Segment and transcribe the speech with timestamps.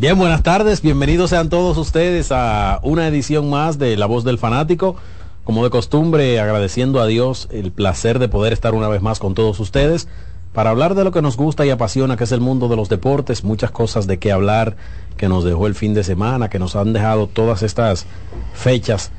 [0.00, 4.38] Bien, buenas tardes, bienvenidos sean todos ustedes a una edición más de La Voz del
[4.38, 4.94] Fanático.
[5.42, 9.34] Como de costumbre, agradeciendo a Dios el placer de poder estar una vez más con
[9.34, 10.06] todos ustedes
[10.52, 12.88] para hablar de lo que nos gusta y apasiona, que es el mundo de los
[12.88, 14.76] deportes, muchas cosas de qué hablar
[15.16, 18.06] que nos dejó el fin de semana, que nos han dejado todas estas
[18.54, 19.10] fechas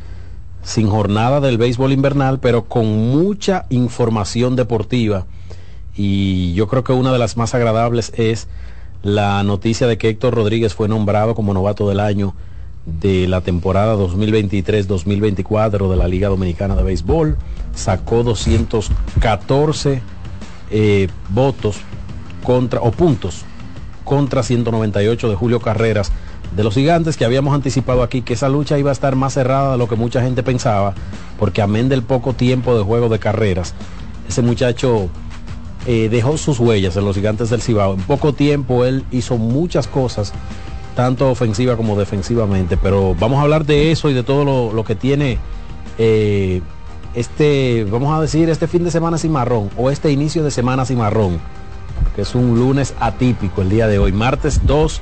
[0.64, 5.26] sin jornada del béisbol invernal, pero con mucha información deportiva.
[5.94, 8.48] Y yo creo que una de las más agradables es
[9.02, 12.36] la noticia de que Héctor Rodríguez fue nombrado como novato del año
[12.86, 17.38] de la temporada 2023-2024 de la Liga Dominicana de Béisbol.
[17.76, 20.02] Sacó 214
[20.72, 21.78] eh, votos
[22.44, 23.46] contra, o puntos
[24.04, 26.12] contra 198 de Julio Carreras
[26.56, 29.74] de los gigantes que habíamos anticipado aquí que esa lucha iba a estar más cerrada
[29.74, 30.96] de lo que mucha gente pensaba,
[31.38, 33.76] porque amén del poco tiempo de juego de carreras,
[34.28, 35.10] ese muchacho
[35.86, 37.94] eh, dejó sus huellas en los gigantes del Cibao.
[37.94, 40.34] En poco tiempo él hizo muchas cosas,
[40.96, 44.96] tanto ofensiva como defensivamente, pero vamos a hablar de eso y de todo lo, que
[44.96, 45.38] tiene
[45.98, 46.62] eh,
[47.14, 51.40] este, vamos a decir, este fin de semana cimarrón o este inicio de semana cimarrón,
[52.16, 55.02] que es un lunes atípico el día de hoy, martes 2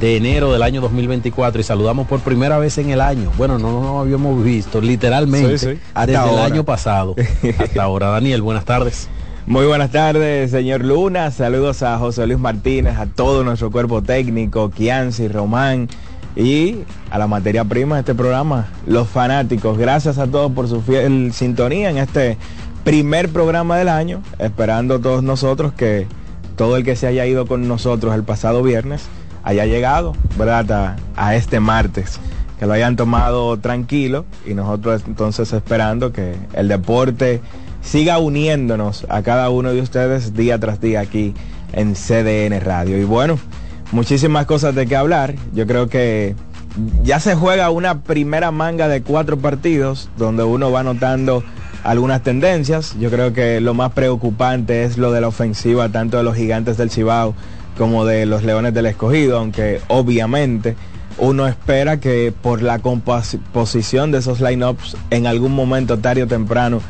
[0.00, 3.30] de enero del año 2024 y saludamos por primera vez en el año.
[3.36, 7.14] Bueno, no nos habíamos visto literalmente desde el año pasado
[7.58, 8.08] hasta ahora.
[8.08, 9.08] Daniel, buenas tardes.
[9.46, 11.30] Muy buenas tardes, señor Luna.
[11.30, 15.90] Saludos a José Luis Martínez, a todo nuestro cuerpo técnico, Kianci, Román
[16.34, 16.78] y
[17.10, 19.76] a la materia prima de este programa, los fanáticos.
[19.76, 22.38] Gracias a todos por su fiel sintonía en este
[22.84, 26.06] primer programa del año, esperando todos nosotros que
[26.56, 29.08] todo el que se haya ido con nosotros el pasado viernes
[29.42, 30.96] haya llegado, ¿verdad?
[31.16, 32.18] A, este martes,
[32.58, 37.42] que lo hayan tomado tranquilo y nosotros entonces esperando que el deporte
[37.84, 41.34] siga uniéndonos a cada uno de ustedes día tras día aquí
[41.72, 42.98] en CDN Radio.
[42.98, 43.38] Y bueno,
[43.92, 45.34] muchísimas cosas de qué hablar.
[45.52, 46.34] Yo creo que
[47.04, 51.44] ya se juega una primera manga de cuatro partidos donde uno va notando
[51.84, 52.96] algunas tendencias.
[52.98, 56.76] Yo creo que lo más preocupante es lo de la ofensiva tanto de los gigantes
[56.76, 57.34] del Cibao
[57.78, 60.76] como de los Leones del Escogido, aunque obviamente
[61.18, 66.80] uno espera que por la composición de esos lineups en algún momento tarde o temprano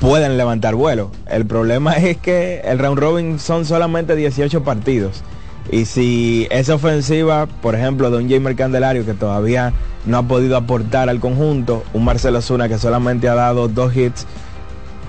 [0.00, 1.10] pueden levantar vuelo.
[1.28, 5.22] El problema es que el round robin son solamente 18 partidos.
[5.70, 9.72] Y si esa ofensiva, por ejemplo, de un Jamer Candelario que todavía
[10.04, 14.26] no ha podido aportar al conjunto, un Marcelo Zuna que solamente ha dado dos hits,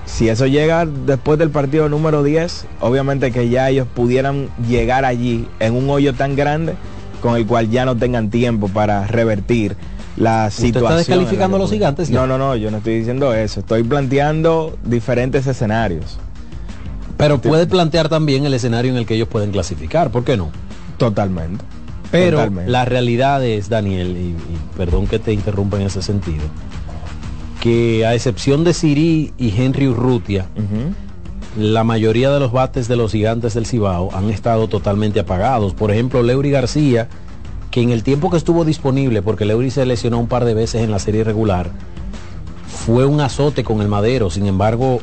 [0.04, 5.46] si eso llega después del partido número 10, obviamente que ya ellos pudieran llegar allí
[5.60, 6.74] en un hoyo tan grande
[7.20, 9.76] con el cual ya no tengan tiempo para revertir
[10.18, 10.84] la situación.
[10.84, 12.10] está descalificando a los gigantes?
[12.10, 13.60] No, no, no, yo no estoy diciendo eso.
[13.60, 16.18] Estoy planteando diferentes escenarios.
[17.16, 20.50] Pero puede plantear también el escenario en el que ellos pueden clasificar, ¿por qué no?
[20.98, 21.64] Totalmente.
[22.10, 24.34] Pero la realidad es, Daniel, y,
[24.76, 26.44] perdón que te interrumpa en ese sentido,
[27.60, 30.46] que a excepción de Siri y Henry Urrutia,
[31.58, 35.74] la mayoría de los bates de los gigantes del Cibao han estado totalmente apagados.
[35.74, 37.08] Por ejemplo, Leury García,
[37.70, 40.82] que en el tiempo que estuvo disponible, porque Leury se lesionó un par de veces
[40.82, 41.70] en la serie regular,
[42.66, 44.30] fue un azote con el madero.
[44.30, 45.00] Sin embargo,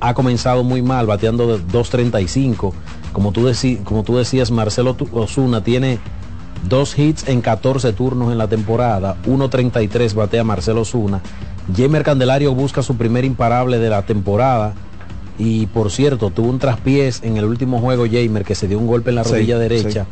[0.00, 2.72] ha comenzado muy mal, bateando de 2.35.
[3.12, 3.50] Como tú,
[3.84, 5.98] como tú decías, Marcelo Osuna tiene
[6.68, 11.20] dos hits en 14 turnos en la temporada, 1.33 batea Marcelo Osuna
[11.74, 14.74] Jamer Candelario busca su primer imparable de la temporada.
[15.38, 18.86] Y por cierto, tuvo un traspiés en el último juego Jamer que se dio un
[18.86, 20.06] golpe en la rodilla derecha.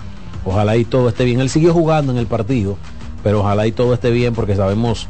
[0.44, 1.40] Ojalá y todo esté bien.
[1.40, 2.76] Él siguió jugando en el partido,
[3.22, 5.08] pero ojalá y todo esté bien porque sabemos,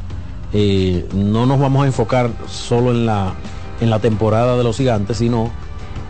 [0.53, 3.33] eh, no nos vamos a enfocar solo en la,
[3.81, 5.51] en la temporada de los gigantes, sino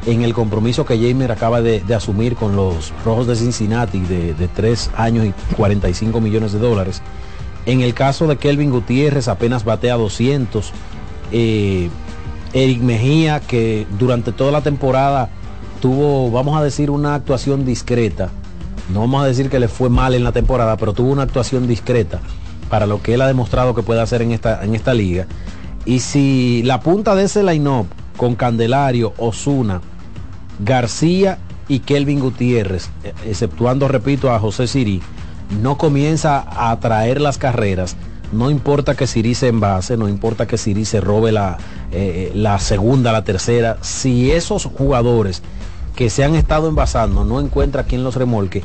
[0.05, 4.47] en el compromiso que Jamer acaba de, asumir con los Rojos de Cincinnati de, de
[4.47, 7.01] 3 años y 45 millones de dólares.
[7.65, 10.71] En el caso de Kelvin Gutiérrez apenas batea 200.
[11.31, 11.89] Eh,
[12.53, 15.29] Eric Mejía, que durante toda la temporada
[15.81, 18.29] tuvo, vamos a decir, una actuación discreta.
[18.93, 21.67] No vamos a decir que le fue mal en la temporada, pero tuvo una actuación
[21.67, 22.19] discreta
[22.69, 25.27] para lo que él ha demostrado que puede hacer en esta, en esta liga.
[25.85, 27.87] Y si la punta de ese line-up
[28.17, 29.81] con Candelario, Osuna,
[30.59, 31.37] García
[31.67, 35.01] y Kelvin Gutiérrez, eh, exceptuando, repito, a José Siri,
[35.61, 37.95] no comienza a traer las carreras,
[38.31, 41.57] no importa que Siri se envase, no importa que Siri se robe la,
[41.91, 45.43] eh, la segunda, la tercera, si esos jugadores
[45.95, 48.63] que se han estado envasando no encuentra quien los remolque,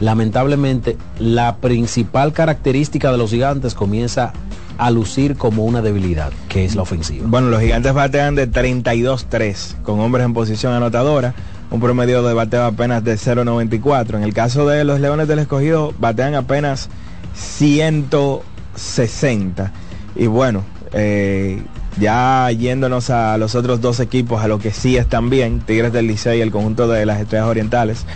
[0.00, 4.32] lamentablemente la principal característica de los gigantes comienza
[4.78, 7.26] a lucir como una debilidad, que es la ofensiva.
[7.28, 11.34] Bueno, los gigantes batean de 32-3 con hombres en posición anotadora
[11.72, 14.16] un promedio de bateo apenas de 0.94.
[14.16, 16.90] En el caso de los Leones del Escogido, batean apenas
[17.34, 19.72] 160.
[20.14, 20.62] Y bueno,
[20.92, 21.62] eh,
[21.98, 26.06] ya yéndonos a los otros dos equipos, a lo que sí están bien, Tigres del
[26.06, 28.06] Licey y el conjunto de las Estrellas Orientales.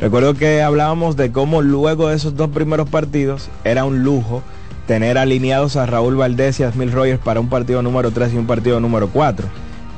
[0.00, 4.42] Recuerdo que hablábamos de cómo luego de esos dos primeros partidos era un lujo
[4.86, 8.36] tener alineados a Raúl Valdés y a Smil Rogers para un partido número 3 y
[8.36, 9.46] un partido número 4.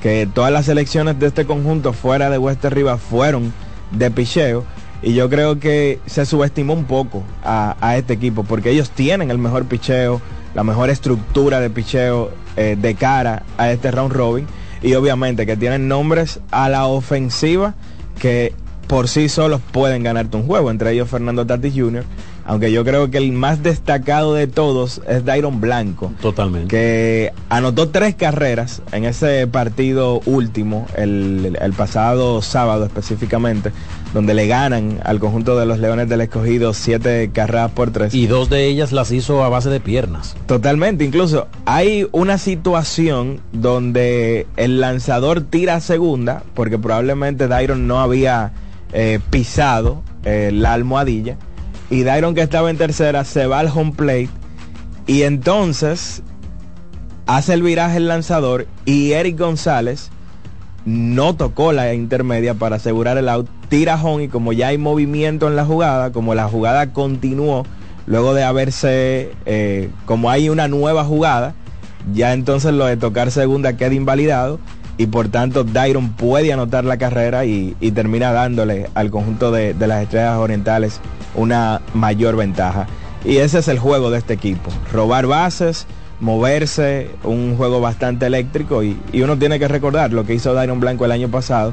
[0.03, 3.53] Que todas las elecciones de este conjunto fuera de Wester Rivas fueron
[3.93, 4.65] de picheo.
[5.03, 9.31] Y yo creo que se subestimó un poco a, a este equipo porque ellos tienen
[9.31, 10.21] el mejor picheo,
[10.55, 14.47] la mejor estructura de picheo eh, de cara a este round robin.
[14.83, 17.75] Y obviamente que tienen nombres a la ofensiva
[18.19, 18.53] que
[18.87, 22.05] por sí solos pueden ganarte un juego, entre ellos Fernando Tatis Jr.,
[22.47, 26.13] aunque yo creo que el más destacado de todos es Dairon Blanco.
[26.21, 26.69] Totalmente.
[26.69, 33.73] Que anotó tres carreras en ese partido último, el, pasado sábado específicamente,
[34.13, 38.15] donde le ganan al conjunto de los Leones del Escogido siete carreras por tres.
[38.15, 40.37] Y dos de ellas las hizo a base de piernas.
[40.47, 48.01] Totalmente, incluso hay una situación donde el lanzador tira a segunda, porque probablemente Dairon no
[48.01, 48.53] había
[48.93, 51.37] eh, pisado eh, la almohadilla.
[51.95, 54.29] Y Dairon que estaba en tercera se va al home plate.
[55.07, 56.25] Y entonces
[57.27, 60.11] hace el viraje el lanzador y Eric González
[60.85, 63.49] no tocó la intermedia para asegurar el out.
[63.69, 67.65] Tira home y como ya hay movimiento en la jugada, como la jugada continuó,
[68.07, 71.55] luego de haberse, eh, como hay una nueva jugada,
[72.13, 74.59] ya entonces lo de tocar segunda queda invalidado
[74.97, 80.03] y por tanto Dairon puede anotar la carrera y, termina dándole al conjunto de, las
[80.03, 81.01] estrellas orientales
[81.35, 82.87] una mayor ventaja.
[83.25, 85.87] Y ese es el juego de este equipo, robar bases,
[86.21, 91.05] moverse, un juego bastante eléctrico y, uno tiene que recordar lo que hizo Dairon Blanco
[91.05, 91.73] el año pasado.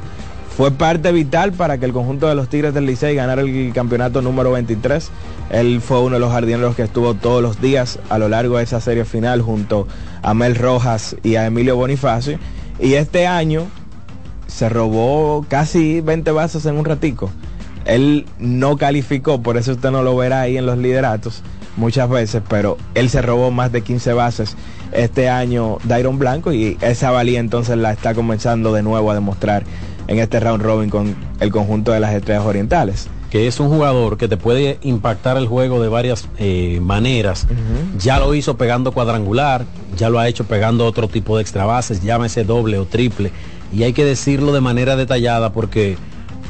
[0.55, 4.21] Fue parte vital para que el conjunto de los Tigres del Licey ganara el campeonato
[4.21, 5.09] número 23.
[5.49, 8.65] Él fue uno de los jardineros que estuvo todos los días a lo largo de
[8.65, 9.87] esa serie final junto
[10.21, 12.37] a Mel Rojas y a Emilio Bonifacio
[12.81, 13.67] y este año
[14.47, 17.29] se robó casi 20 bases en un ratico.
[17.85, 21.41] Él no calificó, por eso usted no lo verá ahí en los lideratos
[21.77, 24.55] muchas veces, pero él se robó más de 15 bases
[24.91, 29.63] este año Dairon Blanco y esa valía entonces la está comenzando de nuevo a demostrar
[30.07, 34.17] en este round robin con el conjunto de las estrellas orientales que es un jugador
[34.17, 37.47] que te puede impactar el juego de varias eh, maneras.
[37.97, 39.65] Ya lo hizo pegando cuadrangular,
[39.97, 43.31] ya lo ha hecho pegando otro tipo de extra bases, llámese doble o triple.
[43.73, 45.97] Y hay que decirlo de manera detallada porque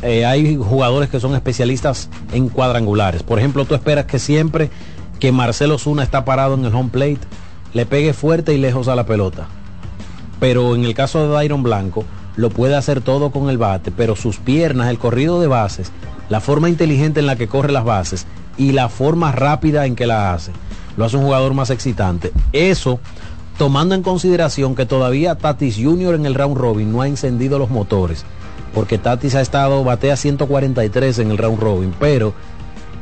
[0.01, 3.21] eh, hay jugadores que son especialistas en cuadrangulares.
[3.21, 4.71] Por ejemplo, tú esperas que siempre
[5.19, 7.19] que Marcelo Zuna está parado en el home plate,
[7.73, 9.47] le pegue fuerte y lejos a la pelota.
[10.39, 12.05] Pero en el caso de Dairon Blanco,
[12.35, 15.91] lo puede hacer todo con el bate, pero sus piernas, el corrido de bases,
[16.31, 18.25] la forma inteligente en la que corre las bases
[18.57, 20.53] y la forma rápida en que la hace,
[20.95, 22.31] lo hace un jugador más excitante.
[22.53, 23.01] Eso,
[23.57, 26.15] tomando en consideración que todavía Tatis Jr.
[26.15, 28.23] en el round robin no ha encendido los motores,
[28.73, 32.33] porque Tatis ha estado, batea 143 en el round robin, pero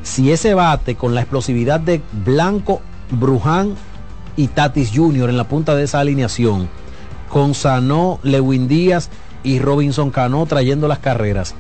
[0.02, 2.82] si ese bate con la explosividad de Blanco,
[3.12, 3.76] Bruján
[4.38, 5.30] y Tatis Jr.
[5.30, 6.68] en la punta de esa alineación,
[7.30, 9.12] con Sanó, Lewin Díaz
[9.44, 11.54] y Robinson Cano trayendo las carreras,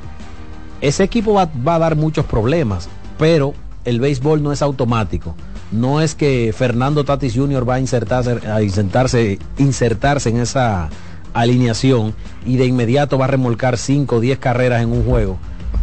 [0.81, 3.53] ese equipo va, a dar muchos problemas, pero
[3.85, 5.35] el béisbol no es automático.
[5.71, 7.67] No es que Fernando Tatis Jr.
[7.67, 10.89] va a insertarse, a insertarse, insertarse en esa
[11.33, 12.15] alineación
[12.45, 15.37] y de inmediato va a remolcar 5 o 10 carreras en un juego.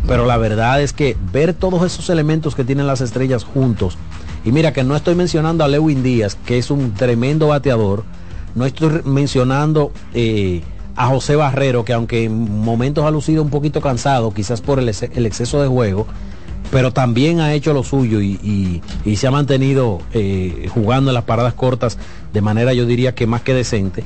[0.08, 3.96] Pero la verdad es que ver todos esos elementos que tienen las estrellas juntos,
[4.44, 8.04] y mira que no estoy mencionando a Lewin Díaz, que es un tremendo bateador,
[8.54, 10.62] no estoy mencionando eh,
[10.96, 14.88] a José Barrero, que aunque en momentos ha lucido un poquito cansado, quizás por el,
[14.88, 16.06] exceso de juego,
[16.70, 18.82] pero también ha hecho lo suyo y,
[19.14, 21.98] se ha mantenido eh, jugando en las paradas cortas
[22.32, 24.04] de manera yo diría que más que decente.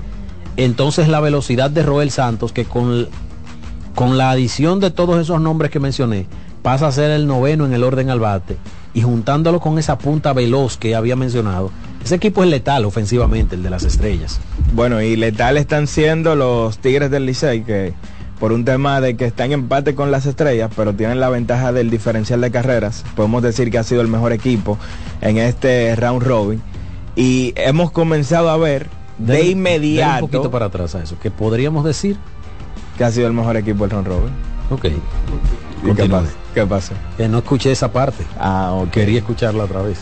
[0.56, 3.08] Entonces la velocidad de Roel Santos, que con,
[3.94, 6.26] con la adición de todos esos nombres que mencioné,
[6.62, 8.56] pasa a ser el noveno en el orden al bate
[8.92, 11.70] y juntándolo con esa punta veloz que había mencionado,
[12.04, 14.40] ese equipo es letal ofensivamente, el de las estrellas.
[14.72, 17.92] Bueno, y letal están siendo los Tigres del Licey, que
[18.38, 21.72] por un tema de que están en empate con las estrellas, pero tienen la ventaja
[21.72, 24.78] del diferencial de carreras, podemos decir que ha sido el mejor equipo
[25.20, 26.62] en este round robin.
[27.16, 28.88] Y hemos comenzado a ver
[29.18, 30.24] de, inmediato...
[30.24, 32.16] un poquito para atrás a eso, que podríamos decir...
[32.96, 34.32] Que ha sido el mejor equipo del round robin.
[34.70, 34.82] Ok.
[35.96, 36.30] qué pasa?
[36.54, 36.94] ¿Qué pasa?
[37.16, 38.24] Que no escuché esa parte.
[38.38, 38.90] Ah, ok.
[38.90, 39.98] Quería escucharla otra vez.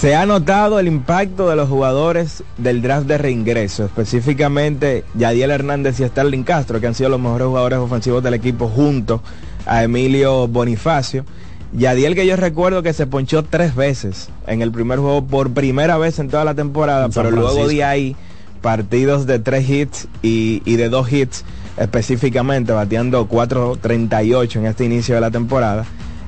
[0.00, 6.00] Se ha notado el impacto de los jugadores del draft de reingreso, específicamente Yadiel Hernández
[6.00, 9.22] y Starling Castro, que han sido los mejores jugadores ofensivos del equipo junto
[9.64, 11.24] a Emilio Bonifacio.
[11.72, 15.96] Yadiel que yo recuerdo que se ponchó tres veces en el primer juego por primera
[15.98, 18.16] vez en toda la temporada, pero luego de ahí
[18.60, 21.44] partidos de tres hits y, de dos hits
[21.76, 25.84] específicamente, bateando 4.38 en este inicio de la temporada.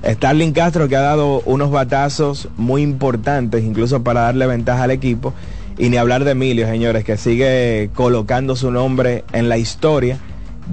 [0.06, 5.32] Starling Castro que ha dado unos batazos muy importantes, incluso para darle ventaja al equipo.
[5.78, 10.18] Y ni hablar de Emilio, señores, que sigue colocando su nombre en la historia.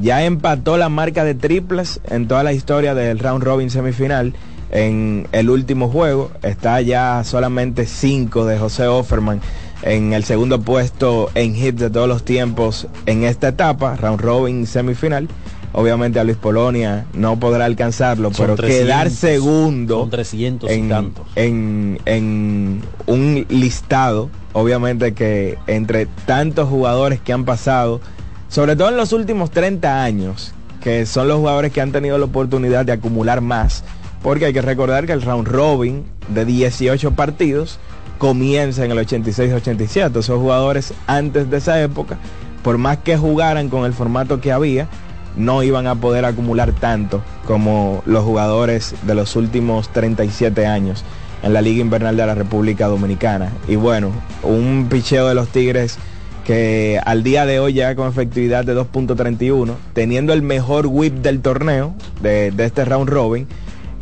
[0.01, 4.33] Ya empató la marca de triples en toda la historia del round robin semifinal
[4.69, 6.31] en el último juego.
[6.43, 9.41] Está ya solamente 5 de José Offerman
[9.83, 14.67] en el segundo puesto en hits de todos los tiempos en esta etapa, round robin
[14.67, 15.27] semifinal.
[15.73, 23.45] Obviamente a Luis Polonia no podrá alcanzarlo, pero quedar segundo 300 en, En, en un
[23.47, 28.01] listado, obviamente que entre tantos jugadores que han pasado,
[28.49, 32.25] sobre todo en los últimos 30 años, que son los jugadores que han tenido la
[32.25, 33.85] oportunidad de acumular más,
[34.21, 37.79] porque hay que recordar que el round robin de 18 partidos
[38.17, 40.19] comienza en el 86-87.
[40.19, 42.17] Esos jugadores antes de esa época,
[42.61, 44.87] por más que jugaran con el formato que había,
[45.35, 51.03] no iban a poder acumular tanto como los jugadores de los últimos 37 años
[51.43, 53.51] en la Liga Invernal de la República Dominicana.
[53.67, 54.11] Y bueno,
[54.43, 55.97] un picheo de los Tigres
[56.45, 61.41] que al día de hoy ya con efectividad de 2.31, teniendo el mejor whip del
[61.41, 63.47] torneo de, de este round robin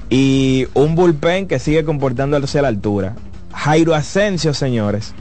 [0.09, 3.15] y un bullpen que sigue comportándose a la altura.
[3.53, 5.13] Jairo Asensio, señores,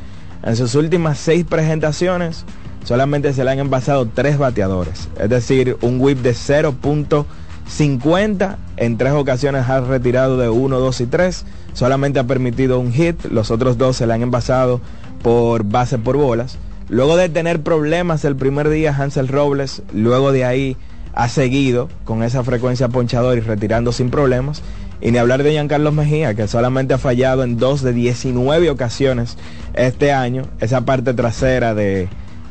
[0.43, 2.45] en sus últimas seis presentaciones
[2.89, 5.11] solamente se le han envasado tres bateadores.
[5.21, 8.57] Es decir, un whip de 0.50.
[8.79, 11.45] En tres ocasiones ha retirado de 1, 2 y 3.
[11.75, 13.27] Solamente ha permitido un hit.
[13.27, 14.81] Los otros dos se le han envasado
[15.23, 16.57] por base por bolas.
[16.89, 20.79] Luego de tener problemas el primer día, Hansel Robles, luego de ahí
[21.13, 24.63] ha seguido con esa frecuencia ponchadora y retirando sin problemas.
[25.03, 29.37] Y ni hablar de Giancarlo Mejía, que solamente ha fallado en dos de 19 ocasiones
[29.75, 30.45] este año.
[30.59, 32.09] Esa parte trasera de,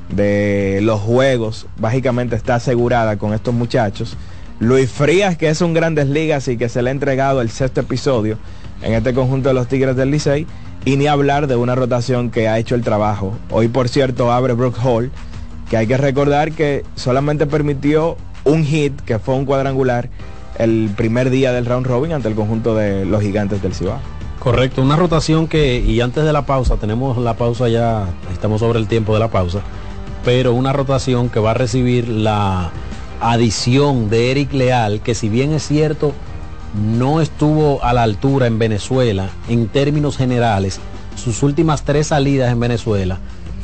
[0.10, 4.16] de los juegos básicamente está asegurada con estos muchachos.
[4.60, 7.82] Luis Frías, que es un Grandes Ligas y que se le ha entregado el sexto
[7.82, 8.38] episodio
[8.82, 10.48] en este conjunto de los Tigres del Licey.
[10.86, 13.38] Y ni hablar de una rotación que ha hecho el trabajo.
[13.52, 15.12] Hoy, por cierto, abre Brook Hall,
[15.70, 20.10] que hay que recordar que solamente permitió un hit, que fue un cuadrangular,
[20.58, 24.00] el primer día del round robin ante el conjunto de los gigantes del Cibao.
[24.40, 28.80] Correcto, una rotación que, y antes de la pausa, tenemos la pausa ya, estamos sobre
[28.80, 29.60] el tiempo de la pausa,
[30.28, 32.70] pero una rotación que va a recibir la
[33.22, 36.12] adición de Eric Leal, que si bien es cierto,
[36.76, 40.82] no estuvo a la altura en Venezuela en términos generales,
[41.16, 43.20] sus últimas tres salidas en Venezuela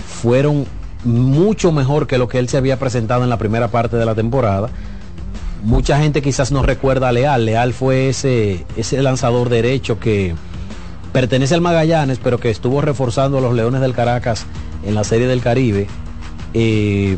[0.08, 0.65] fueron
[1.03, 4.15] mucho mejor que lo que él se había presentado en la primera parte de la
[4.15, 4.70] temporada.
[5.65, 7.43] Mucha gente quizás no recuerda a Leal.
[7.43, 10.34] Leal fue ese, ese lanzador derecho que
[11.12, 14.46] pertenece al Magallanes, pero que estuvo reforzando a los Leones del Caracas
[14.86, 15.89] en la Serie del Caribe,
[16.53, 17.17] eh,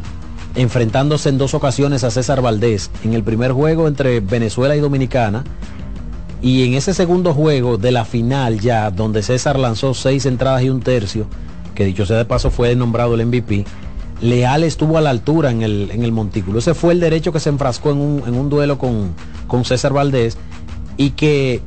[0.56, 2.92] enfrentándose en dos ocasiones a César Valdés.
[3.04, 5.44] En el primer juego entre Venezuela y Dominicana.
[6.42, 10.70] Y en ese segundo juego de la final ya, donde César lanzó seis entradas y
[10.70, 11.26] un tercio,
[11.74, 13.66] que dicho sea de paso fue nombrado el MVP,
[14.22, 16.60] Leal estuvo a la altura en el, en el montículo.
[16.60, 19.14] Ese fue el derecho que se enfrascó en un, duelo con,
[19.48, 20.38] con César Valdés
[20.98, 21.62] y que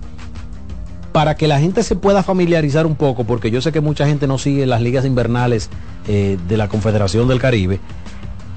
[1.13, 4.27] para que la gente se pueda familiarizar un poco, porque yo sé que mucha gente
[4.27, 5.71] no sigue las ligas invernales
[6.07, 7.81] eh, de la Confederación del Caribe,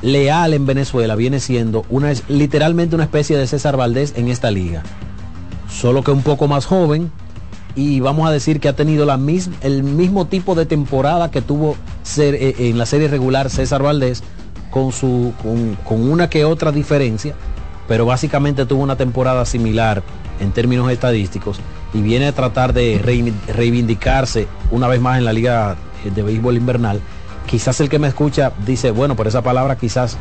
[0.01, 4.83] Leal en Venezuela viene siendo una, literalmente una especie de César Valdés en esta liga.
[5.69, 7.11] Solo que un poco más joven,
[7.75, 9.19] y vamos a decir que ha tenido la
[9.61, 11.75] el mismo tipo de temporada que tuvo
[12.17, 14.23] eh, en la serie regular César Valdés,
[14.71, 15.33] con, su,
[15.85, 17.35] con, una que otra diferencia,
[17.87, 20.01] pero básicamente tuvo una temporada similar
[20.39, 21.59] en términos estadísticos
[21.93, 23.01] y viene a tratar de
[23.47, 27.01] reivindicarse una vez más en la liga de béisbol invernal.
[27.45, 30.17] Quizás el que me escucha dice, bueno, por esa palabra quizás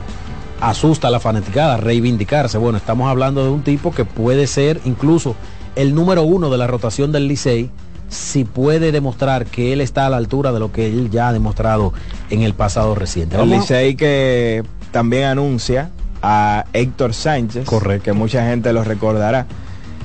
[0.61, 2.59] asusta a la fanaticada, reivindicarse.
[2.59, 5.37] Bueno, estamos hablando de un tipo que puede ser incluso
[5.77, 7.71] el número uno de la rotación del Licey
[8.09, 11.33] si puede demostrar que él está a la altura de lo que él ya ha
[11.33, 11.93] demostrado
[12.29, 13.41] en el pasado reciente.
[13.41, 15.91] El Licey que también anuncia
[16.23, 18.05] a Héctor Sánchez, Correcto.
[18.05, 19.47] que mucha gente lo recordará.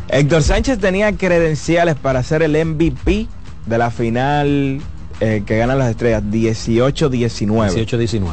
[0.09, 3.27] Héctor Sánchez tenía credenciales para ser el MVP
[3.65, 4.81] de la final
[5.19, 7.85] eh, que ganan las estrellas 18-19.
[7.85, 8.29] 18-19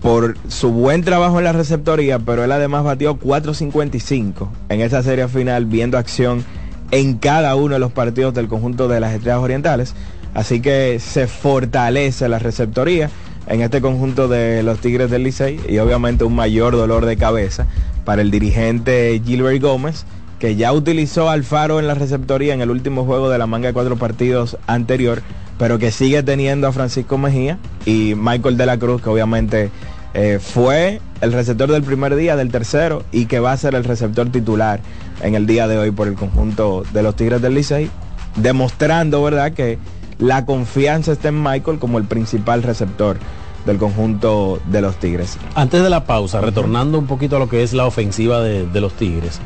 [0.00, 5.28] por su buen trabajo en la receptoría, pero él además batió 4.55 en esa serie
[5.28, 6.44] final, viendo acción
[6.90, 9.94] en cada uno de los partidos del conjunto de las Estrellas Orientales.
[10.34, 13.10] Así que se fortalece la receptoría
[13.46, 17.66] en este conjunto de los Tigres del Licey y obviamente un mayor dolor de cabeza
[18.04, 20.04] para el dirigente Gilbert Gómez,
[20.38, 23.74] que ya utilizó Alfaro en la receptoría en el último juego de la manga de
[23.74, 25.22] cuatro partidos anterior,
[25.58, 29.70] pero que sigue teniendo a Francisco Mejía y Michael de la Cruz, que obviamente
[30.12, 33.84] eh, fue el receptor del primer día, del tercero, y que va a ser el
[33.84, 34.80] receptor titular
[35.22, 37.90] en el día de hoy por el conjunto de los Tigres del Licey,
[38.36, 39.78] demostrando, ¿verdad?, que
[40.18, 43.18] la confianza está en Michael como el principal receptor
[43.66, 45.38] del conjunto de los Tigres.
[45.54, 48.80] Antes de la pausa, retornando un poquito a lo que es la ofensiva de, de
[48.80, 49.40] los Tigres,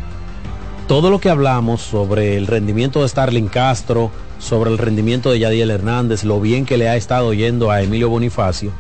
[0.87, 5.71] todo lo que hablamos sobre el rendimiento de Starling Castro, sobre el rendimiento de Yadiel
[5.71, 8.73] Hernández, lo bien que le ha estado yendo a Emilio Bonifacio,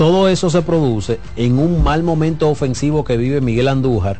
[0.00, 4.18] todo eso se produce en un mal momento ofensivo que vive Miguel Andújar.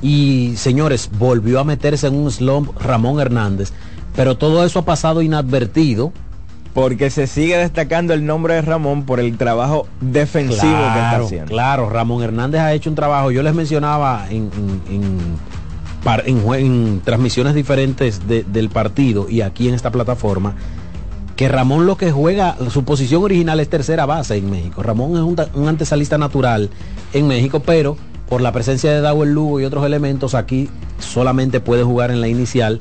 [0.00, 3.70] Y señores, volvió a meterse en un slump Ramón Hernández.
[4.16, 6.14] Pero todo eso ha pasado inadvertido.
[6.74, 11.46] Porque se sigue destacando el nombre de Ramón por el trabajo defensivo que está haciendo.
[11.46, 13.30] Claro, Ramón Hernández ha hecho un trabajo.
[13.32, 14.50] Yo les mencionaba en,
[14.88, 15.38] en,
[17.04, 20.54] transmisiones diferentes del partido y aquí en esta plataforma
[21.34, 24.82] que Ramón lo que juega, su posición original es tercera base en México.
[24.82, 26.68] Ramón es un, un antesalista natural
[27.14, 27.96] en México, pero
[28.30, 32.28] por la presencia de Dawel Lugo y otros elementos, aquí solamente puede jugar en la
[32.28, 32.80] inicial.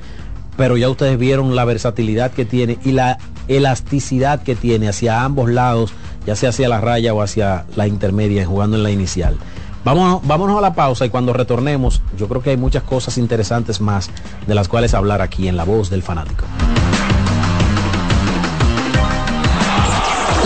[0.57, 3.17] Pero ya ustedes vieron la versatilidad que tiene y la
[3.49, 5.91] elasticidad que tiene hacia ambos lados,
[6.25, 9.37] ya sea hacia la raya o hacia la intermedia, jugando en la inicial.
[9.83, 13.81] Vámonos, vámonos a la pausa y cuando retornemos, yo creo que hay muchas cosas interesantes
[13.81, 14.09] más
[14.45, 16.45] de las cuales hablar aquí en La Voz del Fanático.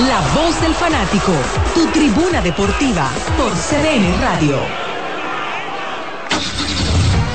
[0.07, 1.31] La voz del fanático,
[1.74, 4.82] tu tribuna deportiva por CDN Radio.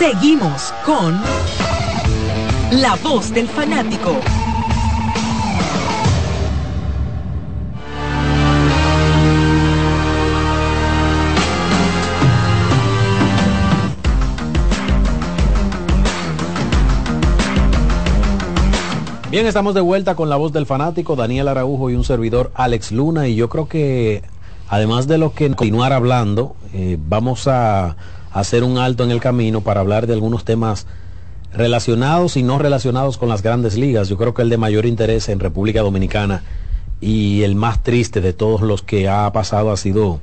[0.00, 1.14] Seguimos con
[2.80, 4.16] La Voz del Fanático.
[19.30, 22.90] Bien, estamos de vuelta con la voz del fanático Daniel Araujo y un servidor Alex
[22.90, 24.22] Luna y yo creo que
[24.70, 27.96] además de lo que continuar hablando, eh, vamos a
[28.32, 30.86] hacer un alto en el camino para hablar de algunos temas
[31.52, 34.08] relacionados y no relacionados con las grandes ligas.
[34.08, 36.42] Yo creo que el de mayor interés en República Dominicana
[37.00, 40.20] y el más triste de todos los que ha pasado ha sido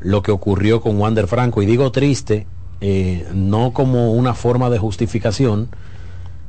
[0.00, 1.62] lo que ocurrió con Wander Franco.
[1.62, 2.46] Y digo triste,
[2.80, 5.68] eh, no como una forma de justificación,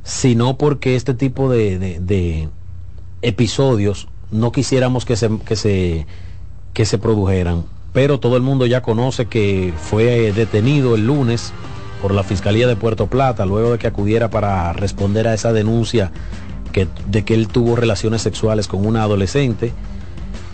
[0.02, 2.48] sino porque este tipo de,
[3.22, 6.06] episodios no quisiéramos que se, que, se,
[6.72, 7.64] que se produjeran.
[7.96, 11.54] Pero todo el mundo ya conoce que fue detenido el lunes
[12.02, 16.12] por la Fiscalía de Puerto Plata luego de que acudiera para responder a esa denuncia
[16.72, 19.72] que, de que él tuvo relaciones sexuales con una adolescente.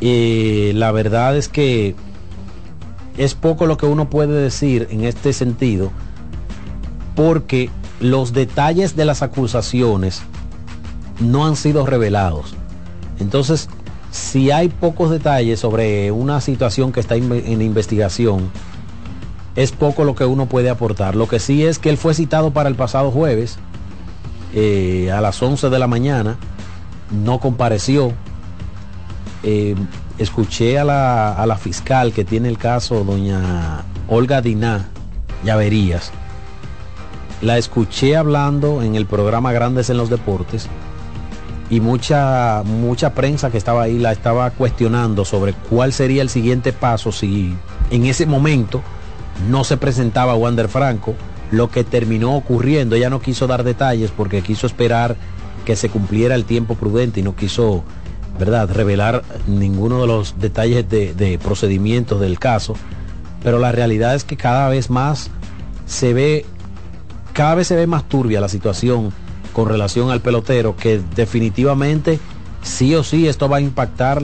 [0.01, 1.97] y la verdad es que
[3.17, 5.91] es poco lo que uno puede decir en este sentido
[7.17, 10.23] porque los detalles de las acusaciones
[11.19, 12.55] no han sido revelados.
[13.19, 13.69] Entonces,
[14.13, 18.51] si hay pocos detalles sobre una situación que está en investigación,
[19.57, 21.17] es poco lo que uno puede aportar.
[21.17, 23.59] Lo que sí es que él fue citado para el pasado jueves
[24.55, 26.37] eh, a las 11 de la mañana,
[27.11, 28.13] no compareció.
[29.43, 29.75] Eh,
[30.19, 34.91] escuché a la, a la, fiscal que tiene el caso, doña Olga Diná
[35.43, 36.13] Llaverías,
[37.41, 40.69] la escuché hablando en el programa Grandes en los Deportes
[41.71, 46.73] y mucha, mucha prensa que estaba ahí la estaba cuestionando sobre cuál sería el siguiente
[46.73, 47.55] paso si
[47.91, 48.83] en ese momento
[49.49, 51.15] no se presentaba Wander Franco,
[51.51, 52.97] lo que terminó ocurriendo.
[52.97, 55.17] Ella no quiso dar detalles porque quiso esperar
[55.65, 57.85] que se cumpliera el tiempo prudente y no quiso,
[58.39, 62.75] ¿verdad?, revelar ninguno de los detalles de, de procedimientos del caso.
[63.43, 65.31] Pero la realidad es que cada vez más
[65.87, 66.45] se ve
[67.33, 69.13] cada vez se ve más turbia la situación
[69.53, 72.19] con relación al pelotero, que definitivamente
[72.63, 74.23] sí o sí esto va a impactar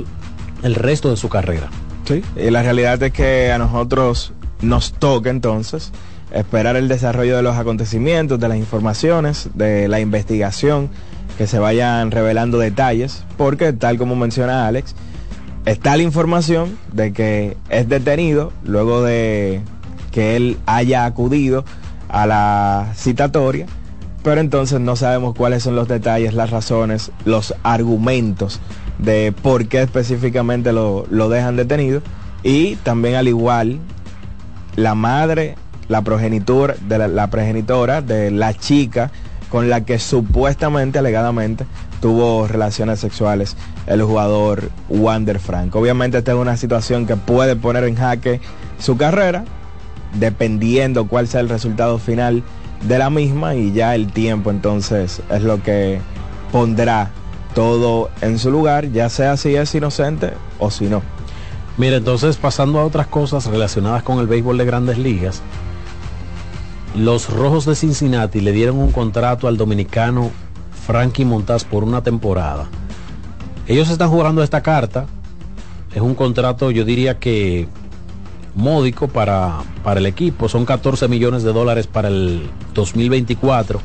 [0.63, 1.69] el resto de su carrera.
[2.07, 5.93] Sí, y la realidad es que a nosotros nos toca entonces
[6.33, 10.91] esperar el desarrollo de los acontecimientos, de las informaciones, de la investigación,
[11.37, 14.95] que se vayan revelando detalles, porque tal como menciona Alex,
[15.67, 19.61] está la información de que es detenido luego de
[20.11, 21.65] que él haya acudido
[22.09, 23.67] a la citatoria,
[24.23, 28.61] pero entonces no sabemos cuáles son los detalles, las razones, los argumentos
[28.99, 32.03] de por qué específicamente lo, dejan detenido.
[32.43, 33.79] Y también al igual,
[34.77, 35.57] la madre,
[35.89, 39.11] la progenitora, de la, la progenitora de la chica
[39.51, 41.65] con la que supuestamente, alegadamente,
[42.01, 45.75] tuvo relaciones sexuales el jugador Wander Frank.
[45.75, 48.41] Obviamente esta es una situación que puede poner en jaque
[48.79, 49.45] su carrera,
[50.19, 52.43] dependiendo cuál sea el resultado final
[52.83, 56.01] de la misma y ya el tiempo entonces es lo que
[56.53, 57.11] pondrá
[57.55, 61.03] todo en su lugar, ya sea si es inocente o si no.
[61.77, 65.43] Mira, entonces pasando a otras cosas relacionadas con el béisbol de grandes ligas,
[66.97, 70.31] los Rojos de Cincinnati le dieron un contrato al dominicano
[70.87, 72.67] Frankie Montaz por una temporada.
[73.67, 75.07] Ellos están jugando esta carta,
[75.95, 77.69] es un contrato yo diría que
[78.59, 80.49] módico para, para el equipo.
[80.49, 83.81] Son 14 millones de dólares para el 2024,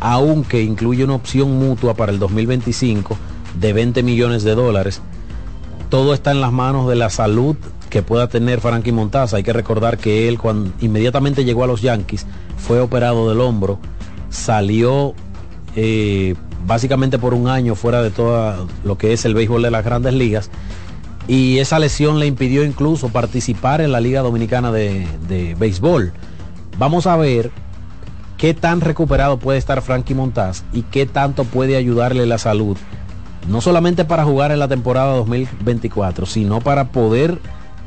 [0.00, 3.16] aunque incluye una opción mutua para el 2025
[3.60, 5.02] de 20 millones de dólares.
[5.90, 7.56] Todo está en las manos de la salud
[7.90, 9.36] que pueda tener Frankie Montaza.
[9.36, 13.78] Hay que recordar que él cuando inmediatamente llegó a los Yankees fue operado del hombro,
[14.30, 15.14] salió
[15.76, 16.34] eh,
[16.66, 20.14] básicamente por un año fuera de todo lo que es el béisbol de las grandes
[20.14, 20.50] ligas
[21.26, 26.12] y esa lesión le impidió incluso participar en la Liga Dominicana de, Béisbol.
[26.78, 27.50] Vamos a ver
[28.36, 32.76] qué tan recuperado puede estar Frankie Montaz y qué tanto puede ayudarle la salud,
[33.48, 37.38] no solamente para jugar en la temporada 2024, sino para poder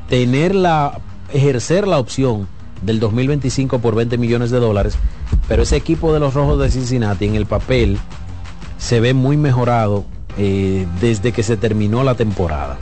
[0.08, 0.98] tener la,
[1.32, 2.48] ejercer la opción
[2.82, 4.96] del 2025 por 20 millones de dólares,
[5.46, 7.98] pero ese equipo de los Rojos de Cincinnati en el papel
[8.78, 10.04] se ve muy mejorado
[10.38, 12.78] eh, desde que se terminó la temporada.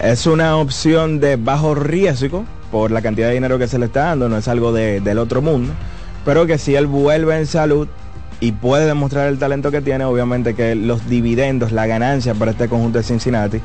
[0.00, 4.04] Es una opción de bajo riesgo por la cantidad de dinero que se le está
[4.04, 5.72] dando, no es algo del otro mundo,
[6.24, 7.88] pero que si él vuelve en salud
[8.40, 12.68] y puede demostrar el talento que tiene, obviamente que los dividendos, la ganancia para este
[12.68, 13.60] conjunto de Cincinnati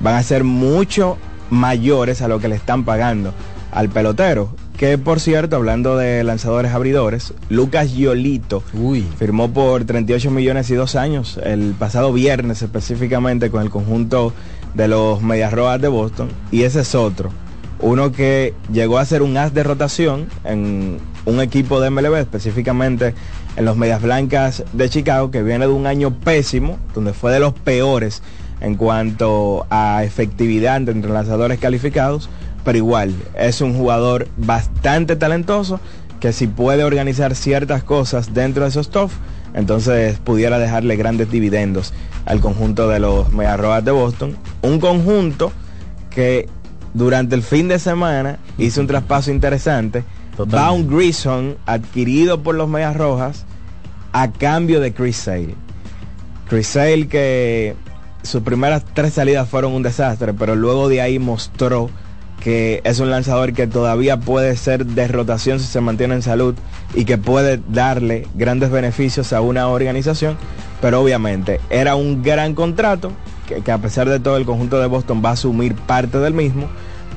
[0.00, 1.18] van a ser mucho
[1.50, 3.34] mayores a lo que le están pagando
[3.72, 4.50] al pelotero.
[4.76, 8.62] Que por cierto, hablando de lanzadores abridores, Lucas Yolito
[9.18, 14.32] firmó por 38 millones y dos años el pasado viernes específicamente con el conjunto
[14.74, 16.28] de los Medias Rojas de Boston.
[16.50, 17.30] Y ese es otro.
[17.80, 23.14] Uno que llegó a ser un as de rotación en un equipo de MLB, específicamente
[23.56, 27.40] en los Medias Blancas de Chicago, que viene de un año pésimo, donde fue de
[27.40, 28.22] los peores
[28.60, 32.28] en cuanto a efectividad entre lanzadores calificados,
[32.64, 35.80] pero igual es un jugador bastante talentoso
[36.20, 39.14] que si puede organizar ciertas cosas dentro de esos stuff,
[39.54, 41.92] entonces pudiera dejarle grandes dividendos
[42.24, 44.36] al conjunto de los Medias de Boston.
[44.62, 45.52] Un conjunto
[46.10, 46.48] que
[46.94, 50.04] durante el fin de semana hizo un traspaso interesante.
[50.36, 53.44] Bound Grison adquirido por los Medias Rojas
[54.12, 55.54] a cambio de Chris Sale.
[56.48, 57.76] Chris Sale que
[58.22, 61.90] sus primeras tres salidas fueron un desastre, pero luego de ahí mostró
[62.40, 66.54] que es un lanzador que todavía puede ser de rotación si se mantiene en salud
[66.94, 70.36] y que puede darle grandes beneficios a una organización,
[70.80, 73.12] pero obviamente era un gran contrato
[73.46, 76.68] que, a pesar de todo el conjunto de Boston va a asumir parte del mismo,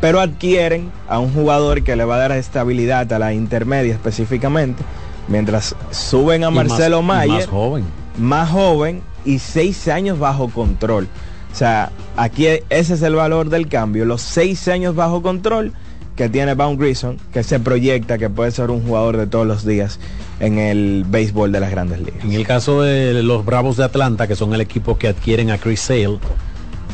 [0.02, 4.84] pero adquieren a un jugador que le va a dar estabilidad a la intermedia específicamente,
[5.28, 7.86] mientras suben a Marcelo Mayer, más joven.
[8.18, 11.08] más joven y seis años bajo control.
[11.54, 15.72] O sea, aquí ese es el valor del cambio, los seis años bajo control
[16.16, 19.64] que tiene Bound Grison, que se proyecta que puede ser un jugador de todos los
[19.64, 20.00] días
[20.40, 22.24] en el béisbol de las grandes ligas.
[22.24, 25.60] En el caso de los Bravos de Atlanta, que son el equipo que adquieren a
[25.60, 26.18] Chris Sale,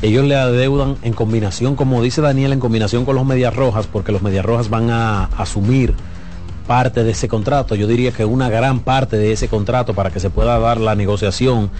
[0.01, 4.11] ellos le adeudan en combinación, como dice Daniel, en combinación con los Medias Rojas, porque
[4.11, 5.93] los Medias Rojas van a asumir
[6.69, 10.19] parte de ese contrato, yo diría que una gran parte de ese contrato para que
[10.19, 11.71] se pueda dar la negociación,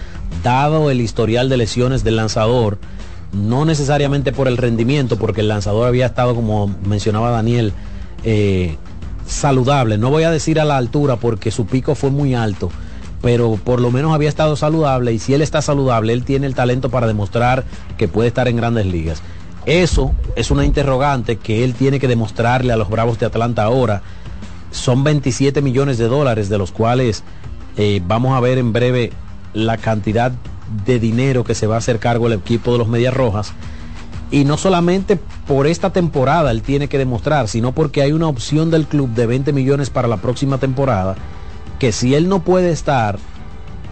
[0.42, 2.76] dado el historial de lesiones del lanzador,
[3.32, 7.72] no necesariamente por el rendimiento, porque el lanzador había estado, como mencionaba Daniel,
[8.24, 8.78] eh,
[9.26, 9.96] saludable.
[9.96, 12.68] No voy a decir a la altura porque su pico fue muy alto,
[13.22, 16.56] pero por lo menos había estado saludable y si él está saludable, él tiene el
[16.56, 17.62] talento para demostrar
[17.96, 19.22] que puede estar en grandes ligas.
[19.66, 24.02] Eso es una interrogante que él tiene que demostrarle a los Bravos de Atlanta ahora
[24.70, 27.22] son 27 millones de dólares, de los cuales
[27.76, 29.12] eh, vamos a ver en breve
[29.52, 30.32] la cantidad
[30.84, 33.52] de dinero que se va a hacer cargo el equipo de los Medias Rojas.
[34.30, 38.70] Y no solamente por esta temporada él tiene que demostrar, sino porque hay una opción
[38.70, 41.16] del club de 20 millones para la próxima temporada,
[41.80, 43.18] que si él no puede estar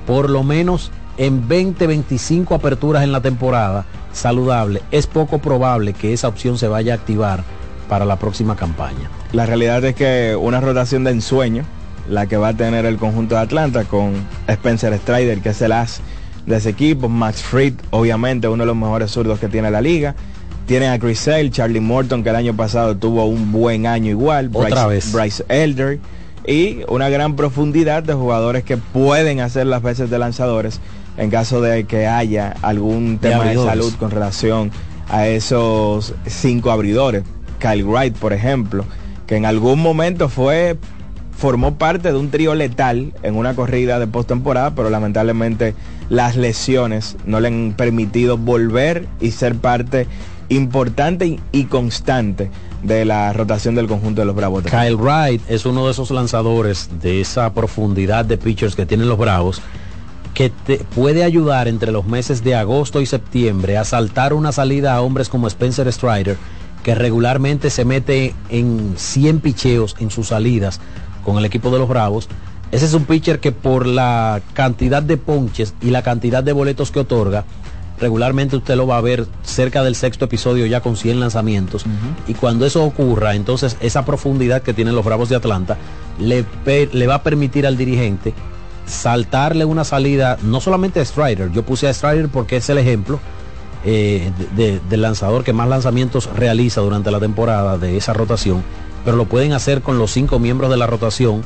[0.06, 6.12] por lo menos en 20, 25 aperturas en la temporada saludable, es poco probable que
[6.12, 7.42] esa opción se vaya a activar
[7.88, 9.10] para la próxima campaña.
[9.32, 11.64] La realidad es que una rotación de ensueño,
[12.08, 14.14] la que va a tener el conjunto de Atlanta con
[14.46, 16.00] Spencer Strider, que es el as
[16.46, 20.14] de ese equipo, Max Fried, obviamente uno de los mejores zurdos que tiene la liga.
[20.66, 24.50] Tienen a Chris Sale, Charlie Morton, que el año pasado tuvo un buen año igual.
[24.52, 25.12] Otra vez.
[25.12, 25.98] Bryce Elder.
[26.46, 30.80] Y una gran profundidad de jugadores que pueden hacer las veces de lanzadores
[31.18, 34.70] en caso de que haya algún tema de salud con relación
[35.08, 37.24] a esos cinco abridores.
[37.58, 38.84] Kyle Wright, por ejemplo,
[39.26, 40.76] que en algún momento fue
[41.36, 45.74] formó parte de un trío letal en una corrida de postemporada, pero lamentablemente
[46.08, 50.08] las lesiones no le han permitido volver y ser parte
[50.48, 52.50] importante y constante
[52.82, 54.64] de la rotación del conjunto de los Bravos.
[54.64, 59.18] Kyle Wright es uno de esos lanzadores de esa profundidad de pitchers que tienen los
[59.18, 59.62] Bravos
[60.34, 64.94] que te puede ayudar entre los meses de agosto y septiembre a saltar una salida
[64.94, 66.36] a hombres como Spencer Strider
[66.82, 70.80] que regularmente se mete en 100 picheos en sus salidas
[71.24, 72.28] con el equipo de los Bravos.
[72.70, 76.90] Ese es un pitcher que por la cantidad de ponches y la cantidad de boletos
[76.90, 77.44] que otorga,
[77.98, 81.84] regularmente usted lo va a ver cerca del sexto episodio ya con 100 lanzamientos.
[82.26, 85.76] Y cuando eso ocurra, entonces esa profundidad que tienen los Bravos de Atlanta
[86.18, 86.44] le,
[86.92, 88.34] le va a permitir al dirigente
[88.86, 93.20] saltarle una salida, no solamente a Strider, yo puse a Strider porque es el ejemplo,
[93.90, 94.30] eh,
[94.90, 98.62] del lanzador que más lanzamientos realiza durante la temporada de esa rotación,
[99.02, 101.40] pero lo pueden hacer con los cinco miembros de la rotación,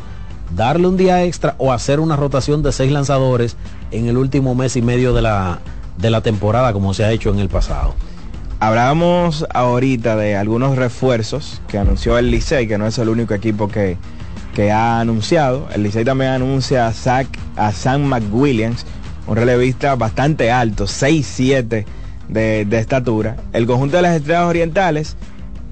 [0.50, 3.56] darle un día extra o hacer una rotación de seis lanzadores
[3.92, 5.60] en el último mes y medio de la,
[5.98, 7.94] de la temporada como se ha hecho en el pasado.
[8.58, 13.68] Hablábamos ahorita de algunos refuerzos que anunció el Licey, que no es el único equipo
[13.68, 13.98] que,
[14.52, 15.68] que ha anunciado.
[15.72, 18.84] El Licey también anuncia a, Zach, a Sam McWilliams,
[19.28, 21.84] un relevista bastante alto, 6'7
[22.28, 23.36] de, estatura.
[23.52, 25.16] El conjunto de las Estrellas Orientales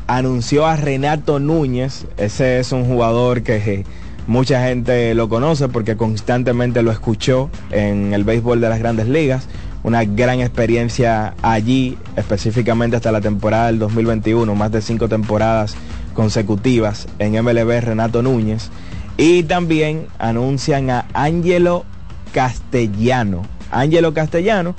[0.07, 2.07] anunció a Renato Núñez.
[2.17, 3.85] Ese es un jugador que
[4.27, 9.49] mucha gente lo conoce porque constantemente lo escuchó en el béisbol de las grandes ligas.
[9.83, 15.75] Una gran experiencia allí, específicamente hasta la temporada del 2021, más de cinco temporadas
[16.15, 18.71] consecutivas en MLB Renato Núñez.
[19.17, 21.85] Y también anuncian a Ángelo
[22.33, 23.43] Castellano.
[23.71, 24.75] Ángelo Castellano,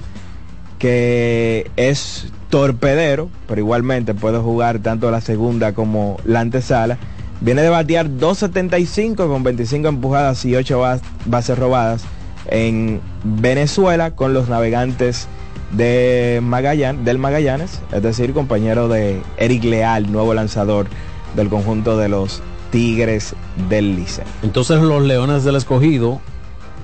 [0.82, 6.98] que es torpedero, pero igualmente puede jugar tanto la segunda como la antesala.
[7.40, 10.82] Viene de batear 2.75 con 25 empujadas y 8
[11.26, 12.02] bases robadas
[12.48, 15.28] en Venezuela con los navegantes
[15.72, 20.88] de Magallanes, del Magallanes, es decir, compañero de Eric Leal, nuevo lanzador
[21.36, 22.42] del conjunto de los
[22.72, 23.36] Tigres
[23.70, 24.24] del Lice.
[24.42, 26.20] Entonces los Leones del Escogido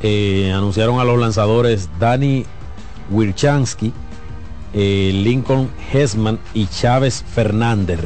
[0.03, 2.45] eh, anunciaron a los lanzadores Dani
[3.09, 3.93] Wirchansky,
[4.73, 7.99] eh, Lincoln Hesman y Chávez Fernández.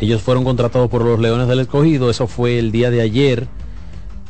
[0.00, 3.48] Ellos fueron contratados por los Leones del Escogido, eso fue el día de ayer.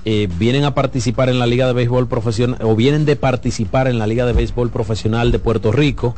[0.05, 3.99] Eh, vienen a participar en la Liga de Béisbol Profesional, o vienen de participar en
[3.99, 6.15] la Liga de Béisbol Profesional de Puerto Rico.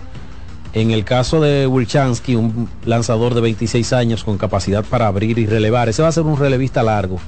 [0.72, 5.46] En el caso de Wilchansky, un lanzador de 26 años con capacidad para abrir y
[5.46, 7.18] relevar, ese va a ser un relevista largo.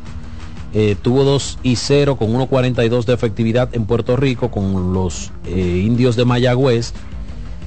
[0.75, 5.83] Eh, tuvo 2 y 0 con 1.42 de efectividad en Puerto Rico con los eh,
[5.85, 6.95] indios de Mayagüez.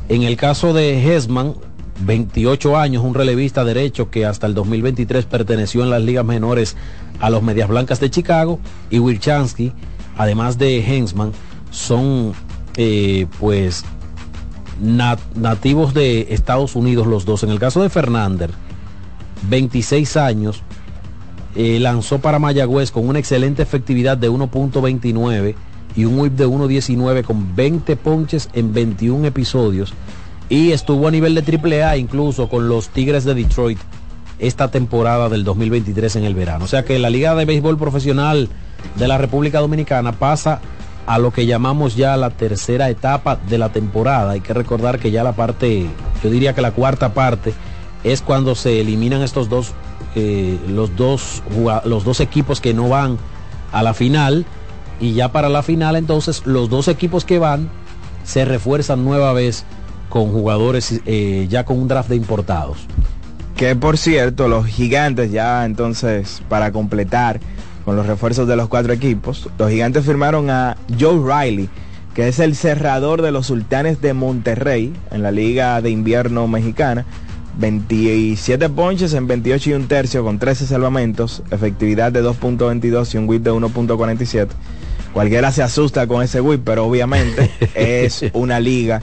[0.09, 1.55] En el caso de Hesman,
[2.01, 6.75] 28 años, un relevista derecho que hasta el 2023 perteneció en las ligas menores
[7.19, 9.71] a los Medias Blancas de Chicago y Wilchansky,
[10.17, 11.31] además de Hensman,
[11.71, 12.33] son
[12.75, 13.85] eh, pues
[14.79, 17.43] nativos de Estados Unidos los dos.
[17.43, 18.49] En el caso de Fernández,
[19.49, 20.63] 26 años,
[21.55, 25.55] eh, lanzó para Mayagüez con una excelente efectividad de 1.29
[25.95, 29.93] y un whip de 1.19 con 20 ponches en 21 episodios
[30.49, 33.79] y estuvo a nivel de AAA incluso con los Tigres de Detroit
[34.37, 36.65] esta temporada del 2023 en el verano.
[36.65, 38.49] O sea que la Liga de Béisbol Profesional
[38.95, 40.59] de la República Dominicana pasa
[41.07, 44.31] a lo que llamamos ya la tercera etapa de la temporada.
[44.31, 45.85] Hay que recordar que ya la parte,
[46.23, 47.53] yo diría que la cuarta parte,
[48.03, 49.73] es cuando se eliminan estos dos,
[50.15, 51.43] eh, los dos,
[51.85, 53.17] los dos equipos que no van
[53.71, 54.45] a la final.
[54.99, 57.69] Y ya para la final entonces los dos equipos que van
[58.23, 59.65] se refuerzan nueva vez
[60.09, 62.87] con jugadores eh, ya con un draft de importados.
[63.55, 67.39] Que por cierto, los gigantes ya entonces para completar
[67.83, 71.69] con los refuerzos de los cuatro equipos, los gigantes firmaron a Joe Riley,
[72.13, 77.05] que es el cerrador de los sultanes de Monterrey en la Liga de Invierno Mexicana.
[77.57, 83.29] 27 ponches en 28 y un tercio con 13 salvamentos, efectividad de 2.22 y un
[83.29, 84.49] whip de 1.47.
[85.13, 89.01] Cualquiera se asusta con ese whip, pero obviamente es una liga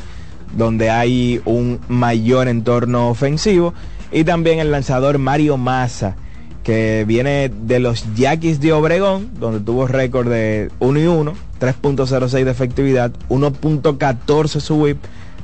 [0.57, 3.73] donde hay un mayor entorno ofensivo.
[4.11, 6.17] Y también el lanzador Mario Massa,
[6.62, 12.45] que viene de los Yaquis de Obregón, donde tuvo récord de 1 y 1, 3.06
[12.45, 14.99] de efectividad, 1.14 su whip,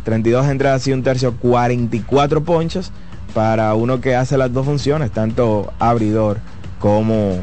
[0.08, 2.92] 32 entradas y un tercio, 44 ponches
[3.34, 6.38] para uno que hace las dos funciones, tanto abridor
[6.78, 7.36] como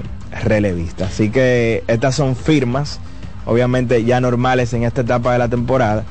[0.43, 1.06] relevista.
[1.06, 2.99] Así que estas son firmas,
[3.45, 6.06] obviamente ya normales en esta etapa de la temporada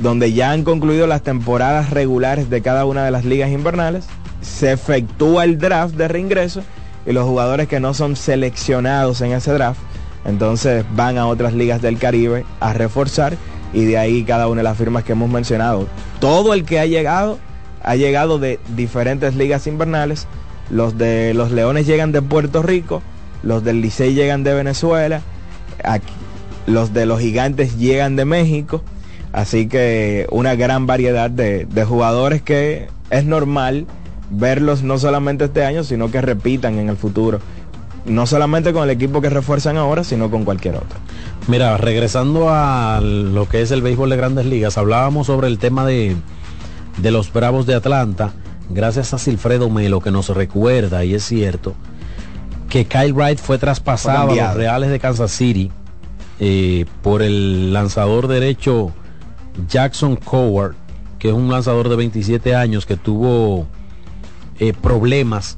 [0.00, 4.06] donde ya han concluido las temporadas regulares de cada una de las ligas invernales,
[4.40, 6.62] se efectúa el draft de reingreso
[7.06, 9.80] y los jugadores que no son seleccionados en ese draft,
[10.24, 13.36] entonces van a otras ligas del Caribe a reforzar
[13.72, 15.86] y de ahí cada una de las firmas que hemos mencionado.
[16.20, 17.38] Todo el que ha llegado
[17.82, 20.26] ha llegado de diferentes ligas invernales.
[20.70, 23.02] Los de los Leones llegan de Puerto Rico,
[23.42, 25.22] los del Licey llegan de Venezuela,
[26.66, 28.82] los de los Gigantes llegan de México
[29.32, 33.86] Así que una gran variedad de, jugadores que es normal
[34.30, 37.40] verlos no solamente este año, sino que repitan en el futuro.
[38.06, 40.98] No solamente con el equipo que refuerzan ahora, sino con cualquier otro.
[41.48, 45.86] Mira, regresando a lo que es el béisbol de grandes ligas, hablábamos sobre el tema
[45.86, 46.14] de,
[46.98, 48.34] de los Bravos de Atlanta,
[48.68, 51.74] gracias a Silfredo Melo que nos recuerda, y es cierto,
[52.68, 55.72] que Kyle Wright fue traspasado a los Reales de Kansas City
[56.38, 58.92] eh, por el lanzador derecho
[59.68, 60.74] Jackson Coward,
[61.18, 63.66] que es un lanzador de 27 años que tuvo
[64.58, 65.56] eh, problemas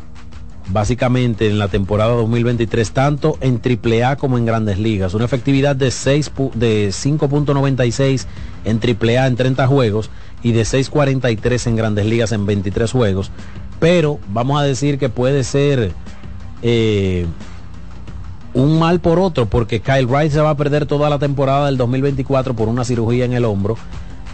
[0.68, 5.14] básicamente en la temporada 2023, tanto en AAA como en grandes ligas.
[5.14, 8.27] Una efectividad de, de 5.96
[8.64, 10.11] en AAA en 30 juegos
[10.42, 13.31] y de 6.43 en grandes ligas en 23 juegos.
[13.79, 15.92] Pero vamos a decir que puede ser
[16.62, 17.27] eh,
[18.53, 21.77] un mal por otro, porque Kyle Wright se va a perder toda la temporada del
[21.77, 23.76] 2024 por una cirugía en el hombro.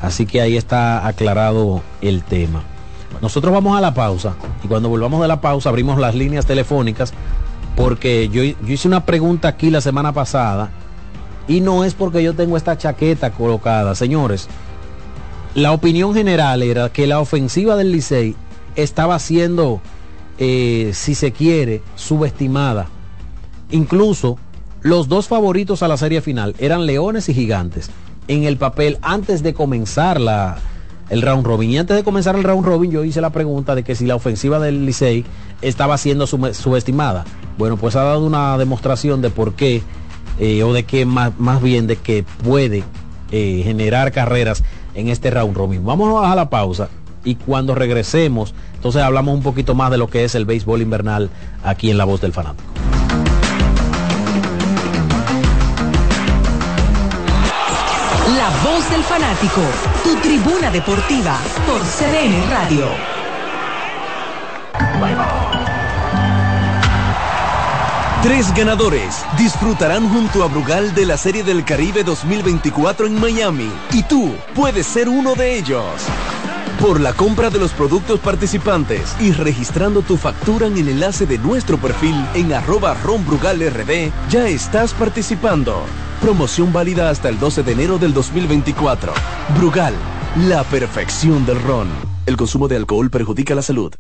[0.03, 2.63] Así que ahí está aclarado el tema.
[3.21, 7.13] Nosotros vamos a la pausa y cuando volvamos de la pausa abrimos las líneas telefónicas
[7.77, 10.71] porque yo, hice una pregunta aquí la semana pasada
[11.49, 13.95] y no es porque yo tengo esta chaqueta colocada.
[13.95, 14.49] Señores,
[15.55, 18.35] la opinión general era que la ofensiva del Licey
[18.75, 19.81] estaba siendo,
[20.39, 22.89] eh, si se quiere, subestimada
[23.71, 24.39] Incluso
[24.83, 27.91] los dos favoritos a la serie final eran Leones y Gigantes
[28.29, 30.59] en el papel antes de comenzar la,
[31.09, 31.71] el round robin.
[31.71, 34.17] Y antes de comenzar el round robin yo hice la pregunta de que si la
[34.17, 35.25] ofensiva del Licey
[35.63, 37.25] estaba siendo subestimada.
[37.59, 39.83] Bueno, pues ha dado una demostración de por qué,
[40.39, 42.85] eh, o de que más, más bien de que puede
[43.31, 44.63] eh, generar carreras
[44.95, 45.85] en este round robin.
[45.85, 46.89] Vamos a la pausa
[47.25, 51.29] y cuando regresemos, entonces hablamos un poquito más de lo que es el béisbol invernal
[51.65, 52.86] aquí en La Voz del Fanático.
[59.19, 59.63] Fanático,
[60.05, 62.87] tu tribuna deportiva por CDN Radio.
[68.23, 74.03] Tres ganadores disfrutarán junto a Brugal de la Serie del Caribe 2024 en Miami y
[74.03, 75.87] tú puedes ser uno de ellos.
[76.79, 81.39] Por la compra de los productos participantes y registrando tu factura en el enlace de
[81.39, 85.87] nuestro perfil en arroba ronbrugalrd, ya estás participando.
[86.21, 89.13] Promoción válida hasta el 12 de enero del 2024.
[89.59, 89.95] Brugal,
[90.49, 91.89] la perfección del ron.
[92.25, 93.93] El consumo de alcohol perjudica la salud.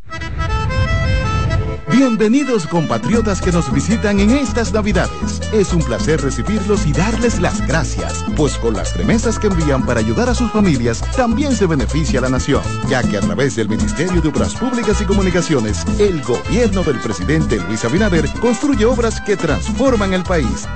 [1.92, 5.40] Bienvenidos compatriotas que nos visitan en estas Navidades.
[5.52, 10.00] Es un placer recibirlos y darles las gracias, pues con las remesas que envían para
[10.00, 14.20] ayudar a sus familias, también se beneficia la nación, ya que a través del Ministerio
[14.20, 20.12] de Obras Públicas y Comunicaciones, el gobierno del presidente Luis Abinader construye obras que transforman
[20.12, 20.66] el país.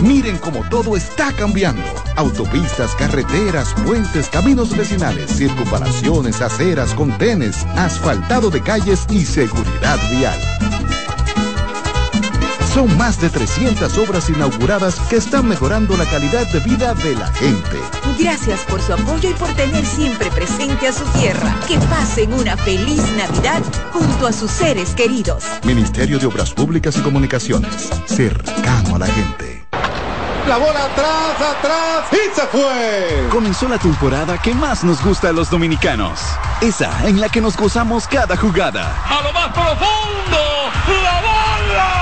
[0.00, 1.82] Miren cómo todo está cambiando.
[2.16, 10.38] Autopistas, carreteras, puentes, caminos vecinales, circunvalaciones, aceras, contenes, asfaltado de calles y seguridad vial.
[12.74, 17.26] Son más de 300 obras inauguradas que están mejorando la calidad de vida de la
[17.26, 17.78] gente.
[18.18, 21.54] Gracias por su apoyo y por tener siempre presente a su tierra.
[21.68, 23.62] Que pasen una feliz Navidad
[23.92, 25.44] junto a sus seres queridos.
[25.64, 29.66] Ministerio de Obras Públicas y Comunicaciones, cercano a la gente.
[30.48, 33.28] La bola atrás, atrás y se fue.
[33.30, 36.20] Comenzó la temporada que más nos gusta a los dominicanos.
[36.62, 38.96] Esa en la que nos gozamos cada jugada.
[39.04, 40.38] A lo más profundo,
[40.88, 42.01] la bola.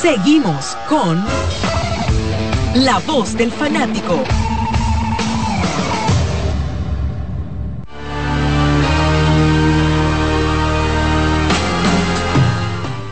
[0.00, 1.24] Seguimos con
[2.74, 4.22] La Voz del Fanático.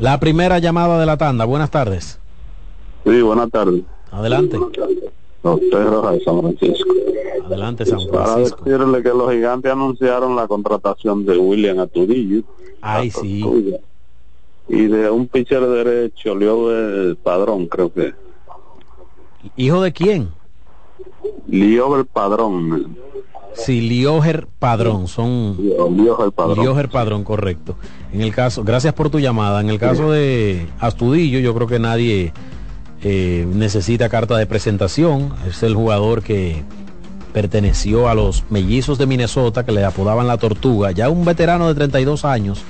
[0.00, 1.44] La primera llamada de la tanda.
[1.44, 2.18] Buenas tardes.
[3.04, 3.82] Sí, buenas tardes.
[4.10, 4.58] Adelante.
[5.42, 6.90] Doctor Rojas de San Francisco.
[7.46, 8.64] Adelante, San Para Francisco.
[8.64, 12.42] decirle que los gigantes anunciaron la contratación de William Atudillo.
[12.80, 13.44] Ay, sí.
[14.68, 18.14] Y de un pitcher derecho, Leo del Padrón, creo que.
[19.56, 20.30] ¿Hijo de quién?
[21.46, 22.96] Leo del Padrón.
[23.54, 25.56] Sí, Lioger Padrón, son
[25.96, 26.60] Lioger Padrón.
[26.60, 27.76] Lioger Padrón, correcto.
[28.12, 29.60] En el caso, gracias por tu llamada.
[29.60, 32.32] En el caso de Astudillo, yo creo que nadie
[33.02, 35.32] eh, necesita carta de presentación.
[35.46, 36.62] Es el jugador que
[37.32, 40.90] perteneció a los mellizos de Minnesota que le apodaban la tortuga.
[40.92, 42.62] Ya un veterano de 32 años.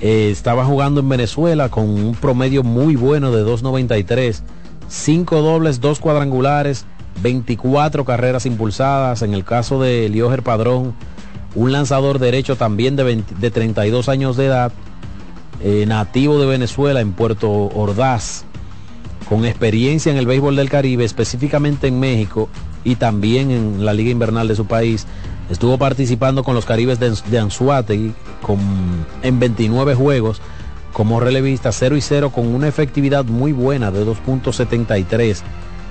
[0.00, 4.42] eh, estaba jugando en Venezuela con un promedio muy bueno de 2.93.
[4.88, 6.86] 5 dobles, 2 cuadrangulares,
[7.22, 9.22] 24 carreras impulsadas.
[9.22, 10.94] En el caso de Lioger Padrón,
[11.54, 14.72] un lanzador derecho también de, 20 de 32 años de edad,
[15.62, 18.44] eh, nativo de Venezuela en Puerto Ordaz,
[19.28, 22.48] con experiencia en el béisbol del Caribe, específicamente en México
[22.84, 25.06] y también en la liga invernal de su país.
[25.50, 28.12] Estuvo participando con los Caribes de, de Anzuategui
[28.42, 28.58] con,
[29.22, 30.40] en 29 juegos
[30.92, 35.42] como relevista 0 y 0 con una efectividad muy buena de 2.73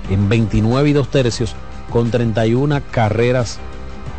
[0.10, 1.56] en 29 y 2 tercios
[1.92, 3.60] con 31 carreras,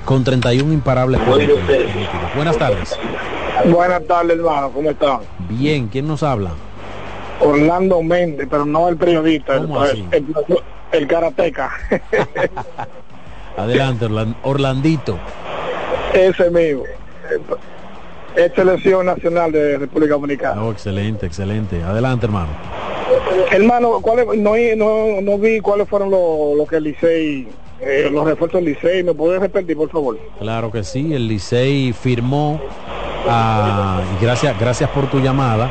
[0.04, 1.20] con 31 imparables.
[2.34, 2.98] Buenas tardes.
[3.66, 4.70] Buenas tardes, hermano.
[4.70, 5.20] ¿Cómo están?
[5.48, 6.50] Bien, ¿quién nos habla?
[7.40, 10.04] Orlando Méndez, pero no el periodista, el, ¿Cómo así?
[10.10, 10.26] el,
[10.92, 11.70] el karateca.
[13.56, 15.18] Adelante, Orlan- Orlandito.
[16.14, 16.82] Ese mismo.
[18.36, 20.62] Es selección nacional de República Dominicana.
[20.62, 21.82] Oh, excelente, excelente.
[21.82, 22.50] Adelante, hermano.
[23.50, 27.48] Hermano, ¿cuáles- no, no, no vi cuáles fueron los lo que el Licey,
[27.80, 29.02] eh, los refuerzos del Licey.
[29.02, 30.18] ¿Me puedes repetir, por favor?
[30.38, 32.60] Claro que sí, el Licey firmó,
[33.28, 35.70] a- y gracias, gracias por tu llamada,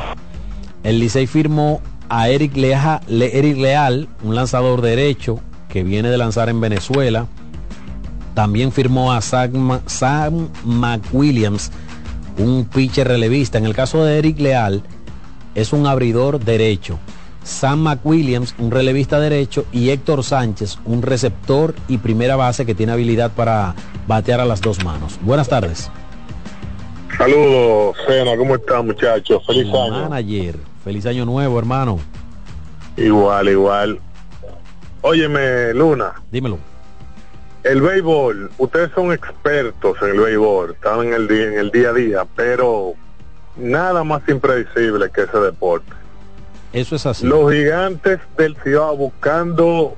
[0.83, 5.39] el Licey firmó a Eric, Leja- Le- Eric Leal, un lanzador derecho
[5.69, 7.27] que viene de lanzar en Venezuela.
[8.33, 11.71] También firmó a Sam, Sam McWilliams,
[12.37, 13.57] un pitcher relevista.
[13.57, 14.83] En el caso de Eric Leal,
[15.55, 16.99] es un abridor derecho.
[17.45, 22.91] Sam McWilliams, un relevista derecho, y Héctor Sánchez, un receptor y primera base que tiene
[22.91, 23.75] habilidad para
[24.07, 25.19] batear a las dos manos.
[25.21, 25.89] Buenas tardes.
[27.17, 29.45] Saludos, Sena, ¿cómo están muchachos?
[29.45, 30.09] Feliz El año.
[30.09, 31.99] Manager, feliz año nuevo, hermano.
[32.97, 33.99] Igual, igual.
[35.01, 36.57] Óyeme, Luna, Dímelo.
[37.63, 41.89] el béisbol, ustedes son expertos en el béisbol, están en el día, en el día
[41.89, 42.93] a día, pero
[43.55, 45.91] nada más impredecible que ese deporte.
[46.75, 47.25] Eso es así.
[47.25, 49.95] Los gigantes del Cibao buscando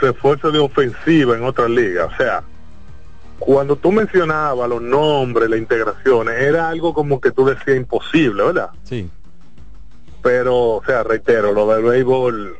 [0.00, 2.42] refuerzo de ofensiva en otras ligas, o sea,
[3.38, 8.70] cuando tú mencionabas los nombres, las integraciones, era algo como que tú decías imposible, ¿verdad?
[8.84, 9.10] Sí.
[10.22, 12.56] pero, o sea, reitero, lo del béisbol,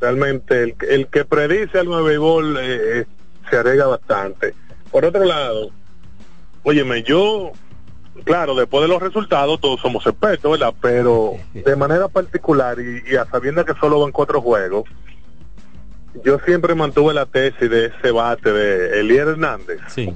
[0.00, 3.06] realmente el, el que predice algo de béisbol eh, eh,
[3.50, 4.54] se arriesga bastante.
[4.90, 5.70] Por otro lado,
[6.62, 7.52] óyeme, yo,
[8.24, 10.74] claro, después de los resultados todos somos expertos, ¿verdad?
[10.80, 14.84] Pero de manera particular y, y a sabiendo que solo van cuatro juegos,
[16.24, 19.80] yo siempre mantuve la tesis de ese bate de Elier Hernández.
[19.88, 20.12] Sí.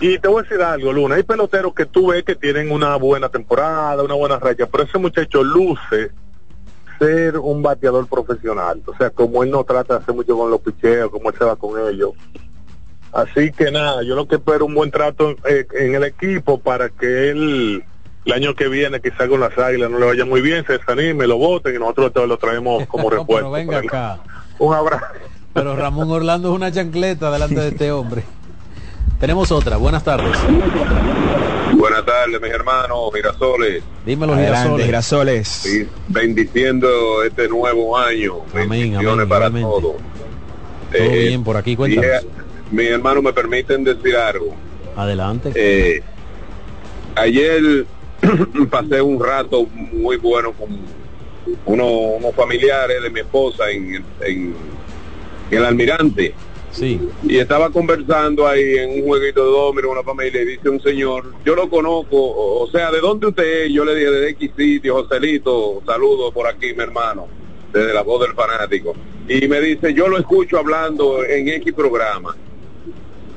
[0.00, 2.96] Y te voy a decir algo, Luna, hay peloteros que tú ves que tienen una
[2.96, 6.10] buena temporada, una buena raya, pero ese muchacho luce
[6.98, 8.82] ser un bateador profesional.
[8.86, 11.44] O sea, como él no trata de hacer mucho con los picheos, como él se
[11.44, 12.12] va con ellos.
[13.14, 16.88] Así que nada, yo lo que espero un buen trato eh, en el equipo para
[16.88, 17.84] que él
[18.24, 21.26] el año que viene quizá con las águilas no le vaya muy bien, se desanime,
[21.26, 23.50] lo voten y nosotros lo traemos como Pero refuerzo.
[23.52, 24.18] venga acá.
[24.58, 25.04] Un abrazo.
[25.52, 28.24] Pero Ramón Orlando es una chancleta delante de este hombre.
[29.20, 29.76] Tenemos otra.
[29.76, 30.36] Buenas tardes.
[31.76, 33.82] Buenas tardes, mis hermanos Girasoles.
[34.04, 35.46] Dímelo, Adelante, Girasoles.
[35.48, 38.34] Sí, bendiciendo este nuevo año.
[38.52, 39.80] Amén, Bendiciones amén, para todos.
[39.82, 39.96] Todo
[40.92, 42.04] Eh, bien por aquí, cuéntanos.
[42.22, 42.43] dije,
[42.74, 44.54] mis hermanos, me permiten decir algo.
[44.96, 45.52] Adelante.
[45.54, 46.02] Eh,
[47.16, 47.86] ayer
[48.70, 50.68] pasé un rato muy bueno con
[51.66, 51.86] uno-
[52.18, 54.54] unos familiares de mi esposa en, en-
[55.50, 56.34] en el Almirante.
[56.70, 57.00] Sí.
[57.22, 61.32] Y estaba conversando ahí en un jueguito de domino una familia y dice un señor,
[61.44, 63.72] yo lo conozco, o o sea, ¿de dónde usted es?
[63.72, 67.28] Yo le dije, de X sitio, Joselito, saludo por aquí, mi hermano,
[67.72, 68.94] desde la voz del fanático.
[69.28, 72.34] Y me dice, yo lo escucho hablando en X programa.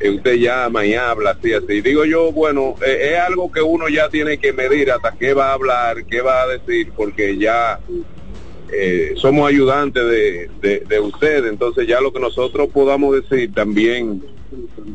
[0.02, 1.82] Y usted llama y habla así, así.
[1.82, 5.50] Digo yo, bueno, eh, es algo que uno ya tiene que medir hasta qué va
[5.50, 7.80] a hablar, qué va a decir, porque ya
[8.72, 14.22] eh, somos ayudantes de, de, de usted, entonces ya lo que nosotros podamos decir también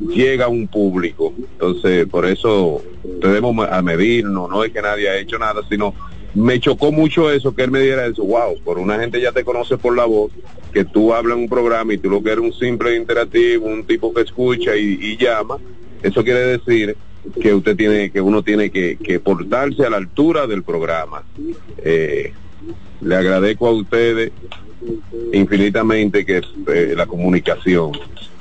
[0.08, 1.32] llega a un público.
[1.36, 5.94] Entonces, por eso debemos a medirnos, no es que nadie ha hecho nada, sino
[6.34, 9.44] me chocó mucho eso, que él me diera eso, wow, por una gente ya te
[9.44, 10.32] conoce por la voz,
[10.72, 13.84] que tú hablas en un programa y tú lo que eres un simple interactivo, un
[13.84, 15.58] tipo que escucha y, y llama,
[16.02, 16.96] eso quiere decir
[17.40, 21.22] que usted tiene, que uno tiene que, que portarse a la altura del programa.
[21.78, 22.32] Eh,
[23.00, 24.32] le agradezco a ustedes
[25.32, 27.92] infinitamente que eh, la comunicación.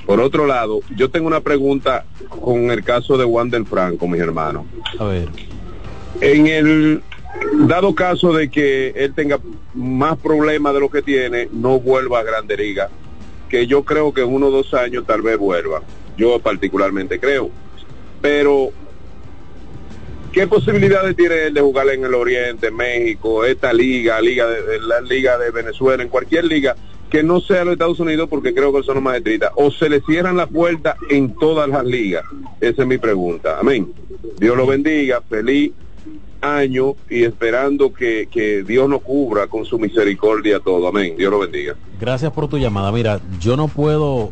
[0.06, 4.64] Por otro lado, yo tengo una pregunta con el caso de Wander Franco, mis hermanos.
[4.98, 5.28] A ver.
[6.20, 7.02] En el
[7.66, 9.40] dado caso de que él tenga
[9.74, 12.88] más problemas de lo que tiene, no vuelva a Grande Liga.
[13.48, 15.82] Que yo creo que en uno o dos años tal vez vuelva.
[16.16, 17.50] Yo particularmente creo.
[18.20, 18.70] Pero,
[20.32, 25.00] ¿qué posibilidades tiene él de jugar en el Oriente, México, esta liga, liga de, la
[25.00, 26.76] liga de Venezuela, en cualquier liga?
[27.10, 30.00] que no sea los Estados Unidos porque creo que son más estrictas, o se le
[30.00, 32.24] cierran la puerta en todas las ligas.
[32.58, 33.58] Esa es mi pregunta.
[33.58, 33.92] Amén.
[34.38, 35.72] Dios lo bendiga, feliz
[36.42, 40.88] año y esperando que, que Dios nos cubra con su misericordia todo.
[40.88, 41.14] Amén.
[41.16, 41.74] Dios lo bendiga.
[42.00, 42.92] Gracias por tu llamada.
[42.92, 44.30] Mira, yo no puedo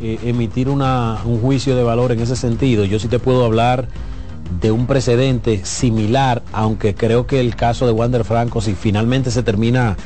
[0.00, 2.84] eh, emitir una, un juicio de valor en ese sentido.
[2.84, 3.88] Yo sí te puedo hablar
[4.60, 9.42] de un precedente similar, aunque creo que el caso de Wander Franco, si finalmente se
[9.42, 9.96] termina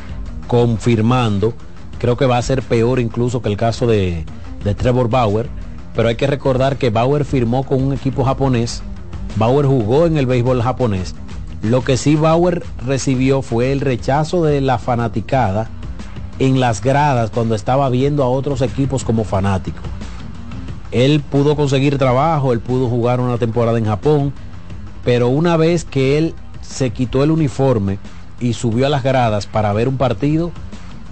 [0.48, 1.54] confirmando,
[1.98, 4.24] creo que va a ser peor incluso que el caso de,
[4.64, 5.48] de Trevor Bauer.
[5.94, 8.82] Pero hay que recordar que Bauer firmó con un equipo japonés.
[9.36, 11.14] Bauer jugó en el béisbol japonés.
[11.62, 15.70] Lo que sí Bauer recibió fue el rechazo de la fanaticada
[16.40, 19.78] en las gradas cuando estaba viendo a otros equipos como fanático.
[20.90, 24.32] Él pudo conseguir trabajo, él pudo jugar una temporada en Japón,
[25.04, 27.98] pero una vez que él se quitó el uniforme
[28.40, 30.50] y subió a las gradas para ver un partido,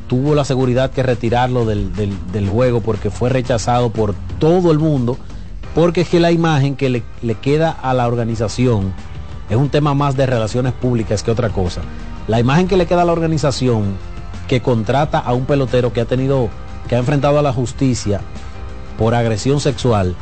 [0.09, 5.17] tuvo la seguridad que retirarlo del, del, juego porque fue rechazado por todo el mundo,
[5.77, 8.93] porque es que la imagen que le, le, queda a la organización
[9.51, 11.83] es un tema más de relaciones públicas que otra cosa.
[12.29, 13.97] La imagen que le queda a la organización
[14.47, 16.49] que contrata a un pelotero que ha tenido,
[16.89, 18.21] que ha enfrentado a la justicia
[18.97, 20.15] por agresión sexual,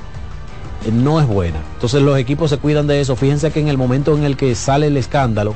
[0.87, 1.59] eh, no es buena.
[1.75, 3.17] Entonces los equipos se cuidan de eso.
[3.17, 5.55] Fíjense que en el momento en el que sale el escándalo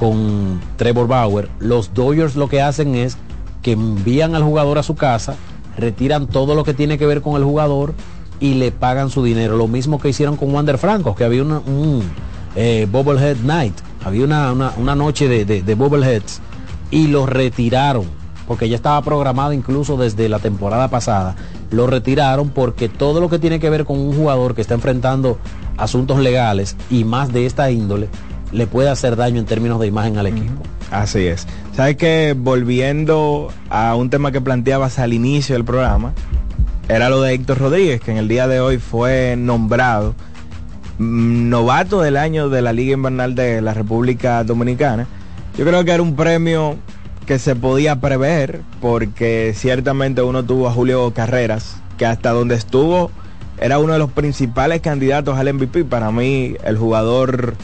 [0.00, 3.16] con Trevor Bauer, los Dodgers lo que hacen es
[3.62, 5.36] que envían al jugador a su casa,
[5.76, 7.94] retiran todo lo que tiene que ver con el jugador
[8.40, 9.56] y le pagan su dinero.
[9.56, 12.02] Lo mismo que hicieron con Wander Franco, que había un
[12.56, 16.22] eh, Bubblehead Night, había una, una, noche de, de,
[16.90, 18.06] y lo retiraron,
[18.48, 21.36] porque ya estaba programado incluso desde la temporada pasada.
[21.70, 25.38] Lo retiraron porque todo lo que tiene que ver con un jugador que está enfrentando
[25.76, 28.08] asuntos legales y más de esta índole,
[28.52, 30.62] le puede hacer daño en términos de imagen al equipo.
[30.90, 31.46] Así es.
[31.74, 36.12] Sabes que volviendo a un tema que planteabas al inicio del programa,
[36.88, 40.14] era lo de Héctor Rodríguez, que en el día de hoy fue nombrado
[40.98, 45.06] novato del año de la Liga Invernal de la República Dominicana.
[45.56, 46.76] Yo creo que era un premio
[47.26, 53.10] que se podía prever, porque ciertamente uno tuvo a Julio Carreras, que hasta donde estuvo
[53.58, 55.84] era uno de los principales candidatos al MVP.
[55.84, 57.54] Para mí, el jugador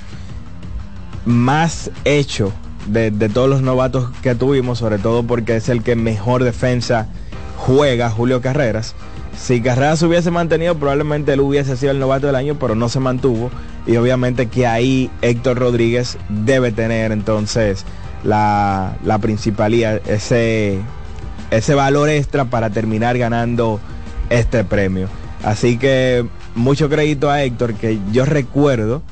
[1.24, 2.53] más hecho
[2.87, 7.09] de, todos los novatos que tuvimos, sobre todo porque es el que mejor defensa
[7.57, 8.95] juega, Julio Carreras.
[9.37, 13.01] Si Carreras hubiese mantenido, probablemente él hubiese sido el novato del año, pero no se
[13.01, 13.51] mantuvo.
[13.87, 17.85] Y obviamente que ahí Héctor Rodríguez debe tener entonces
[18.24, 20.78] la, la principalía, ese,
[21.51, 23.80] ese valor extra para terminar ganando
[24.30, 25.09] este premio.
[25.43, 26.24] Así que
[26.55, 29.03] mucho crédito a Héctor, que yo recuerdo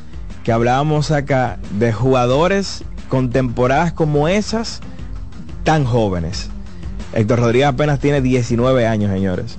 [0.45, 4.81] que hablábamos acá de jugadores con temporadas como esas
[5.65, 6.51] tan jóvenes.
[7.13, 9.59] Héctor Rodríguez apenas tiene 19 años, señores.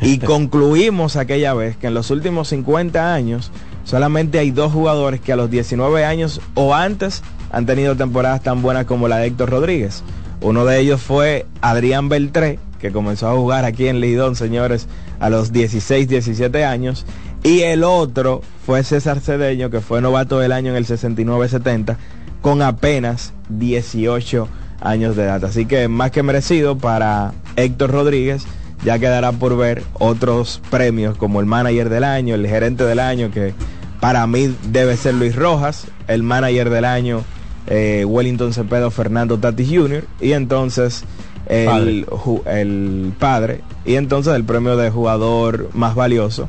[0.00, 3.50] Y concluimos aquella vez que en los últimos 50 años
[3.84, 8.62] solamente hay dos jugadores que a los 19 años o antes han tenido temporadas tan
[8.62, 10.02] buenas como la de Héctor Rodríguez.
[10.40, 14.86] Uno de ellos fue Adrián Beltré, que comenzó a jugar aquí en Lidón, señores,
[15.20, 17.06] a los 16, 17 años.
[17.42, 21.96] Y el otro fue César Cedeño, que fue novato del año en el 69-70,
[22.42, 25.44] con apenas 18 años de edad.
[25.44, 28.44] Así que más que merecido para Héctor Rodríguez.
[28.84, 33.30] Ya quedará por ver otros premios como el manager del año, el gerente del año,
[33.30, 33.54] que
[34.00, 37.24] para mí debe ser Luis Rojas, el manager del año
[37.66, 40.04] eh, Wellington Cepeda Fernando Tatis Jr.
[40.20, 41.04] y entonces
[41.48, 42.06] el
[42.46, 46.48] el padre y entonces el premio de jugador más valioso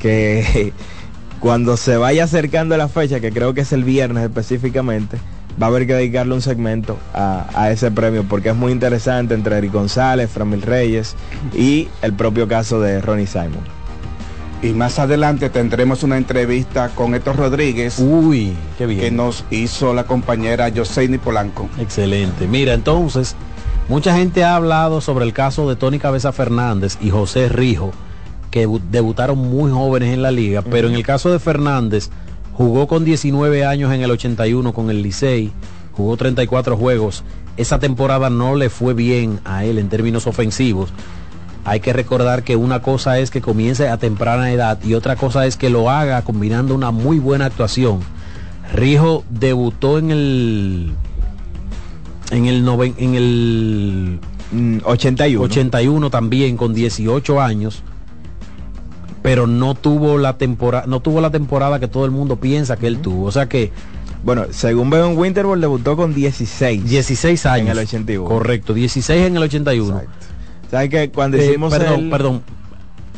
[0.00, 0.72] que
[1.40, 5.18] cuando se vaya acercando la fecha, que creo que es el viernes específicamente,
[5.60, 9.58] va a haber que dedicarle un segmento a, ese premio porque es muy interesante entre
[9.58, 11.16] Eric González, Framil Reyes
[11.54, 13.78] y el propio caso de Ronnie Simon.
[14.60, 17.98] Y más adelante tendremos una entrevista con Héctor Rodríguez.
[18.00, 19.00] Uy, qué bien.
[19.00, 21.68] Que nos hizo la compañera Joseini Polanco.
[21.78, 22.48] Excelente.
[22.48, 23.36] Mira, entonces,
[23.88, 27.92] mucha gente ha hablado sobre el caso de Tony Cabeza Fernández y José Rijo
[28.50, 32.10] que debutaron muy jóvenes en la liga, pero en el caso de Fernández,
[32.58, 35.52] jugó con 19 años en el 81 con el Licey,
[35.92, 37.22] jugó 34 juegos.
[37.56, 40.90] Esa temporada no le fue bien a él en términos ofensivos.
[41.64, 45.46] Hay que recordar que una cosa es que comience a temprana edad y otra cosa
[45.46, 48.00] es que lo haga combinando una muy buena actuación.
[48.74, 50.92] Rijo debutó en el
[52.32, 55.44] en el, noven, en el 81.
[55.44, 57.84] 81 también con 18 años
[59.28, 62.86] pero no tuvo la temporada no tuvo la temporada que todo el mundo piensa que
[62.86, 63.26] él tuvo.
[63.26, 63.70] O sea que
[64.24, 67.66] bueno según veo en Winterborn debutó con 16 16 años.
[67.66, 70.00] en el 81 correcto 16 en el 81
[70.70, 72.42] sabes que cuando Eh, hicimos perdón el- perdón.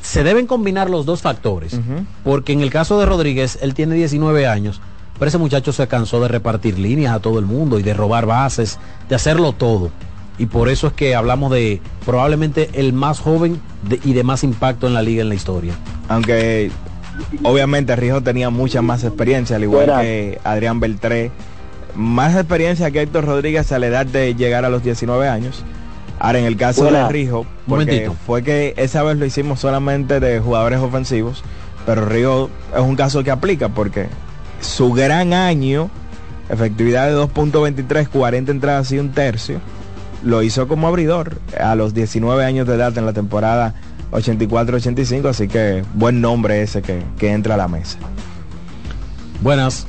[0.03, 1.79] Se deben combinar los dos factores
[2.25, 4.81] porque en el caso de Rodríguez él tiene 19 años
[5.17, 8.27] pero ese muchacho se cansó de repartir líneas a todo el mundo y de robar
[8.27, 9.91] bases de hacerlo todo
[10.41, 14.43] y por eso es que hablamos de probablemente el más joven de- y de más
[14.43, 15.74] impacto en la liga en la historia
[16.09, 16.70] aunque
[17.43, 20.03] obviamente Rijo tenía mucha más experiencia, al igual Buenas.
[20.03, 21.30] que Adrián Beltré,
[21.95, 25.62] más experiencia que Héctor Rodríguez a la edad de llegar a los 19 años.
[26.18, 27.09] Ahora, en el caso Buenas.
[27.09, 31.43] de Rijo, porque fue que esa vez lo hicimos solamente de jugadores ofensivos,
[31.86, 34.07] pero Rijo es un caso que aplica porque
[34.61, 35.91] su gran año,
[36.49, 39.61] efectividad de 2.23, 40 entradas y un tercio,
[40.23, 43.75] lo hizo como abridor a los 19 años de edad en la temporada
[44.12, 47.99] 84-85, así que buen nombre ese que, que entra a la mesa.
[49.43, 49.87] Buenas.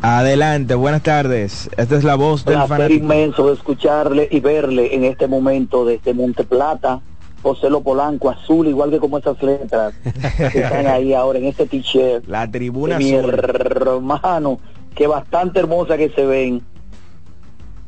[0.00, 1.70] Adelante, buenas tardes.
[1.76, 3.04] Esta es la voz del placer fanático.
[3.04, 7.00] inmenso de escucharle y verle en este momento desde Monte Plata,
[7.42, 9.94] José Lo Polanco, azul, igual que como esas letras
[10.52, 12.26] que están ahí ahora en este t-shirt.
[12.26, 13.34] La tribuna de mi azul.
[13.34, 14.58] hermano,
[14.94, 16.62] que bastante hermosa que se ven.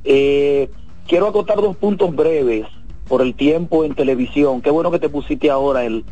[0.04, 0.70] Eh,
[1.06, 2.66] quiero acotar dos puntos breves
[3.08, 4.60] por el tiempo en televisión.
[4.62, 6.04] Qué bueno que te pusiste ahora el,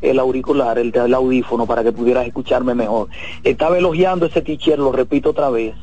[0.00, 3.08] el auricular, el, el audífono, para que pudieras escucharme mejor.
[3.44, 5.74] Estaba elogiando ese t-shirt, lo repito otra vez.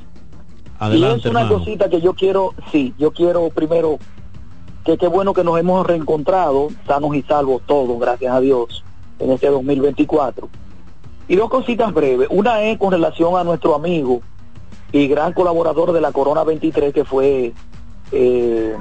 [0.91, 1.59] y es una hermano.
[1.59, 3.99] cosita que yo quiero, sí, yo quiero primero
[4.85, 8.83] que qué bueno que nos hemos reencontrado, sanos y salvos todos, gracias a Dios,
[9.19, 10.47] en este 2024.
[11.27, 12.27] Y dos cositas breves.
[12.31, 14.21] Una es con relación a nuestro amigo
[14.91, 17.53] y gran colaborador de la Corona 23 que fue
[18.11, 18.75] eh,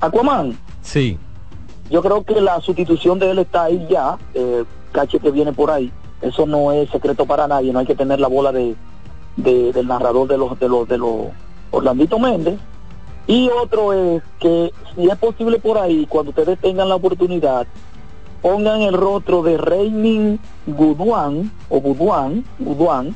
[0.00, 0.58] Aquaman.
[0.82, 1.18] Sí.
[1.90, 5.70] Yo creo que la sustitución de él está ahí ya, eh, cache que viene por
[5.70, 5.90] ahí.
[6.20, 8.74] Eso no es secreto para nadie, no hay que tener la bola de,
[9.36, 11.16] de- del narrador de los de los de los
[11.70, 12.58] Orlandito Méndez.
[13.28, 17.66] Y otro es que si es posible por ahí, cuando ustedes tengan la oportunidad,
[18.40, 23.14] pongan el rostro de Reining Guduan o Guduan, Guduan,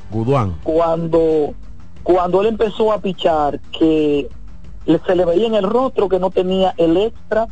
[0.65, 1.55] cuando
[2.03, 4.29] cuando él empezó a pichar que
[5.07, 7.47] se le veía en el rostro que no tenía el extra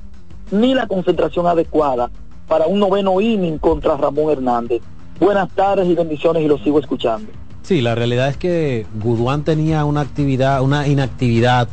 [0.50, 2.10] ni la concentración adecuada
[2.46, 4.82] para un noveno inning contra Ramón Hernández.
[5.20, 7.30] Buenas tardes y bendiciones y lo sigo escuchando.
[7.62, 11.68] Sí, la realidad es que Guduán tenía una actividad, una inactividad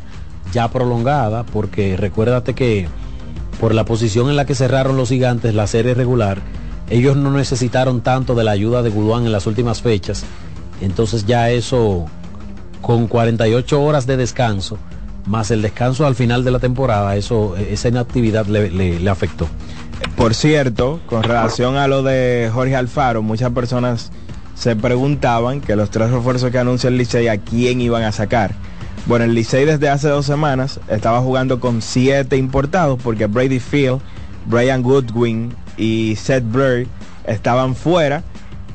[0.52, 2.86] ya prolongada, porque recuérdate que
[3.58, 6.42] por la posición en la que cerraron los gigantes la serie regular,
[6.90, 10.24] ellos no necesitaron tanto de la ayuda de Guduán en las últimas fechas.
[10.82, 12.04] Entonces ya eso,
[12.86, 14.78] con 48 horas de descanso,
[15.26, 19.48] más el descanso al final de la temporada, eso, esa inactividad le, afectó.
[20.16, 24.12] Por cierto, con relación a lo de Jorge Alfaro, muchas personas
[24.54, 28.54] se preguntaban que los tres refuerzos que anuncia el Licey a quién iban a sacar.
[29.06, 33.98] Bueno, el Licey desde hace dos semanas estaba jugando con siete importados porque Brady Field,
[34.46, 36.86] Brian Goodwin y Seth Bird
[37.26, 38.22] estaban fuera.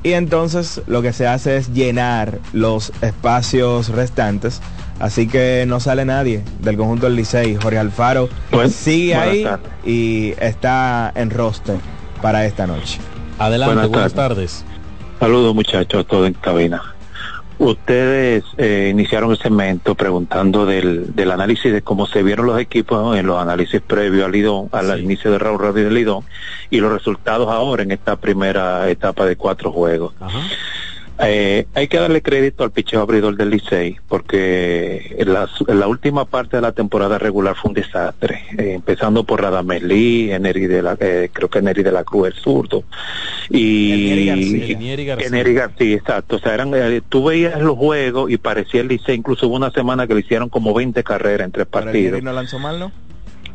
[0.04, 4.62] Y entonces lo que se hace es llenar los espacios restantes.
[5.00, 7.56] Así que no sale nadie del conjunto del Licey.
[7.56, 8.30] Jorge Alfaro
[8.70, 9.70] sigue ahí tardes.
[9.86, 11.78] y está en roster
[12.22, 13.00] para esta noche.
[13.40, 14.64] Adelante, Buenas buenas, tardes.
[14.64, 14.66] tardes.
[15.20, 16.82] Saludos muchachos, a todos en cabina.
[17.62, 23.16] Ustedes eh, iniciaron el segmento preguntando del, del análisis de cómo se vieron los equipos
[23.16, 26.24] en los análisis previos al Lidón, al inicio de Raúl Radio del Lidón
[26.72, 30.16] y los resultados ahora en esta primera etapa de cuatro juegos.
[31.24, 35.88] Eh, hay que darle crédito al picheo abridor del Licey porque en la, en la
[35.88, 40.66] última parte de la temporada regular fue un desastre, eh, empezando por Radamés Lee, Eneri
[40.68, 42.84] de la, eh, creo que Eneri de la Cruz el zurdo
[43.50, 45.28] y Enieri García.
[45.28, 49.16] Eneri García, exacto, o sea, eran, eh, tú veías los juegos y parecía el Licey,
[49.16, 52.14] incluso hubo una semana que le hicieron como 20 carreras entre partidos.
[52.14, 52.92] Neri no lanzó mal, ¿no?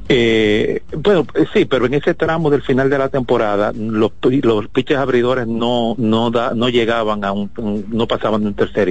[0.09, 4.69] Eh, bueno, eh, sí, pero en ese tramo del final de la temporada, los, los
[4.69, 7.51] pitches abridores no, no, da, no llegaban a un,
[7.89, 8.89] no pasaban de un tercer.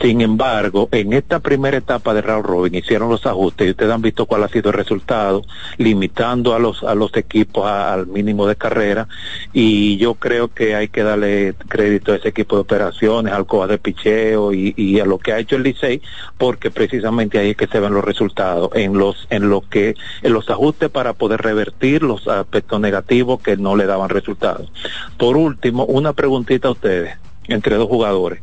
[0.00, 4.02] Sin embargo, en esta primera etapa de Raúl Robin hicieron los ajustes y ustedes han
[4.02, 5.42] visto cuál ha sido el resultado,
[5.78, 9.08] limitando a los, a los equipos a- al mínimo de carrera
[9.54, 13.68] y yo creo que hay que darle crédito a ese equipo de operaciones, al COA
[13.68, 16.02] de picheo y, y a lo que ha hecho el Licey,
[16.36, 20.32] porque precisamente ahí es que se ven los resultados, en los, en lo que, en
[20.34, 24.70] los ajustes para poder revertir los aspectos negativos que no le daban resultados.
[25.16, 27.16] Por último, una preguntita a ustedes,
[27.48, 28.42] entre dos jugadores.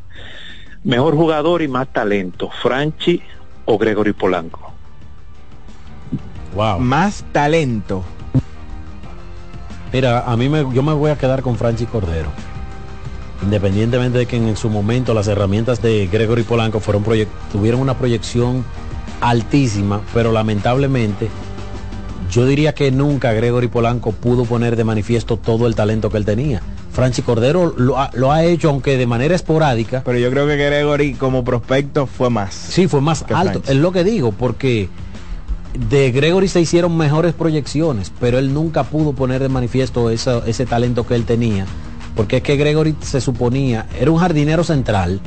[0.84, 3.22] Mejor jugador y más talento, Franchi
[3.66, 4.72] o Gregory Polanco.
[6.56, 6.80] Wow.
[6.80, 8.04] Más talento.
[9.92, 12.30] Mira, a mí me, yo me voy a quedar con Franchi Cordero.
[13.44, 17.04] Independientemente de que en su momento las herramientas de Gregory Polanco fueron
[17.52, 18.66] tuvieron una proyección
[19.22, 21.30] altísima, pero lamentablemente
[22.32, 26.26] yo diría que nunca Gregory Polanco pudo poner de manifiesto todo el talento que él
[26.26, 26.62] tenía.
[26.94, 30.04] Franchi Cordero lo ha, lo ha, hecho, aunque de manera esporádica.
[30.06, 32.54] Pero yo creo que Gregory como prospecto fue más.
[32.54, 33.62] Sí, fue más alto.
[33.68, 34.90] Es lo que digo, porque
[35.90, 41.06] de Gregory se hicieron mejores proyecciones, pero él nunca pudo poner de manifiesto ese talento
[41.06, 41.66] que él tenía.
[42.16, 45.20] Porque es que Gregory se suponía, era un jardinero central,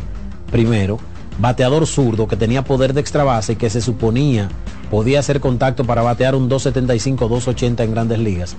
[0.52, 1.00] primero,
[1.40, 4.48] bateador zurdo que tenía poder de extra base y que se suponía
[4.90, 8.56] podía hacer contacto para batear un 275, 280 en grandes ligas.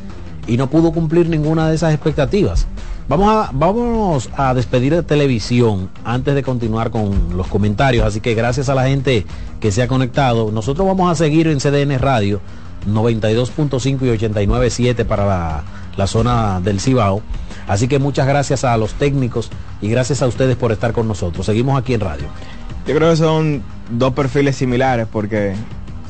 [0.48, 2.68] Y no pudo cumplir ninguna de esas expectativas.
[3.10, 8.06] Vamos a, vamos a despedir de televisión antes de continuar con los comentarios.
[8.06, 9.26] Así que gracias a la gente
[9.60, 10.52] que se ha conectado.
[10.52, 12.42] Nosotros vamos a seguir en CDN Radio
[12.88, 15.64] 92.5 y 89.7 para la,
[15.98, 17.22] la zona del Cibao.
[17.68, 19.50] Así que muchas gracias a los técnicos
[19.82, 21.46] y gracias a ustedes por estar con nosotros.
[21.46, 22.28] Seguimos aquí en radio.
[22.88, 25.56] Yo creo que son dos perfiles similares porque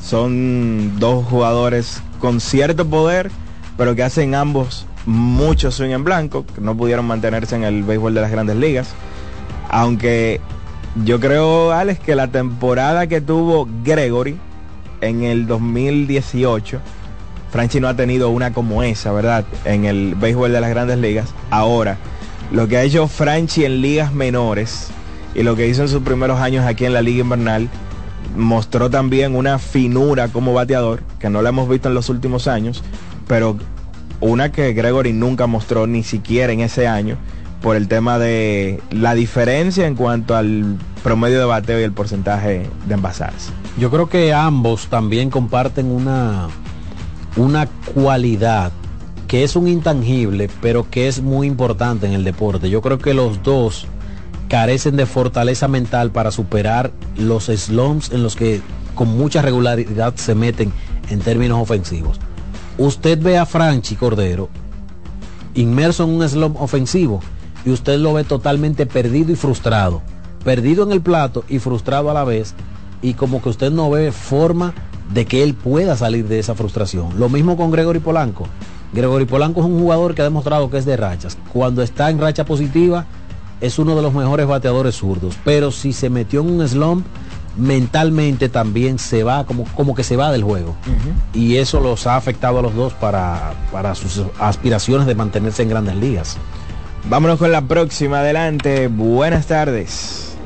[0.00, 3.30] son dos jugadores con cierto poder,
[3.78, 8.12] pero que hacen ambos mucho swing en blanco, que no pudieron mantenerse en el béisbol
[8.12, 8.90] de las grandes ligas.
[9.70, 10.40] Aunque
[11.04, 14.36] yo creo, Alex, que la temporada que tuvo Gregory
[15.00, 16.80] en el 2018,
[17.50, 19.44] Franchi no ha tenido una como esa, ¿verdad?
[19.64, 21.32] En el béisbol de las grandes ligas.
[21.50, 21.96] Ahora,
[22.50, 24.88] lo que ha hecho Franchi en ligas menores
[25.34, 27.68] y lo que hizo en sus primeros años aquí en la liga invernal,
[28.36, 32.82] mostró también una finura como bateador, que no la hemos visto en los últimos años,
[33.28, 33.56] pero
[34.20, 37.16] una que Gregory nunca mostró ni siquiera en ese año,
[37.60, 42.68] por el tema de la diferencia en cuanto al promedio de bateo y el porcentaje
[42.86, 43.50] de envasarse.
[43.78, 46.48] Yo creo que ambos también comparten una,
[47.36, 48.72] una cualidad
[49.26, 52.70] que es un intangible, pero que es muy importante en el deporte.
[52.70, 53.86] Yo creo que los dos
[54.48, 58.62] carecen de fortaleza mental para superar los slumps en los que
[58.94, 60.72] con mucha regularidad se meten
[61.10, 62.18] en términos ofensivos.
[62.78, 64.48] Usted ve a Franchi Cordero
[65.54, 67.20] inmerso en un slump ofensivo
[67.64, 70.00] y usted lo ve totalmente perdido y frustrado.
[70.44, 72.54] Perdido en el plato y frustrado a la vez
[73.02, 74.74] y como que usted no ve forma
[75.12, 77.18] de que él pueda salir de esa frustración.
[77.18, 78.46] Lo mismo con Gregory Polanco.
[78.92, 81.36] Gregory Polanco es un jugador que ha demostrado que es de rachas.
[81.52, 83.06] Cuando está en racha positiva,
[83.60, 87.04] es uno de los mejores bateadores zurdos, pero si se metió en un slump,
[87.56, 90.76] mentalmente también se va, como, como que se va del juego.
[91.34, 95.68] Y eso los ha afectado a los dos para, para sus aspiraciones de mantenerse en
[95.70, 96.36] grandes ligas.
[97.04, 98.88] Vámonos con la próxima, adelante.
[98.88, 100.36] Buenas tardes.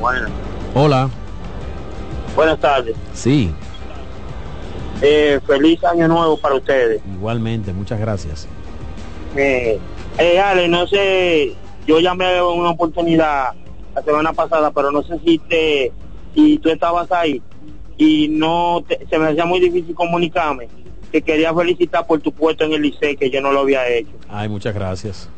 [0.00, 0.30] Buenas.
[0.74, 1.08] Hola.
[2.34, 2.96] Buenas tardes.
[3.14, 3.52] Sí.
[5.02, 7.00] Eh, feliz año nuevo para ustedes.
[7.14, 8.48] Igualmente, muchas gracias.
[9.36, 9.78] Eh,
[10.18, 11.56] eh Ale, no sé
[11.86, 13.52] yo llamé una oportunidad
[13.94, 15.92] la semana pasada, pero no sé si te,
[16.34, 17.42] si tú estabas ahí
[17.96, 20.68] y no se me hacía muy difícil comunicarme.
[21.12, 24.12] Que quería felicitar por tu puesto en el liceo que yo no lo había hecho.
[24.28, 25.28] Ay, muchas gracias.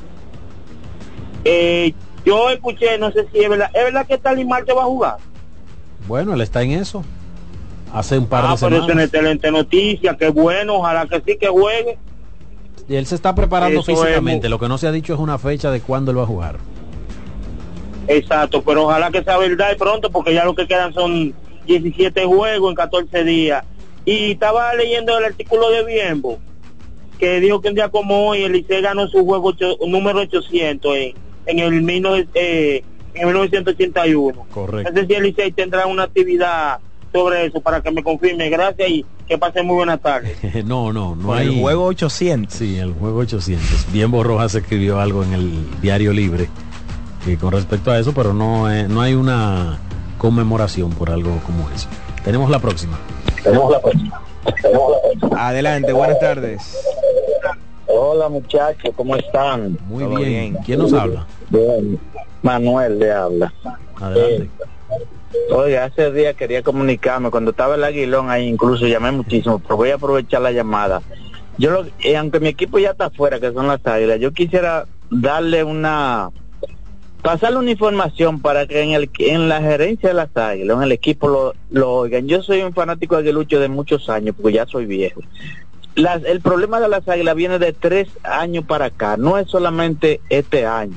[1.44, 1.94] Eh,
[2.24, 5.16] yo escuché, no sé si es verdad, ¿es verdad que Talimar te va a jugar?
[6.06, 7.02] Bueno, él está en eso.
[7.92, 8.80] Hace un par ah, de semanas.
[8.86, 11.98] pero eso es excelente noticia, qué bueno, ojalá que sí que juegue.
[12.88, 14.50] Y él se está preparando Eso físicamente, es...
[14.50, 16.58] lo que no se ha dicho es una fecha de cuándo él va a jugar.
[18.08, 21.34] Exacto, pero ojalá que sea verdad y pronto, porque ya lo que quedan son
[21.66, 23.64] 17 juegos en 14 días.
[24.04, 26.38] Y estaba leyendo el artículo de Biembo,
[27.18, 30.96] que dijo que un día como hoy el Licey ganó su juego ocho, número 800
[30.96, 31.14] en,
[31.46, 32.82] en el 19, eh,
[33.14, 34.46] en 1981.
[34.50, 34.90] Correcto.
[34.90, 36.78] No sé si el Licey tendrá una actividad
[37.12, 38.48] sobre eso para que me confirme.
[38.48, 40.34] Gracias y que pase muy buena tarde.
[40.64, 41.46] no, no, no hay.
[41.46, 42.52] El juego 800.
[42.52, 43.92] Sí, el juego 800.
[43.92, 46.48] Bien Borrojas escribió algo en el Diario Libre
[47.26, 49.78] eh, con respecto a eso, pero no, eh, no hay una
[50.18, 51.88] conmemoración por algo como eso.
[52.24, 52.98] Tenemos la próxima.
[53.42, 54.20] Tenemos la próxima.
[54.60, 55.48] Tenemos la próxima.
[55.48, 56.78] Adelante, buenas tardes.
[57.86, 59.78] Hola muchachos, ¿cómo están?
[59.86, 60.24] Muy bien.
[60.24, 60.58] bien.
[60.64, 61.26] ¿Quién nos habla?
[61.50, 61.98] Bien.
[62.42, 63.52] Manuel le habla.
[64.00, 64.44] Adelante.
[64.44, 64.72] Eh,
[65.50, 69.90] Oiga, hace días quería comunicarme, cuando estaba el Aguilón ahí incluso llamé muchísimo, pero voy
[69.90, 71.02] a aprovechar la llamada.
[71.58, 74.86] Yo, lo, eh, aunque mi equipo ya está afuera, que son las águilas, yo quisiera
[75.10, 76.30] darle una,
[77.22, 80.92] pasarle una información para que en, el, en la gerencia de las águilas, en el
[80.92, 82.26] equipo lo, lo oigan.
[82.28, 85.20] Yo soy un fanático aguilucho de muchos años, porque ya soy viejo.
[85.94, 90.20] Las, el problema de las águilas viene de tres años para acá, no es solamente
[90.30, 90.96] este año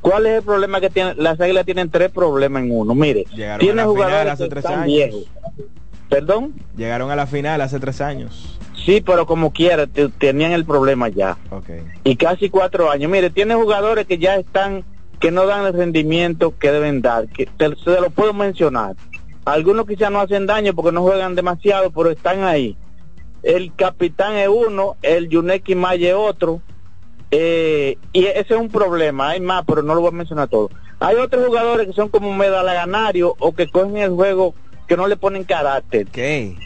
[0.00, 1.14] ¿Cuál es el problema que tienen?
[1.18, 2.94] Las águilas tienen tres problemas en uno.
[2.94, 4.86] Mire, Llegaron tiene a la final jugadores hace que tres están años.
[4.86, 5.24] viejos.
[6.08, 6.54] ¿Perdón?
[6.74, 8.58] Llegaron a la final hace tres años.
[8.86, 11.36] Sí, pero como quiera, te- tenían el problema ya.
[11.50, 11.82] Okay.
[12.02, 13.10] Y casi cuatro años.
[13.10, 14.84] Mire, tiene jugadores que ya están,
[15.20, 17.28] que no dan el rendimiento que deben dar.
[17.28, 18.96] Que te, se lo puedo mencionar.
[19.44, 22.76] Algunos quizás no hacen daño porque no juegan demasiado, pero están ahí.
[23.42, 26.60] El capitán es uno, el Yuneki Maya es otro.
[27.30, 29.30] Eh, y ese es un problema.
[29.30, 30.70] Hay más, pero no lo voy a mencionar todo.
[30.98, 34.54] Hay otros jugadores que son como medalaganarios o que cogen el juego
[34.86, 36.08] que no le ponen carácter.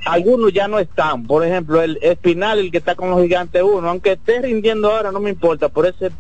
[0.06, 1.26] Algunos ya no están.
[1.26, 5.12] Por ejemplo, el Espinal, el que está con los gigantes uno, aunque esté rindiendo ahora,
[5.12, 5.68] no me importa.
[5.68, 6.10] Por ese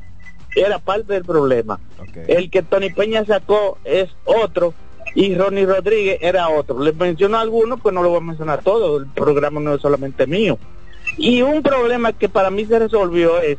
[0.54, 1.80] era parte del problema.
[2.28, 4.74] El que Tony Peña sacó es otro
[5.14, 6.80] y Ronnie Rodríguez era otro.
[6.80, 8.98] Les menciono algunos, pues no lo voy a mencionar todo.
[8.98, 10.58] El programa no es solamente mío.
[11.16, 13.58] Y un problema que para mí se resolvió es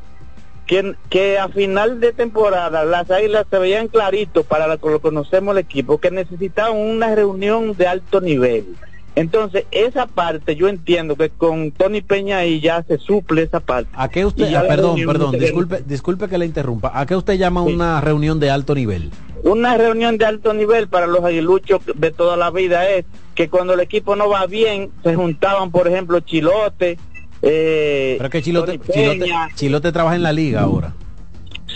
[0.66, 5.54] que, que a final de temporada las águilas se veían clarito para lo que conocemos
[5.54, 8.76] el equipo que necesitaban una reunión de alto nivel.
[9.16, 13.90] Entonces, esa parte yo entiendo que con Tony Peña ahí ya se suple esa parte.
[13.94, 16.92] ¿A qué usted, ah, perdón, perdón, disculpe, disculpe que le interrumpa.
[16.94, 19.12] ¿A qué usted llama una reunión de alto nivel?
[19.44, 23.06] Una reunión de alto nivel para los aguiluchos de toda la vida es
[23.36, 26.98] que cuando el equipo no va bien, se juntaban, por ejemplo, Chilote,
[27.42, 29.32] eh, Pero que Chilote, Chilote.
[29.56, 30.94] Chilote trabaja en la liga ahora.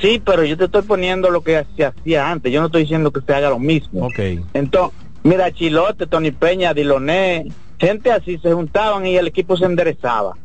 [0.02, 2.52] Sí, pero yo te estoy poniendo lo que se hacía antes.
[2.52, 4.06] Yo no estoy diciendo que se haga lo mismo.
[4.06, 4.20] Ok.
[4.54, 7.48] Entonces, mira, Chilote, Tony Peña, Diloné,
[7.80, 10.36] gente así se juntaban y el equipo se enderezaba.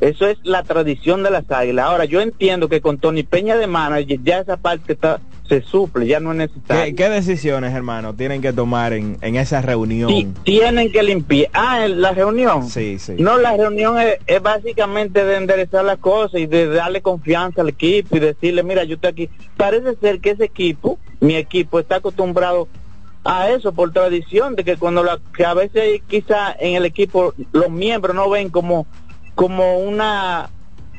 [0.00, 1.86] Eso es la tradición de las águilas.
[1.86, 6.08] Ahora, yo entiendo que con Tony Peña de manager ya esa parte está, se suple,
[6.08, 6.84] ya no es necesario.
[6.86, 10.08] ¿Qué, qué decisiones, hermano, tienen que tomar en, en esa reunión?
[10.08, 11.50] Ti- tienen que limpiar.
[11.52, 12.68] Ah, ¿en la reunión.
[12.68, 13.14] Sí, sí.
[13.18, 17.68] No, la reunión es, es básicamente de enderezar las cosas y de darle confianza al
[17.68, 19.30] equipo y decirle, mira, yo estoy aquí.
[19.56, 22.66] Parece ser que ese equipo, mi equipo, está acostumbrado
[23.24, 27.34] a eso por tradición, de que cuando la, que a veces quizá en el equipo
[27.52, 28.86] los miembros no ven como,
[29.34, 30.50] como una,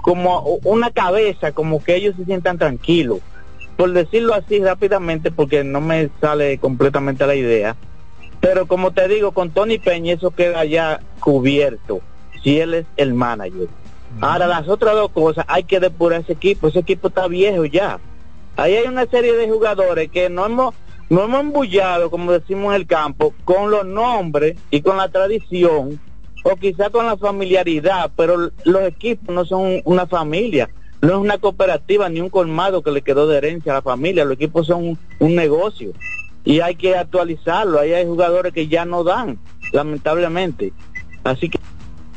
[0.02, 3.20] como una cabeza, como que ellos se sientan tranquilos.
[3.76, 7.76] Por decirlo así rápidamente, porque no me sale completamente la idea.
[8.40, 12.02] Pero como te digo, con Tony Peña eso queda ya cubierto,
[12.44, 13.68] si él es el manager.
[14.22, 18.00] Ahora las otras dos cosas, hay que depurar ese equipo, ese equipo está viejo ya.
[18.56, 20.76] Ahí hay una serie de jugadores que no hemos,
[21.14, 26.00] no hemos embullado, como decimos en el campo, con los nombres y con la tradición,
[26.44, 30.70] o quizá con la familiaridad, pero los equipos no son una familia,
[31.02, 34.26] no es una cooperativa ni un colmado que le quedó de herencia a la familia,
[34.26, 35.92] los equipos son un, un negocio
[36.44, 39.38] y hay que actualizarlo, ahí hay jugadores que ya no dan,
[39.72, 40.74] lamentablemente.
[41.24, 41.60] Así que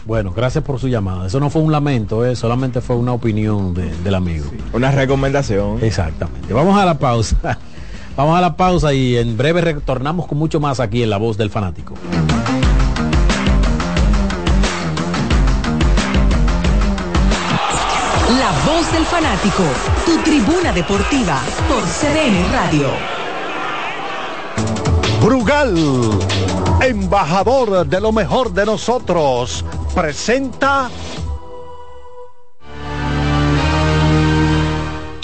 [0.04, 1.26] Bueno, gracias por su llamada.
[1.26, 4.46] Eso no fue un lamento, eh, solamente fue una opinión de- del amigo.
[4.72, 5.78] Una recomendación.
[5.82, 6.52] Exactamente.
[6.54, 7.58] Vamos a la pausa.
[8.16, 11.36] Vamos a la pausa y en breve retornamos con mucho más aquí en La Voz
[11.36, 11.94] del Fanático.
[18.38, 19.62] La voz del fanático,
[20.06, 22.88] tu tribuna deportiva por CDN Radio.
[25.22, 25.76] Brugal,
[26.80, 29.64] embajador de lo mejor de nosotros,
[29.94, 30.90] presenta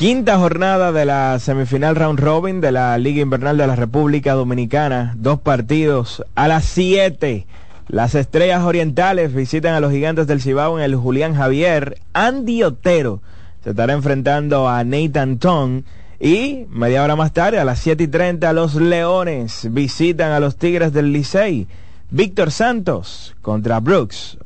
[0.02, 5.14] Quinta jornada de la semifinal round robin de la Liga Invernal de la República Dominicana.
[5.16, 7.46] Dos partidos a las 7.
[7.86, 12.00] Las estrellas orientales visitan a los gigantes del Cibao en el Julián Javier.
[12.14, 13.22] Andy Otero
[13.62, 15.84] se estará enfrentando a Nathan Tong.
[16.18, 20.56] Y media hora más tarde, a las 7 y 30, los Leones visitan a los
[20.56, 21.68] Tigres del Licey.
[22.10, 24.36] Víctor Santos contra Brooks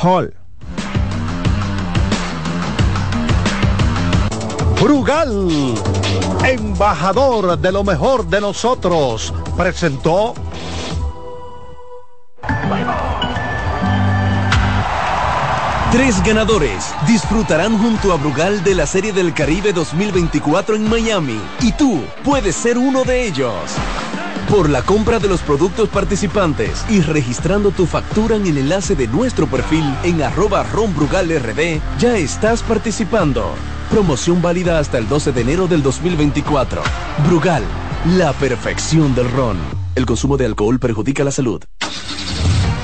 [0.00, 0.32] Hall.
[4.82, 5.76] Brugal,
[6.44, 10.34] embajador de lo mejor de nosotros, presentó
[15.92, 21.70] Tres ganadores disfrutarán junto a Brugal de la Serie del Caribe 2024 en Miami y
[21.70, 23.54] tú puedes ser uno de ellos.
[24.50, 29.06] Por la compra de los productos participantes y registrando tu factura en el enlace de
[29.06, 33.54] nuestro perfil en arroba ronbrugalrd, ya estás participando.
[33.92, 36.82] Promoción válida hasta el 12 de enero del 2024.
[37.26, 37.62] Brugal,
[38.16, 39.58] la perfección del ron.
[39.94, 41.62] El consumo de alcohol perjudica la salud.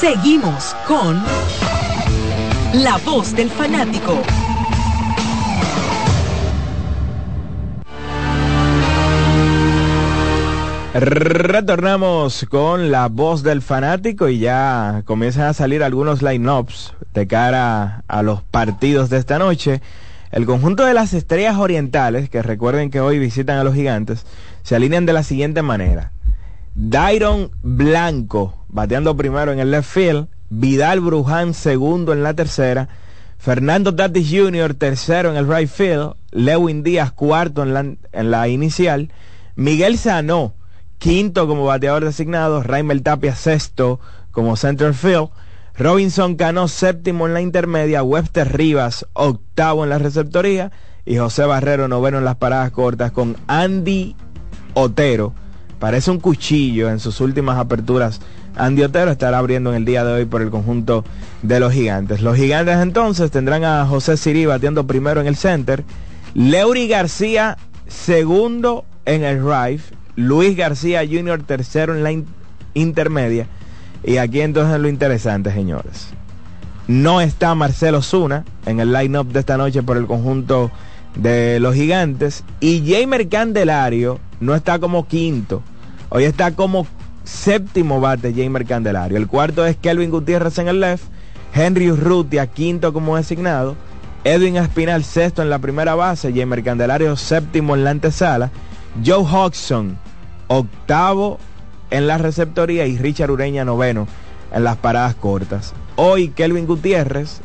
[0.00, 1.22] Seguimos con
[2.74, 4.20] La Voz del Fanático.
[10.92, 18.02] Retornamos con la voz del fanático y ya comienzan a salir algunos line-ups de cara
[18.06, 19.80] a los partidos de esta noche.
[20.30, 24.26] El conjunto de las estrellas orientales, que recuerden que hoy visitan a los gigantes,
[24.62, 26.12] se alinean de la siguiente manera.
[26.78, 30.28] Dairon Blanco, bateando primero en el left field.
[30.50, 32.90] Vidal Bruján, segundo en la tercera.
[33.38, 36.16] Fernando Tatis Jr., tercero en el right field.
[36.32, 39.10] Lewin Díaz, cuarto en la, inicial.
[39.54, 40.52] Miguel Sanó,
[40.98, 42.62] quinto como bateador designado.
[42.62, 43.98] Raimel Tapia, sexto
[44.30, 45.30] como center field.
[45.78, 48.02] Robinson Cano, séptimo en la intermedia.
[48.02, 50.72] Webster Rivas, octavo en la receptoría.
[51.06, 54.14] Y José Barrero, noveno en las paradas cortas con Andy
[54.74, 55.32] Otero
[55.78, 58.20] parece un cuchillo en sus últimas aperturas.
[58.56, 61.04] Andy Otero estará abriendo en el día de hoy por el conjunto
[61.42, 62.22] de los gigantes.
[62.22, 65.84] Los gigantes entonces tendrán a José Siri batiendo primero en el center.
[66.34, 69.80] Leury García segundo en el right.
[70.16, 71.42] Luis García Jr.
[71.42, 72.24] tercero en la
[72.74, 73.46] intermedia.
[74.02, 76.08] Y aquí entonces lo interesante, señores.
[76.88, 80.70] No está Marcelo Zuna en el line-up de esta noche por el conjunto
[81.16, 82.44] de los gigantes.
[82.60, 85.62] Y Jamer Candelario no está como quinto.
[86.08, 86.86] Hoy está como
[87.24, 89.16] séptimo bate Jamer Candelario.
[89.16, 91.04] El cuarto es Kelvin Gutiérrez en el left.
[91.52, 93.76] Henry Urrutia, quinto como designado.
[94.24, 96.32] Edwin Espinal, sexto en la primera base.
[96.34, 98.50] Jamer Candelario, séptimo en la antesala.
[99.04, 99.98] Joe Hodgson,
[100.48, 101.38] octavo
[101.90, 102.86] en la receptoría.
[102.86, 104.06] Y Richard Ureña, noveno
[104.52, 105.74] en las paradas cortas.
[105.96, 107.40] Hoy Kelvin Gutiérrez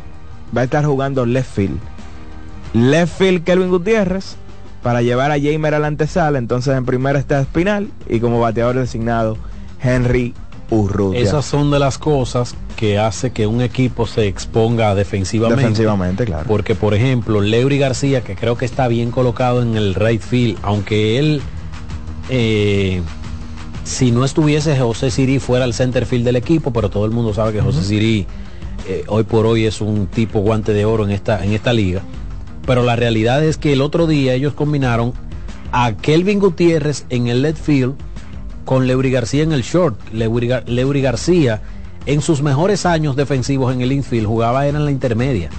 [0.55, 1.79] va a estar jugando left field.
[2.73, 4.35] Left field Kelvin Gutiérrez
[4.81, 6.37] para llevar a Jamer a la antesala.
[6.37, 9.37] Entonces en primera está Espinal y como bateador designado
[9.81, 10.33] Henry
[10.69, 11.19] Urrutia.
[11.19, 15.61] Esas son de las cosas que hace que un equipo se exponga defensivamente.
[15.61, 16.45] Defensivamente, claro.
[16.47, 20.57] Porque por ejemplo, Leury García, que creo que está bien colocado en el right field,
[20.63, 21.41] aunque él,
[22.29, 23.01] eh,
[23.83, 27.33] si no estuviese José Siri fuera el center field del equipo, pero todo el mundo
[27.33, 28.25] sabe que José Siri
[28.87, 32.01] eh, hoy por hoy es un tipo guante de oro en esta, en esta liga
[32.65, 35.13] pero la realidad es que el otro día ellos combinaron
[35.71, 37.95] a Kelvin Gutiérrez en el left field
[38.65, 39.99] con Leury García en el short.
[40.13, 41.61] Leury, García
[42.05, 45.49] en sus mejores años defensivos en el infield jugaba era en la intermedia.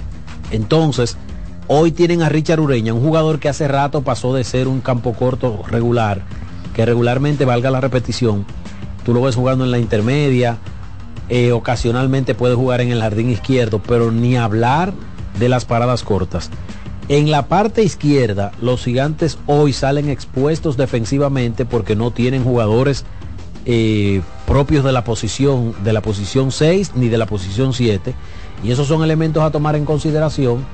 [0.51, 1.17] Entonces,
[1.67, 5.13] hoy tienen a Richard Ureña, un jugador que hace rato pasó de ser un campo
[5.13, 6.21] corto regular,
[6.75, 8.45] que regularmente valga la repetición.
[9.05, 10.57] Tú lo ves jugando en la intermedia,
[11.29, 14.93] eh, ocasionalmente puede jugar en el jardín izquierdo, pero ni hablar
[15.39, 16.49] de las paradas cortas.
[17.09, 23.03] En la parte izquierda, los gigantes hoy salen expuestos defensivamente porque no tienen jugadores
[23.65, 28.13] eh, propios de la posición, de la posición 6 ni de la posición 7.
[28.63, 30.65] Y esos son elementos a tomar en consideración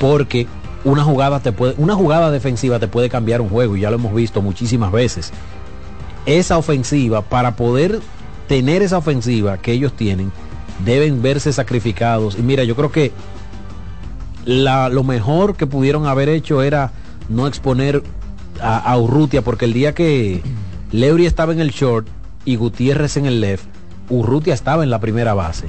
[0.00, 0.46] porque
[0.84, 3.96] una jugada te puede, una jugada defensiva te puede cambiar un juego y ya lo
[3.96, 5.32] hemos visto muchísimas veces.
[6.24, 8.00] Esa ofensiva, para poder
[8.46, 10.30] tener esa ofensiva que ellos tienen,
[10.84, 12.38] deben verse sacrificados.
[12.38, 13.10] Y mira, yo creo que
[14.44, 16.92] la, lo mejor que pudieron haber hecho era
[17.28, 18.02] no exponer
[18.60, 20.42] a, Urrutia, porque el día que
[20.90, 22.08] Leury estaba en el short
[22.44, 23.66] y Gutiérrez en el left,
[24.10, 25.68] Urrutia estaba en la primera base.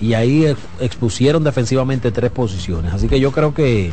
[0.00, 2.94] Y ahí ex- expusieron defensivamente tres posiciones.
[2.94, 3.90] Así que yo creo que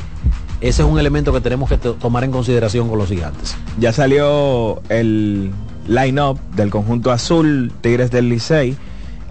[0.62, 3.58] ese es un elemento que tenemos que to- tomar en consideración con los gigantes.
[3.80, 5.52] Ya salió el
[5.88, 8.78] line-up del conjunto azul, Tigres del Licey.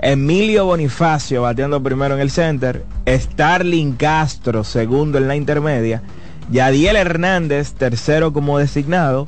[0.01, 2.85] Emilio Bonifacio bateando primero en el center.
[3.09, 6.03] Starling Castro segundo en la intermedia.
[6.51, 9.27] Yadiel Hernández tercero como designado.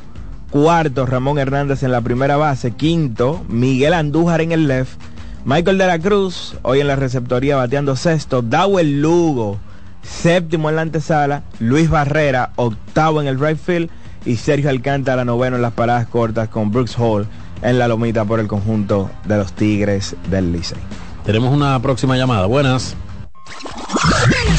[0.50, 2.72] Cuarto Ramón Hernández en la primera base.
[2.72, 5.00] Quinto Miguel Andújar en el left.
[5.44, 8.42] Michael de la Cruz hoy en la receptoría bateando sexto.
[8.42, 9.58] Dawel Lugo
[10.02, 11.44] séptimo en la antesala.
[11.60, 13.90] Luis Barrera octavo en el right field.
[14.26, 17.26] Y Sergio Alcántara noveno en las paradas cortas con Brooks Hall
[17.62, 20.78] en la lomita por el conjunto de los Tigres del Licey.
[21.24, 22.46] Tenemos una próxima llamada.
[22.46, 22.96] Buenas.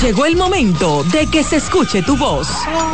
[0.02, 2.48] Llegó el momento de que se escuche tu voz.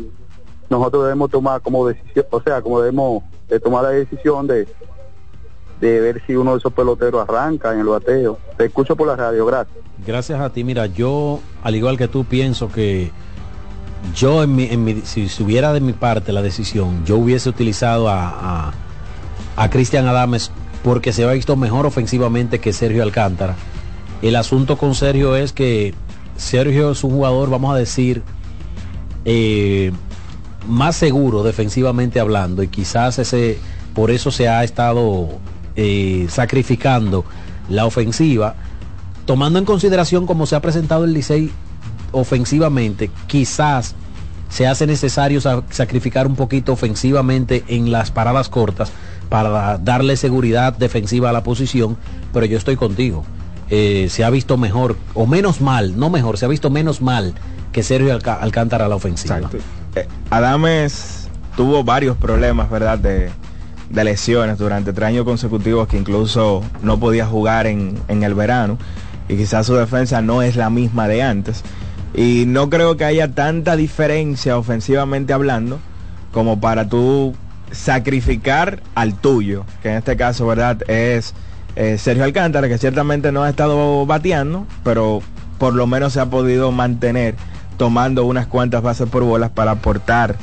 [0.69, 4.67] nosotros debemos tomar como decisión, o sea, como debemos de tomar la decisión de,
[5.81, 8.39] de ver si uno de esos peloteros arranca en el bateo.
[8.57, 9.77] Te escucho por la radio, gracias.
[10.05, 10.63] Gracias a ti.
[10.63, 13.11] Mira, yo, al igual que tú, pienso que
[14.15, 18.09] yo, en mi, en mi- si hubiera de mi parte la decisión, yo hubiese utilizado
[18.09, 18.27] a,
[18.67, 18.73] a,
[19.55, 20.51] a Cristian Adames
[20.83, 23.55] porque se ha visto mejor ofensivamente que Sergio Alcántara.
[24.21, 25.93] El asunto con Sergio es que
[26.37, 28.23] Sergio es un jugador, vamos a decir,
[29.25, 29.91] eh,
[30.67, 33.57] más seguro defensivamente hablando y quizás ese
[33.93, 35.27] por eso se ha estado
[35.77, 37.23] eh, sacrificando
[37.69, 38.55] la ofensiva
[39.25, 41.51] tomando en consideración cómo se ha presentado el Licey
[42.11, 43.95] ofensivamente quizás
[44.49, 48.91] se hace necesario sa- sacrificar un poquito ofensivamente en las paradas cortas
[49.29, 51.97] para darle seguridad defensiva a la posición
[52.33, 53.23] pero yo estoy contigo.
[53.69, 57.33] Eh, se ha visto mejor o menos mal no mejor se ha visto menos mal
[57.73, 59.35] que Sergio Alca- Alcántara la ofensiva.
[59.95, 61.27] Eh, Adames
[61.57, 62.97] tuvo varios problemas, ¿verdad?
[62.97, 63.29] De,
[63.89, 68.77] de lesiones durante tres años consecutivos que incluso no podía jugar en, en el verano
[69.29, 71.63] y quizás su defensa no es la misma de antes.
[72.13, 75.79] Y no creo que haya tanta diferencia ofensivamente hablando
[76.31, 77.35] como para tú
[77.71, 80.89] sacrificar al tuyo, que en este caso, ¿verdad?
[80.89, 81.33] Es
[81.75, 85.21] eh, Sergio Alcántara, que ciertamente no ha estado bateando, pero
[85.57, 87.35] por lo menos se ha podido mantener
[87.77, 90.35] tomando unas cuantas bases por bolas para aportar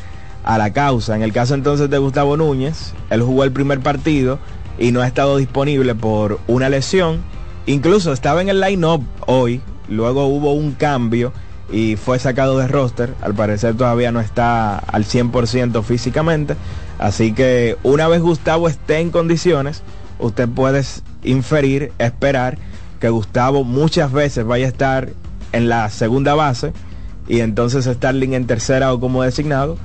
[0.45, 1.17] a la causa.
[1.17, 4.39] En el caso entonces de Gustavo Núñez, él jugó el primer partido
[4.79, 7.23] y no ha estado disponible por una lesión.
[7.67, 11.33] Incluso estaba en el line-up hoy, luego hubo un cambio
[11.73, 13.15] y fue sacado de roster.
[13.23, 16.57] Al parecer todavía no está al 100% físicamente.
[16.99, 19.83] Así que una vez Gustavo esté en condiciones,
[20.19, 20.83] usted puede
[21.25, 22.59] inferir, esperar
[23.01, 25.09] que Gustavo muchas veces vaya a estar
[25.53, 26.73] en la segunda base
[27.27, 29.79] y entonces Starling en tercera o como designado,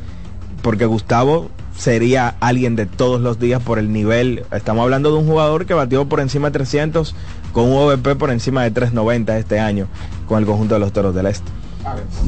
[0.61, 4.43] porque Gustavo sería alguien de todos los días por el nivel.
[4.51, 7.15] Estamos hablando de un jugador que batió por encima de 300
[7.53, 9.87] con un OVP por encima de 390 este año
[10.27, 11.49] con el conjunto de los Toros del Este.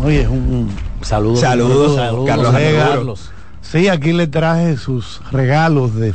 [0.03, 0.69] Oye, es un
[1.01, 1.35] saludo.
[1.35, 2.93] Saludos, Carlos Rega.
[2.93, 3.15] Arturo.
[3.61, 6.13] Sí, aquí le traje sus regalos de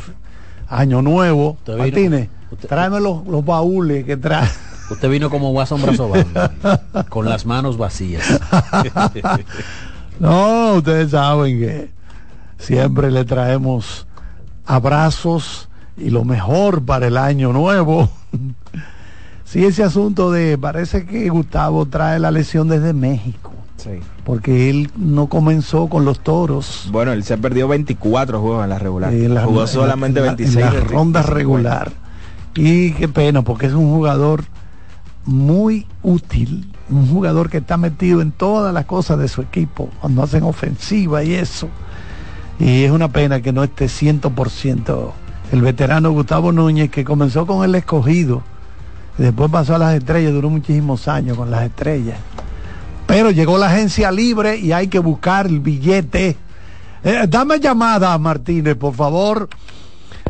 [0.67, 1.57] Año Nuevo.
[1.77, 2.29] Martínez,
[2.67, 4.49] tráeme los, los baúles que trae.
[4.89, 6.51] Usted vino como Watson Brazo Bando,
[7.09, 8.23] con las manos vacías.
[10.19, 11.91] No, ustedes saben que
[12.57, 14.07] siempre le traemos
[14.65, 18.09] abrazos y lo mejor para el año nuevo.
[19.45, 23.51] sí, ese asunto de, parece que Gustavo trae la lesión desde México.
[23.77, 23.91] Sí.
[24.23, 26.89] Porque él no comenzó con los toros.
[26.91, 29.13] Bueno, él se ha perdido 24 juegos en la regular.
[29.13, 30.57] La- Jugó en la- solamente en la- 26.
[30.57, 31.91] En la de- ronda regular.
[32.55, 34.43] Y qué pena, porque es un jugador
[35.25, 36.73] muy útil.
[36.89, 41.23] Un jugador que está metido en todas las cosas de su equipo, cuando hacen ofensiva
[41.23, 41.67] y eso.
[42.59, 45.11] Y es una pena que no esté 100%
[45.51, 48.43] el veterano Gustavo Núñez, que comenzó con el escogido.
[49.17, 52.17] Después pasó a las estrellas, duró muchísimos años con las estrellas.
[53.05, 56.35] Pero llegó la agencia libre y hay que buscar el billete.
[57.03, 59.47] Eh, dame llamada, Martínez, por favor.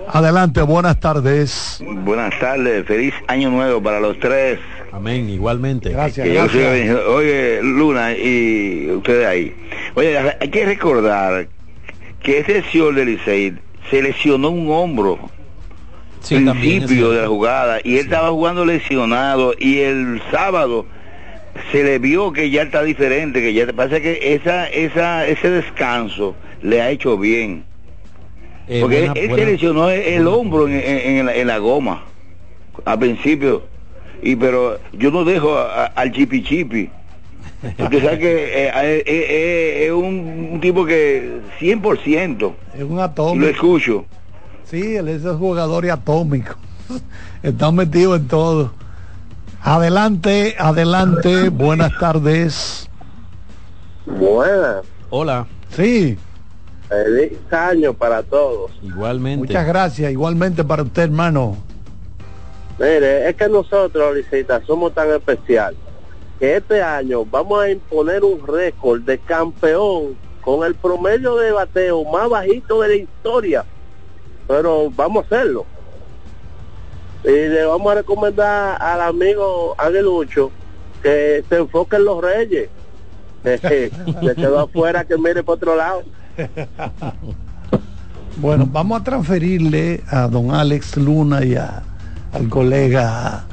[0.10, 1.84] Adelante, buenas tardes.
[2.06, 4.60] Buenas tardes, feliz año nuevo para los tres.
[4.94, 5.90] Amén, igualmente.
[5.90, 6.72] Gracias, Que yo soy gracias.
[6.72, 7.16] bendecido.
[7.16, 9.56] Oye, Luna y ustedes ahí.
[9.96, 11.48] Oye, hay que recordar
[12.22, 13.54] que ese señor de Licey
[13.90, 15.20] se lesionó un hombro.
[16.22, 20.86] Sí, principio de la jugada y él estaba jugando lesionado y el sábado
[21.72, 26.36] se le vio que ya está diferente, que ya parece que esa, esa, ese descanso
[26.62, 27.64] le ha hecho bien.
[28.68, 31.48] Eh, Porque buena- él buena- se lesionó el, el hombro en, en- en la, en
[31.48, 32.04] la goma
[32.84, 33.64] al principio.
[34.22, 36.90] Y pero yo no dejo a- a- al chipi chipi.
[37.78, 43.02] Porque que eh, eh, eh, eh, es un, tipo que 100% Es un y lo
[43.02, 43.48] atómico.
[43.48, 44.06] escucho.
[44.66, 46.56] Sí, él es un jugador atómico.
[47.44, 48.74] Está metido en todo.
[49.62, 52.90] Adelante, adelante, buenas tardes.
[54.06, 56.18] Buenas, Hola, Sí,
[56.88, 58.72] feliz año para todos.
[58.82, 59.48] igualmente.
[59.48, 60.12] muchas gracias.
[60.12, 61.58] Igualmente para usted, hermano.
[62.80, 65.76] Mire, es que nosotros, Licita, somos tan especial
[66.40, 72.04] que este año vamos a imponer un récord de campeón con el promedio de bateo
[72.06, 73.66] más bajito de la historia.
[74.48, 75.66] Pero vamos a hacerlo.
[77.24, 80.52] Y le vamos a recomendar al amigo Aguilucho
[81.04, 82.70] que se enfoque en los reyes.
[83.44, 83.90] Se
[84.36, 86.04] quedó afuera que mire por otro lado.
[88.40, 91.82] Bueno, vamos a transferirle a don Alex Luna y a-
[92.34, 93.46] al colega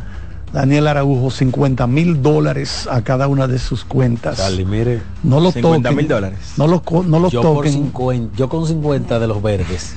[0.55, 4.39] Daniel Araujo 50 mil dólares a cada una de sus cuentas.
[4.39, 5.03] Dale, mire.
[5.25, 5.97] No los 50 toquen.
[5.97, 6.39] mil dólares.
[6.57, 7.73] No los, no los yo, por toquen.
[7.73, 9.95] 50, yo con 50 de los verdes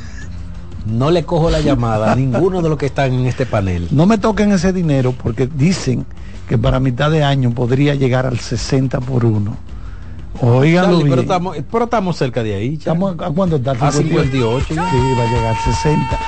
[0.87, 3.87] no le cojo la llamada a ninguno de los que están en este panel.
[3.91, 6.05] No me toquen ese dinero porque dicen
[6.49, 9.57] que para mitad de año podría llegar al 60 por uno.
[10.41, 12.77] Oiganlo pero, estamos, pero estamos cerca de ahí.
[12.77, 12.93] ya.
[12.93, 13.71] Estamos, ¿A cuánto está?
[13.71, 16.19] A 58 Sí, va a llegar 60.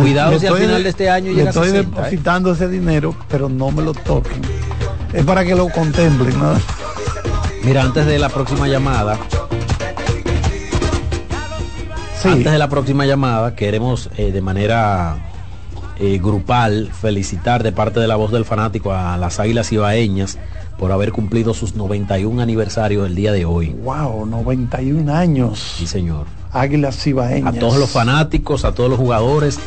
[0.00, 2.02] Cuidado si al final de- de este año le llega a estoy 60, ¿eh?
[2.04, 4.40] depositando ese dinero, pero no me lo toquen.
[5.12, 6.38] Es para que lo contemplen.
[6.38, 6.54] ¿no?
[7.64, 9.18] Mira, antes de la próxima llamada,
[12.22, 12.28] Sí.
[12.28, 15.16] antes de la próxima llamada, queremos eh, de manera
[15.98, 20.38] eh, grupal felicitar de parte de la voz del fanático a las Águilas Ibaeñas
[20.78, 23.68] por haber cumplido sus 91 aniversarios el día de hoy.
[23.70, 25.58] Wow, 91 años.
[25.78, 26.26] Sí, señor.
[26.52, 27.56] Águilas Ibaeñas.
[27.56, 29.58] A todos los fanáticos, a todos los jugadores,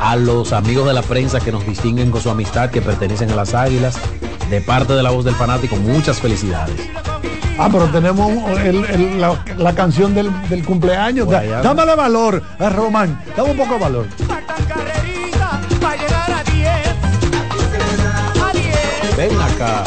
[0.00, 3.34] a los amigos de la prensa que nos distinguen con su amistad, que pertenecen a
[3.36, 3.96] las Águilas.
[4.50, 6.74] De parte de la voz del fanático, muchas felicidades.
[7.58, 11.28] Ah, pero tenemos el- el- la, la canción del, del cumpleaños.
[11.32, 11.60] Allá.
[11.60, 13.20] dámale valor a Román.
[13.36, 14.06] Dame un poco de valor.
[15.80, 16.70] para llegar a 10.
[18.42, 19.16] A 10.
[19.16, 19.84] Ven acá.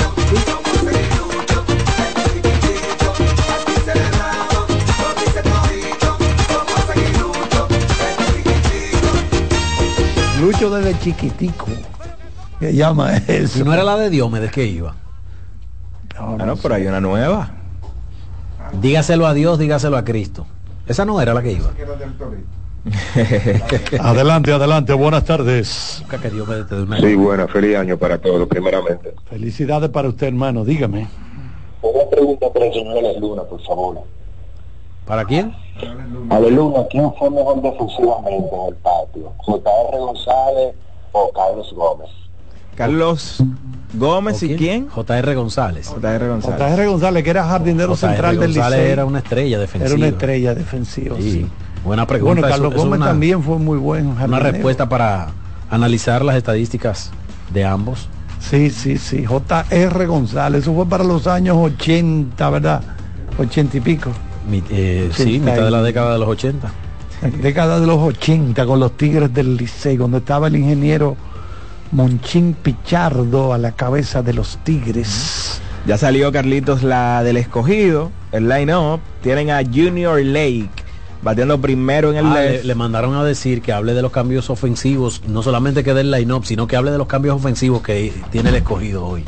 [10.42, 11.68] Lucho desde chiquitico.
[12.60, 13.60] Que llama eso.
[13.60, 14.96] Si no era la de Diomedes que iba.
[16.20, 17.52] No, Ah, no, pero hay una nueva.
[18.80, 20.46] Dígaselo a Dios, dígaselo a Cristo.
[20.88, 21.70] Esa no era la que iba.
[24.00, 24.94] Adelante, adelante.
[24.94, 25.98] Buenas tardes.
[26.02, 29.14] Busca que Diomedes te dé una- Sí, bueno, feliz año para todos, primeramente.
[29.30, 30.64] Felicidades para usted, hermano.
[30.66, 31.08] Dígame.
[31.82, 34.02] Una pregunta para el señor Luna, por favor.
[35.12, 35.54] ¿Para quién?
[36.30, 39.34] Alex Luna, ¿quién fue mejor defensivamente en el patio?
[39.40, 39.98] ¿J.R.
[40.00, 40.76] González
[41.12, 42.10] o Carlos Gómez?
[42.76, 43.44] Carlos
[43.94, 44.88] Gómez ¿O y quién?
[44.88, 45.90] JR González.
[45.90, 46.60] JR González.
[46.60, 46.88] J.R.
[46.88, 48.92] González, que era jardinero central del González Licey.
[48.94, 49.90] era una estrella defensiva.
[49.90, 51.18] Era una estrella defensiva.
[51.20, 51.46] Sí.
[51.84, 52.40] Buena pregunta.
[52.40, 55.28] Bueno, Carlos Gómez también fue muy buen Una respuesta para
[55.70, 57.12] analizar las estadísticas
[57.54, 58.08] de ambos.
[58.40, 59.26] Sí, sí, sí.
[59.26, 60.06] J.R.
[60.06, 60.62] González.
[60.62, 62.82] Eso fue para los años 80, ¿verdad?
[63.38, 64.12] 80 y pico.
[64.50, 66.72] Mi- eh, sí, 80 mitad de la década de los 80.
[67.42, 71.16] Década de los 80 con los Tigres del Licey, donde estaba el ingeniero
[71.92, 75.62] Monchín Pichardo a la cabeza de los Tigres.
[75.86, 79.00] Ya salió Carlitos la del escogido, el line-up.
[79.22, 80.70] Tienen a Junior Lake,
[81.22, 82.62] bateando primero en el Ah, left.
[82.62, 86.12] le, le mandaron a decir que hable de los cambios ofensivos, no solamente que del
[86.12, 89.26] line-up, sino que hable de los cambios ofensivos que tiene el escogido hoy.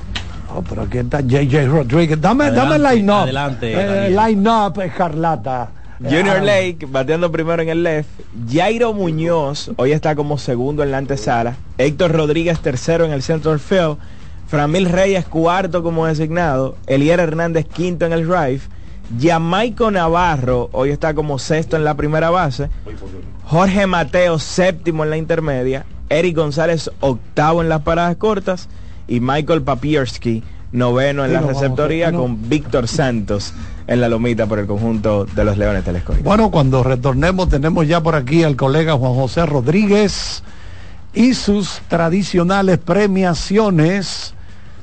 [0.55, 2.19] Oh, pero aquí está JJ Rodríguez.
[2.21, 3.15] Dame, Adelante, dame el line-up.
[3.23, 4.15] adelante, Eh, Daniel.
[4.15, 5.69] line-up, Escarlata.
[5.99, 8.09] Junior Ah, Lake bateando primero en el left.
[8.51, 11.55] Jairo Muñoz hoy está como segundo en la antesala.
[11.77, 13.97] Héctor Rodríguez tercero en el central field.
[14.47, 16.75] Framil Reyes cuarto como designado.
[16.87, 18.61] Elier Hernández quinto en el drive.
[19.19, 22.69] Jamaico Navarro hoy está como sexto en la primera base.
[23.45, 25.85] Jorge Mateo séptimo en la intermedia.
[26.09, 28.67] Eric González octavo en las paradas cortas.
[29.07, 32.19] Y Michael Papierski noveno en Sí, la receptoría no.
[32.21, 33.53] con Víctor Santos
[33.87, 36.23] en la lomita por el conjunto de los Leones del Escogido.
[36.23, 40.43] Bueno, cuando retornemos tenemos ya por aquí al colega Juan José Rodríguez
[41.13, 44.33] y sus tradicionales premiaciones.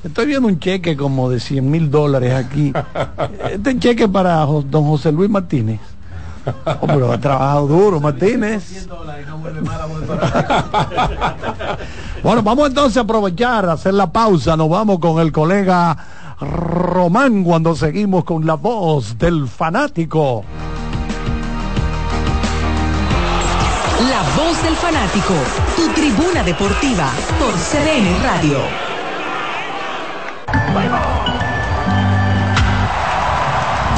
[0.03, 2.73] Estoy viendo un cheque como de 100 mil dólares aquí.
[3.51, 5.79] Este cheque para don José Luis Martínez.
[6.65, 8.87] Oh, pero ha trabajado duro, Martínez.
[12.23, 14.55] Bueno, vamos entonces a aprovechar, a hacer la pausa.
[14.55, 15.97] Nos vamos con el colega
[16.39, 20.43] Román cuando seguimos con la voz del fanático.
[24.09, 25.33] La voz del fanático,
[25.75, 28.57] tu tribuna deportiva por CDN Radio.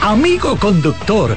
[0.00, 1.36] Amigo conductor,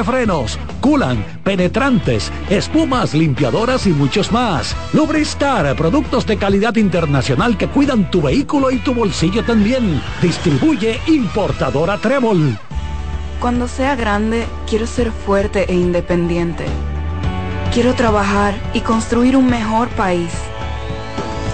[0.03, 4.75] frenos, culan, penetrantes, espumas, limpiadoras y muchos más.
[4.93, 10.01] Lubristar, productos de calidad internacional que cuidan tu vehículo y tu bolsillo también.
[10.21, 12.57] Distribuye importadora Trébol.
[13.39, 16.65] Cuando sea grande, quiero ser fuerte e independiente.
[17.73, 20.31] Quiero trabajar y construir un mejor país.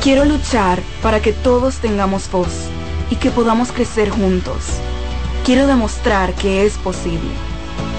[0.03, 2.69] Quiero luchar para que todos tengamos voz
[3.09, 4.65] y que podamos crecer juntos.
[5.45, 7.46] Quiero demostrar que es posible.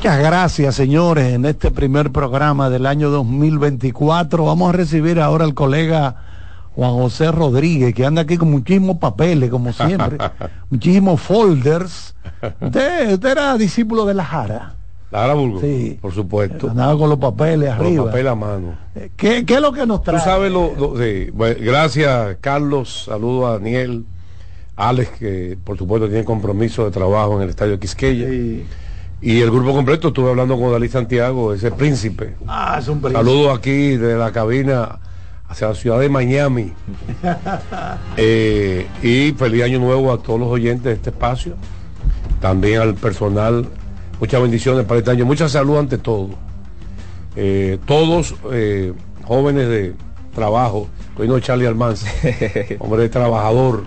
[0.00, 4.46] Muchas gracias, señores, en este primer programa del año 2024.
[4.46, 6.16] Vamos a recibir ahora al colega
[6.74, 10.16] Juan José Rodríguez, que anda aquí con muchísimos papeles, como siempre,
[10.70, 12.14] muchísimos folders.
[12.62, 14.74] Usted, usted era discípulo de la Jara.
[15.10, 15.98] La Jara Burgos, Sí.
[16.00, 16.70] por supuesto.
[16.70, 17.96] Andaba con los papeles Con arriba.
[18.04, 18.74] los papeles a mano.
[19.18, 20.16] ¿Qué, qué es lo que nos trae?
[20.18, 21.28] Tú sabes lo, lo- sí.
[21.34, 24.06] Bueno, gracias Carlos, saludo a Daniel,
[24.76, 28.26] Alex que por supuesto tiene compromiso de trabajo en el estadio Quisqueya.
[29.22, 32.36] Y el grupo completo, estuve hablando con Dalí Santiago, ese príncipe.
[32.46, 33.22] Ah, es un príncipe.
[33.22, 34.98] Saludo aquí de la cabina
[35.46, 36.72] hacia la ciudad de Miami.
[38.16, 41.54] Eh, y feliz año nuevo a todos los oyentes de este espacio.
[42.40, 43.66] También al personal.
[44.18, 45.24] Muchas bendiciones para este año.
[45.24, 46.30] Mucha salud ante todo.
[47.36, 48.92] Eh, todos eh,
[49.24, 49.94] jóvenes de
[50.34, 50.88] trabajo.
[51.16, 52.10] Hoy no Charlie Almanza.
[52.78, 53.84] hombre trabajador.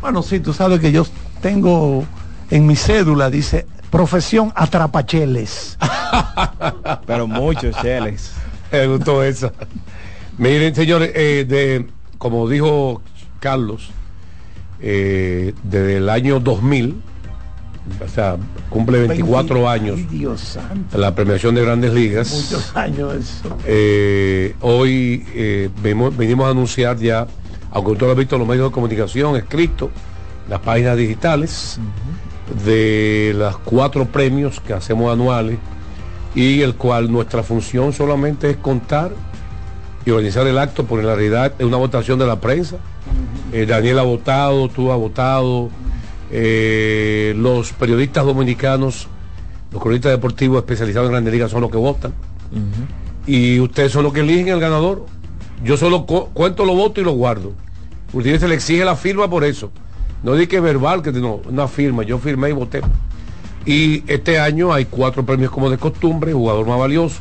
[0.00, 1.04] Bueno, sí, tú sabes que yo
[1.42, 2.04] tengo
[2.50, 5.78] en mi cédula, dice, profesión atrapacheles.
[7.06, 8.32] Pero muchos cheles.
[8.70, 9.52] Me gustó esa.
[10.36, 11.88] Miren, señores, eh, de,
[12.18, 13.02] como dijo
[13.40, 13.90] Carlos,
[14.80, 17.02] eh, desde el año 2000,
[18.04, 18.36] o sea,
[18.68, 20.98] cumple 24 años Ay, Dios santo.
[20.98, 22.30] la premiación de Grandes Ligas.
[22.30, 23.56] Muchos años eso.
[23.66, 27.26] Eh, hoy eh, venimos, venimos a anunciar ya,
[27.70, 29.90] aunque usted lo ha visto en los medios de comunicación, escrito,
[30.48, 31.78] las páginas digitales,
[32.64, 35.58] de las cuatro premios que hacemos anuales
[36.34, 39.12] y el cual nuestra función solamente es contar
[40.06, 42.76] y organizar el acto, porque en la realidad es una votación de la prensa.
[43.52, 45.68] Eh, Daniel ha votado, tú has votado,
[46.30, 49.08] eh, los periodistas dominicanos,
[49.72, 52.12] los cronistas deportivos especializados en Grandes Ligas son los que votan
[53.26, 55.04] y ustedes son los que eligen el ganador.
[55.62, 57.52] Yo solo cu- cuento los votos y los guardo.
[58.12, 59.70] Usted se le exige la firma por eso.
[60.22, 62.02] No di que verbal, que no, una firma.
[62.02, 62.80] Yo firmé y voté.
[63.64, 67.20] Y este año hay cuatro premios como de costumbre, jugador más valioso,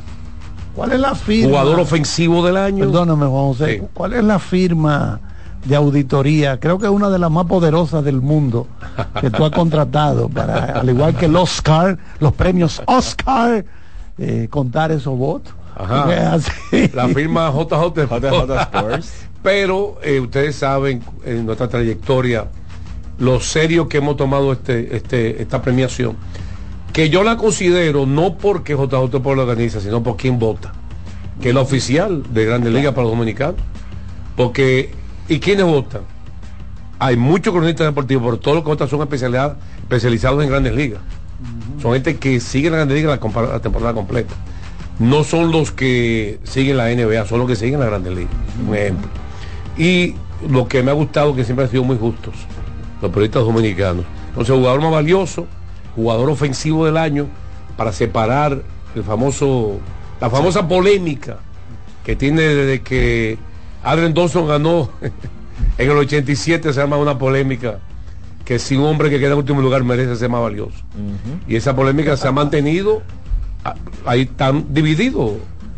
[0.77, 1.49] ¿Cuál es la firma?
[1.49, 2.85] jugador ofensivo del año.
[2.85, 3.83] Perdóname, Juan José.
[3.95, 5.19] ¿Cuál es la firma
[5.65, 6.59] de auditoría?
[6.59, 8.67] Creo que es una de las más poderosas del mundo
[9.19, 13.65] que tú has contratado para, al igual que el Oscar, los premios Oscar,
[14.19, 15.51] eh, contar esos votos.
[15.75, 16.33] Ajá.
[16.33, 16.51] así.
[16.93, 19.13] La firma JJ JJ Sports.
[19.41, 22.45] Pero eh, ustedes saben en nuestra trayectoria
[23.19, 26.15] lo serio que hemos tomado este, este, esta premiación.
[26.93, 30.73] Que yo la considero no porque JJ por la organiza, sino por quien vota.
[31.41, 33.55] Que es la oficial de Grandes Ligas para los dominicanos.
[34.35, 34.91] Porque,
[35.27, 36.01] ¿y quiénes votan?
[36.99, 41.01] Hay muchos cronistas deportivos, pero todos los que votan son especializados, especializados en Grandes Ligas.
[41.81, 44.33] Son gente que sigue la Grandes Ligas la temporada completa.
[44.99, 48.33] No son los que siguen la NBA, son los que siguen la Grandes Ligas.
[48.67, 49.09] Un ejemplo.
[49.77, 50.15] Y
[50.49, 52.33] lo que me ha gustado que siempre han sido muy justos,
[53.01, 54.05] los periodistas dominicanos.
[54.29, 55.47] Entonces, jugador más valioso,
[55.95, 57.27] jugador ofensivo del año,
[57.75, 58.61] para separar
[58.95, 59.79] el famoso,
[60.19, 61.37] la famosa polémica
[62.03, 63.37] que tiene desde que
[63.83, 64.89] Adrian Dawson ganó
[65.77, 67.79] en el 87, se llama una polémica
[68.45, 70.77] que si un hombre que queda en último lugar merece ser más valioso.
[71.49, 73.01] Y esa polémica se ha mantenido,
[74.05, 75.33] ahí están divididos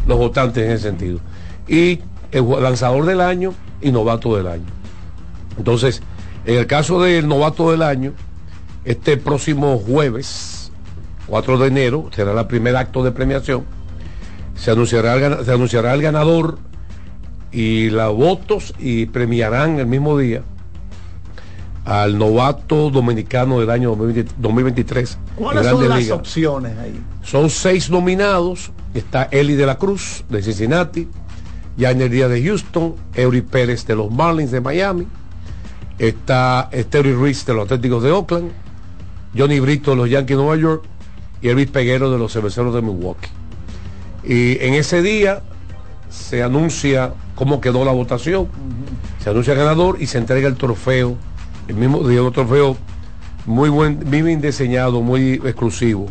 [0.05, 1.19] los votantes en ese sentido.
[1.67, 1.99] Y
[2.31, 4.65] el lanzador del año y novato del año.
[5.57, 6.03] Entonces,
[6.45, 8.13] en el caso del novato del año,
[8.85, 10.71] este próximo jueves,
[11.27, 13.63] 4 de enero, será el primer acto de premiación.
[14.55, 16.57] Se anunciará el, gana- se anunciará el ganador
[17.51, 20.43] y los votos y premiarán el mismo día
[21.85, 25.11] al novato dominicano del año 2020 2023.
[25.13, 26.99] en ¿Cuáles son las opciones ahí?
[27.23, 28.71] Son seis nominados.
[28.93, 31.07] Está Eli de la Cruz de Cincinnati,
[31.77, 35.05] Yainer Díaz de Houston, Eury Pérez de los Marlins de Miami,
[35.99, 38.51] está Esteury Ruiz de los Atléticos de Oakland,
[39.37, 40.83] Johnny Brito de los Yankees de Nueva York
[41.41, 43.29] y Elvis Peguero de los Cerveceros de Milwaukee.
[44.23, 45.41] Y en ese día
[46.09, 48.47] se anuncia cómo quedó la votación,
[49.23, 51.17] se anuncia el ganador y se entrega el trofeo,
[51.67, 52.77] el mismo día un trofeo
[53.45, 56.07] muy buen, muy bien diseñado, muy exclusivo.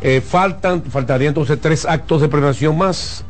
[0.00, 3.24] Eh, faltan, faltaría entonces tres actos de premiación más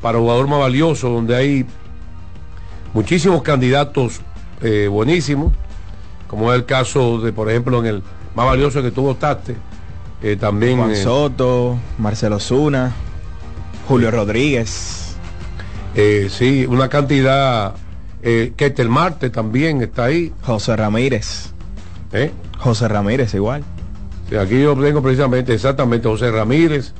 [0.00, 1.66] para jugador más valioso, donde hay
[2.92, 4.20] muchísimos candidatos
[4.64, 5.52] eh, buenísimos,
[6.26, 8.02] como es el caso de, por ejemplo, en el
[8.34, 9.56] más valioso que tú votaste,
[10.22, 12.92] eh, también Juan eh, Soto, Marcelo Zuna,
[13.86, 15.16] Julio Rodríguez.
[15.94, 17.74] eh, sí, una cantidad,
[18.22, 20.32] Ketel Marte también está ahí.
[20.42, 21.52] José Ramírez.
[22.58, 23.62] José Ramírez igual.
[24.30, 26.94] Sí, aquí yo tengo precisamente, exactamente, José Ramírez.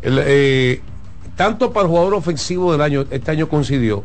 [0.00, 0.80] El,
[1.36, 4.02] tanto para el jugador ofensivo del año, este año coincidió,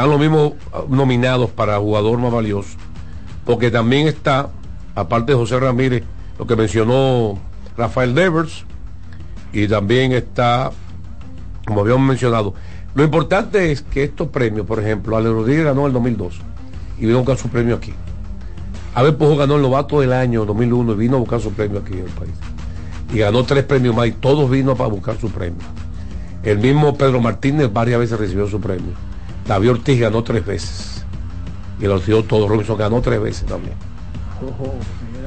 [0.00, 2.70] están los mismos ah, nominados para jugador más valioso,
[3.44, 4.48] porque también está,
[4.94, 6.04] aparte de José Ramírez,
[6.38, 7.38] lo que mencionó
[7.76, 8.64] Rafael Devers,
[9.52, 10.70] y también está,
[11.66, 12.54] como habíamos mencionado,
[12.94, 16.40] Lo importante es que estos premios, por ejemplo, Ale Rodríguez ganó en el 2002
[16.98, 17.92] y vino a buscar su premio aquí.
[18.94, 21.92] Abel Pujo ganó el novato del año 2001 y vino a buscar su premio aquí
[21.92, 22.32] en el país.
[23.12, 25.60] Y ganó tres premios más y todos vino para buscar su premio.
[26.42, 29.09] El mismo Pedro Martínez varias veces recibió su premio.
[29.50, 31.04] David Ortiz ganó tres veces.
[31.80, 32.46] Y el recibió todo.
[32.46, 33.74] Robinson ganó tres veces también.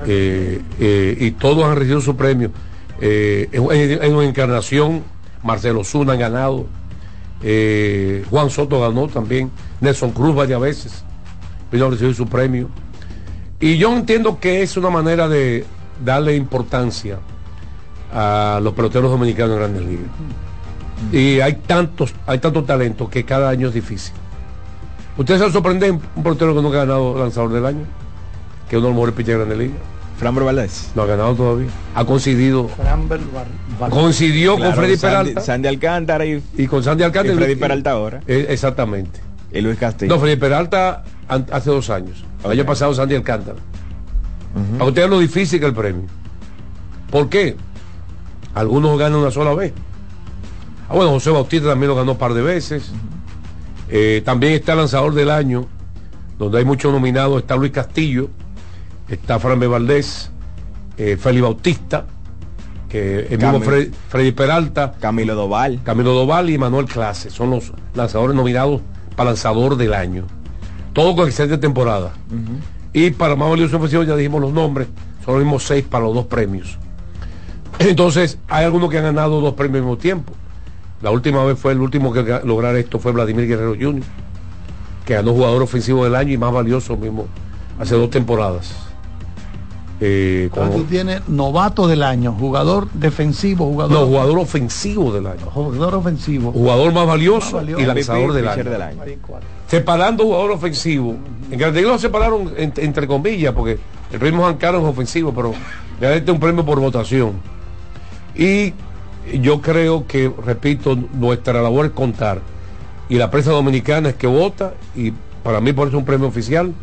[0.07, 2.49] Eh, eh, y todos han recibido su premio.
[3.01, 5.03] Eh, en, una encarnación,
[5.43, 6.67] Marcelo Zuna han ganado.
[7.41, 9.51] Eh, Juan Soto ganó también.
[9.81, 11.03] Nelson Cruz varias veces.
[11.69, 12.69] Vino a recibir su premio.
[13.59, 15.65] Y yo entiendo que es una manera de
[16.01, 17.19] darle importancia
[18.13, 20.07] a los peloteros dominicanos en grandes ligas.
[21.11, 24.13] Y hay tantos, hay tanto talento que cada año es difícil.
[25.17, 27.83] ¿Ustedes se sorprenden un pelotero que no ha ganado lanzador del año?
[28.69, 29.77] Que es uno de los mejores pitchers de grandes ligas.
[30.17, 30.91] Framber Valdés.
[30.95, 31.67] No ha ganado todavía.
[31.95, 32.67] Ha coincidido.
[32.69, 33.19] Framber
[33.89, 35.41] Coincidió Claro, con Freddy Sandy- Peralta.
[35.41, 37.35] Sandy Alcántara y, y con Sandy Alcántara.
[37.35, 38.21] y Freddy Peralta ahora.
[38.27, 39.19] Eh, exactamente.
[39.51, 40.13] Y Luis Castillo.
[40.15, 42.23] No, Freddy Peralta an- hace dos años.
[42.43, 43.57] El año pasado Sandy Alcántara.
[44.77, 46.03] Para ustedes lo difícil que el premio.
[47.11, 47.55] ¿Por qué?
[48.55, 49.73] Algunos ganan una sola vez.
[50.89, 52.91] Ah, bueno, José Bautista también lo ganó un par de veces.
[53.89, 55.67] Eh, también está lanzador del año,
[56.37, 57.41] donde hay muchos nominados.
[57.41, 58.29] Está Luis Castillo,
[59.07, 59.67] está Fran B.
[59.67, 60.31] Valdés,
[60.97, 62.05] eh, Félix Bautista,
[62.89, 63.61] que el mismo
[64.09, 65.81] Freddy Peralta, Camilo Doval.
[65.83, 67.29] Camilo Doval y Manuel Clase.
[67.29, 68.81] Son los lanzadores nominados
[69.15, 70.25] para lanzador del año.
[70.93, 72.13] Todo con excelente temporada.
[72.93, 74.87] Y para más valioso ofensivo ya dijimos los nombres.
[75.25, 76.77] Son los mismos seis para los dos premios.
[77.79, 80.33] Entonces, hay algunos que han ganado dos premios al mismo tiempo.
[81.03, 84.01] La última vez fue el último que lograr esto fue Vladimir Guerrero Jr.,
[85.05, 87.27] que ganó jugador ofensivo del año y más valioso mismo
[87.77, 88.73] hace dos temporadas.
[89.99, 95.45] Eh, tú tienes novato del año, jugador defensivo, jugador, no, jugador ofensivo del año.
[95.53, 96.51] jugador ofensivo.
[96.51, 97.81] Jugador más valioso, Más valioso.
[97.81, 98.63] y lanzador del año.
[98.63, 99.01] del año.
[99.67, 101.15] Separando jugador ofensivo.
[101.51, 103.77] En Grande Liga lo separaron en- entre comillas, porque
[104.11, 105.53] el premio Juan Carlos es ofensivo, pero
[105.99, 107.33] realmente es un premio por votación.
[108.35, 108.73] Y
[109.41, 112.41] yo creo que, repito, nuestra labor es contar.
[113.09, 115.13] Y la prensa dominicana es que vota, y
[115.43, 116.73] para mí por eso es un premio oficial.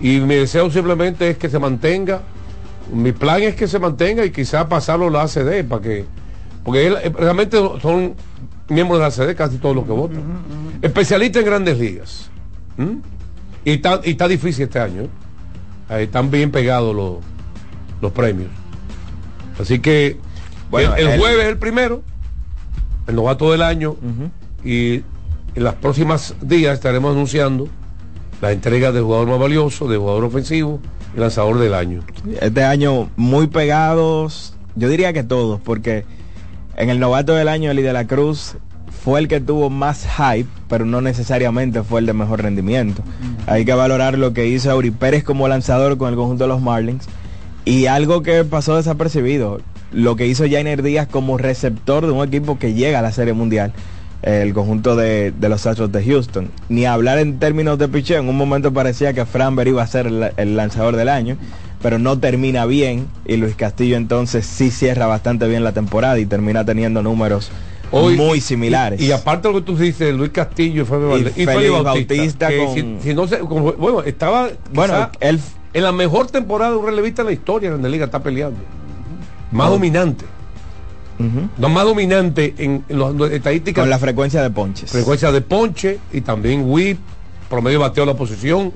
[0.00, 2.22] Y mi deseo simplemente es que se mantenga.
[2.92, 6.04] Mi plan es que se mantenga y quizá pasarlo a la ACD para que.
[6.64, 8.14] Porque él- eh, realmente son
[8.68, 10.22] miembros de la ACD casi todos los que votan.
[10.82, 12.30] Especialista en grandes ligas.
[12.76, 12.96] ¿Mm?
[13.64, 15.02] Y, está, y está difícil este año.
[15.02, 15.08] ¿eh?
[15.88, 17.16] Ahí están bien pegados los,
[18.00, 18.50] los premios.
[19.60, 20.18] Así que
[20.70, 22.02] Bueno, el, jueves es el primero,
[23.06, 23.96] el novato del año,
[24.64, 25.02] y
[25.54, 27.68] en las próximas días estaremos anunciando
[28.40, 30.80] la entrega del jugador más valioso, del jugador ofensivo
[31.16, 32.02] y lanzador del año.
[32.40, 36.04] Este año muy pegados, yo diría que todos, porque
[36.76, 38.56] en el novato del año Eli de la Cruz
[39.02, 43.02] fue el que tuvo más hype, pero no necesariamente fue el de mejor rendimiento.
[43.46, 46.60] Hay que valorar lo que hizo Auri Pérez como lanzador con el conjunto de los
[46.60, 47.06] Marlins
[47.64, 49.60] y algo que pasó desapercibido,
[49.92, 53.32] lo que hizo Jainer Díaz como receptor de un equipo que llega a la Serie
[53.32, 53.72] Mundial,
[54.22, 56.50] el conjunto de, de los Astros de Houston.
[56.68, 60.06] Ni hablar en términos de picheo, en un momento parecía que Framber iba a ser
[60.06, 61.36] el, el lanzador del año,
[61.80, 66.26] pero no termina bien y Luis Castillo entonces sí cierra bastante bien la temporada y
[66.26, 67.50] termina teniendo números
[67.90, 69.00] Hoy- muy similares.
[69.00, 72.14] Y, y aparte de lo que tú dices, Luis Castillo y Félix y Félix Bautista
[72.16, 75.40] Bautista, que con- si, si no se- con- bueno, estaba Bueno, quizá él
[75.72, 78.58] en la mejor temporada de un relevista en la historia de la liga está peleando.
[79.52, 80.24] Más dominante.
[81.58, 83.82] No más dominante en, en las estadísticas.
[83.82, 84.90] con la frecuencia de ponches.
[84.90, 86.98] frecuencia de ponche y también whip,
[87.50, 88.72] promedio de bateo a la posición.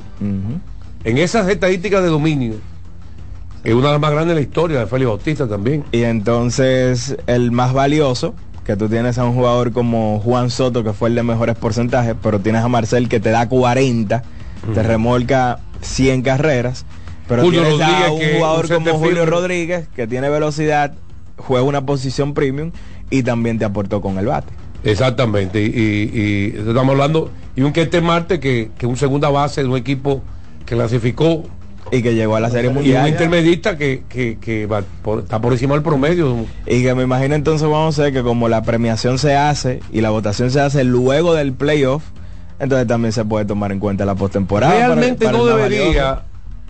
[1.05, 2.55] En esas estadísticas de dominio,
[3.65, 5.85] es una de las más grandes de la historia de Félix Bautista también.
[5.93, 8.35] Y entonces el más valioso,
[8.65, 12.17] que tú tienes a un jugador como Juan Soto, que fue el de mejores porcentajes,
[12.21, 14.23] pero tienes a Marcel que te da 40,
[14.75, 16.87] te remolca 100 carreras,
[17.33, 19.27] pero Julio Rodríguez, un que jugador un como Julio.
[19.27, 20.93] Rodríguez, que tiene velocidad,
[21.37, 22.71] juega una posición premium
[23.11, 24.53] y también te aportó con el bate.
[24.85, 29.63] Exactamente, y, y- y estamos hablando, y un Kete Marte que, que un segunda base
[29.63, 30.23] de un equipo
[30.67, 31.45] que clasificó
[31.91, 33.09] Y que llegó a la Serie y un Mundial.
[33.09, 36.47] intermedista que, que, que va por- está por encima del promedio.
[36.67, 40.01] Y que me imagino entonces vamos a ver que como la premiación se hace y
[40.01, 42.03] la votación se hace luego del playoff,
[42.59, 44.73] entonces también se puede tomar en cuenta la postemporada.
[44.75, 46.23] Realmente para no debería.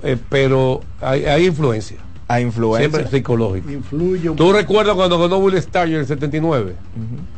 [0.03, 1.99] Eh, pero hay, hay influencia.
[2.29, 2.89] A influencia.
[2.89, 3.71] Siempre psicológica.
[3.71, 6.75] Influye un ¿Tú recuerdas cuando ganó Will Starr en el 79?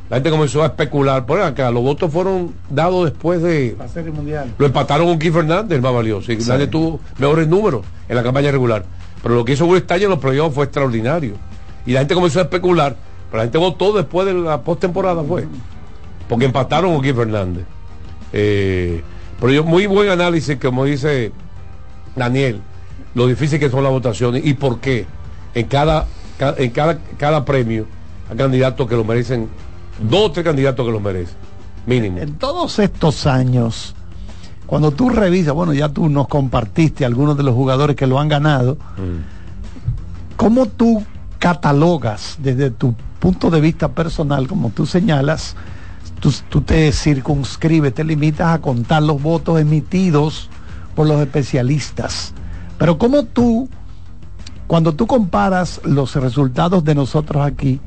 [0.09, 1.27] La gente comenzó a especular.
[1.27, 3.75] Por acá, los votos fueron dados después de...
[3.77, 4.55] la serie mundial.
[4.57, 6.31] Lo empataron con Keith Fernández, el más valioso.
[6.31, 8.85] Y nadie tuvo mejores números en la campaña regular.
[9.23, 11.35] Pero lo que hizo Will Starr en los playoffs fue extraordinario.
[11.87, 12.95] Y la gente comenzó a especular.
[13.31, 15.47] Pero la gente votó después de la postemporada, fue.
[16.29, 17.65] porque empataron con Gui Fernández.
[18.33, 19.03] Eh,
[19.41, 21.33] pero yo, muy buen análisis, como dice
[22.17, 22.61] Daniel,
[23.15, 25.07] lo difícil que son las votaciones y por qué
[25.55, 26.07] en cada,
[26.39, 27.87] ca- en cada, cada premio
[28.31, 29.49] hay candidatos que lo merecen,
[30.01, 31.37] dos o tres candidatos que lo merecen,
[31.87, 32.19] mínimo.
[32.19, 33.95] En todos estos años,
[34.67, 38.29] cuando tú revisas, bueno, ya tú nos compartiste algunos de los jugadores que lo han
[38.29, 38.77] ganado,
[40.37, 41.03] ¿cómo tú
[41.39, 45.57] catalogas desde tu punto de vista personal, como tú señalas,
[46.21, 50.49] tú, tú te circunscribes, te limitas a contar los votos emitidos
[50.95, 52.33] por los especialistas?
[52.79, 53.69] Pero ¿cómo tú,
[54.67, 57.81] cuando tú comparas los resultados de nosotros aquí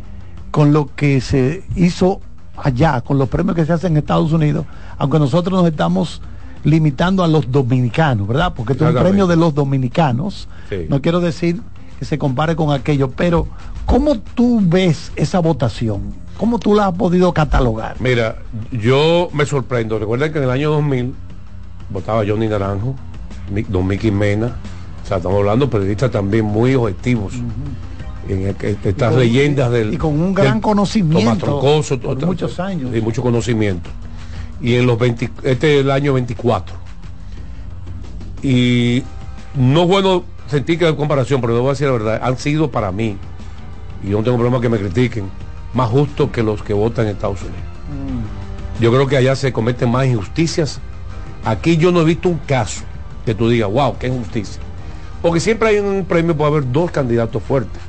[0.51, 2.21] con lo que se hizo
[2.55, 4.65] allá, con los premios que se hacen en Estados Unidos,
[4.97, 6.21] aunque nosotros nos estamos
[6.63, 8.53] limitando a los dominicanos, ¿verdad?
[8.55, 10.47] Porque esto es un premio de los dominicanos.
[10.69, 10.85] Sí.
[10.89, 11.61] No quiero decir
[11.99, 13.47] que se compare con aquello, pero
[13.85, 16.13] ¿cómo tú ves esa votación?
[16.38, 17.95] ¿Cómo tú la has podido catalogar?
[17.99, 18.38] Mira,
[18.71, 19.97] yo me sorprendo.
[19.97, 21.15] Recuerden que en el año 2000
[21.89, 22.95] votaba Johnny Naranjo,
[23.69, 24.55] Don Mickey Mena.
[25.03, 27.34] O sea, estamos hablando de periodistas también muy objetivos.
[28.27, 29.93] En el estas con- leyendas del.
[29.93, 32.93] y con un gran del conocimiento Tomás Troncoso, por muchos años.
[32.95, 33.89] Y mucho conocimiento.
[34.61, 36.76] Y en los 20, este es el año 24.
[38.43, 39.03] Y
[39.55, 42.38] no es bueno sentir que hay comparación, pero no voy a decir la verdad, han
[42.38, 43.18] sido para mí,
[44.03, 45.26] y yo no tengo problema que me critiquen,
[45.73, 47.57] más justos que los que votan en Estados Unidos.
[48.80, 50.80] Yo creo que allá se cometen más injusticias.
[51.47, 52.83] Aquí yo no he visto un caso
[53.25, 54.61] que tú digas, wow, qué injusticia.
[55.21, 57.81] Porque siempre hay un premio, puede haber dos candidatos fuertes.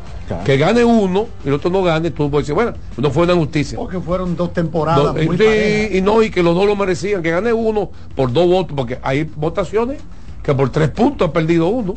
[0.44, 3.32] Que gane uno y el otro no gane, tú puedes decir, bueno, no fue una
[3.32, 3.76] injusticia.
[3.76, 7.20] Porque fueron dos temporadas No, muy sí, y no, y que los dos lo merecían,
[7.20, 9.98] que gane uno por dos votos, porque hay votaciones
[10.42, 11.96] que por tres puntos ha perdido uno.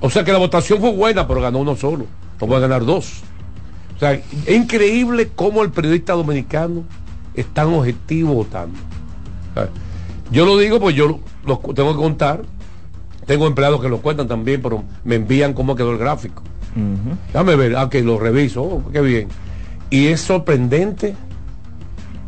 [0.00, 2.06] O sea que la votación fue buena, pero ganó uno solo.
[2.40, 3.20] No puede ganar dos.
[3.94, 6.82] O sea, es increíble cómo el periodista dominicano
[7.34, 8.78] es tan objetivo votando.
[9.52, 9.68] O sea,
[10.30, 12.42] yo lo digo, pues yo lo, lo tengo que contar.
[13.26, 16.42] Tengo empleados que lo cuentan también, pero me envían cómo quedó el gráfico.
[17.32, 19.28] Déjame ver, ah, que lo reviso, oh, qué bien.
[19.90, 21.14] Y es sorprendente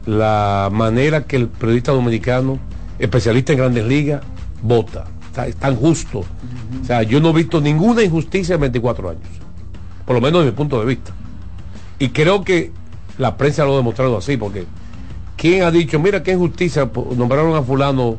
[0.07, 2.59] la manera que el periodista dominicano,
[2.99, 4.23] especialista en grandes ligas,
[4.63, 5.05] vota.
[5.35, 6.21] Sea, es tan justo.
[6.21, 9.23] O sea, yo no he visto ninguna injusticia en 24 años.
[10.05, 11.13] Por lo menos desde mi punto de vista.
[11.99, 12.73] Y creo que
[13.19, 14.67] la prensa lo ha demostrado así, porque
[15.43, 18.17] ¿quién ha dicho, mira qué injusticia, nombraron a fulano?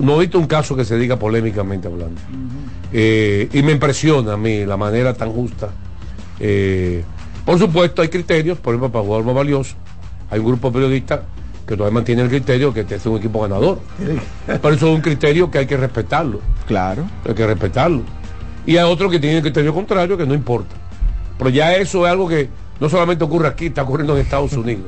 [0.00, 2.20] No he visto un caso que se diga polémicamente hablando.
[2.92, 5.70] Eh, y me impresiona a mí la manera tan justa.
[6.38, 7.02] Eh,
[7.44, 9.74] por supuesto, hay criterios, por ejemplo, para jugar más valioso.
[10.30, 11.20] Hay un grupo de periodistas
[11.66, 13.80] que todavía mantiene el criterio que este es un equipo ganador.
[14.46, 16.40] Pero eso es un criterio que hay que respetarlo.
[16.68, 17.06] Claro.
[17.26, 18.02] Hay que respetarlo.
[18.64, 20.76] Y hay otros que tienen el criterio contrario que no importa.
[21.38, 22.48] Pero ya eso es algo que
[22.78, 24.86] no solamente ocurre aquí, está ocurriendo en Estados Unidos.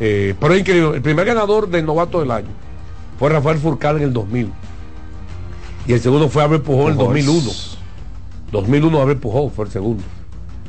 [0.00, 0.96] Eh, pero es increíble.
[0.96, 2.48] El primer ganador del novato del año
[3.18, 4.50] fue Rafael Furcal en el 2000.
[5.86, 7.26] Y el segundo fue Abel Pujol en el Pujols.
[7.26, 7.50] 2001.
[8.52, 10.02] 2001 Abel Pujol fue el segundo.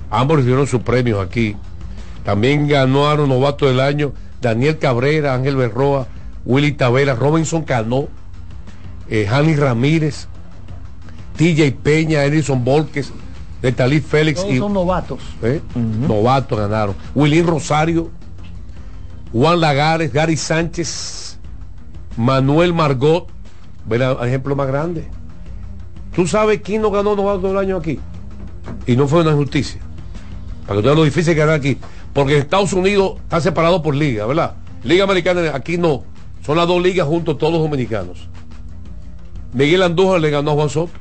[0.10, 1.56] Ambos recibieron sus premios aquí.
[2.26, 6.08] También ganaron novato del año Daniel Cabrera, Ángel Berroa,
[6.46, 8.08] Willy Tavera, Robinson Cano,
[9.10, 10.28] eh, Jani Ramírez,
[11.38, 13.12] TJ Peña, Edison Volques,
[13.62, 15.20] Netalí Félix Todos y son novatos.
[15.44, 15.62] ¿eh?
[15.76, 16.96] novatos ganaron.
[17.14, 18.10] Wilín Rosario,
[19.34, 21.40] Juan Lagares, Gary Sánchez,
[22.18, 23.28] Manuel Margot,
[23.86, 25.08] ve el ejemplo más grande.
[26.14, 28.00] ¿Tú sabes quién no ganó novato del año aquí?
[28.86, 29.80] Y no fue una injusticia.
[30.68, 31.78] Para que tú veas lo difícil que ganar aquí.
[32.14, 34.56] Porque Estados Unidos está separado por liga, ¿verdad?
[34.84, 36.04] Liga Americana, aquí no.
[36.46, 38.28] Son las dos ligas juntos, todos dominicanos.
[39.54, 40.92] Miguel Andújar le ganó a Juan Soto.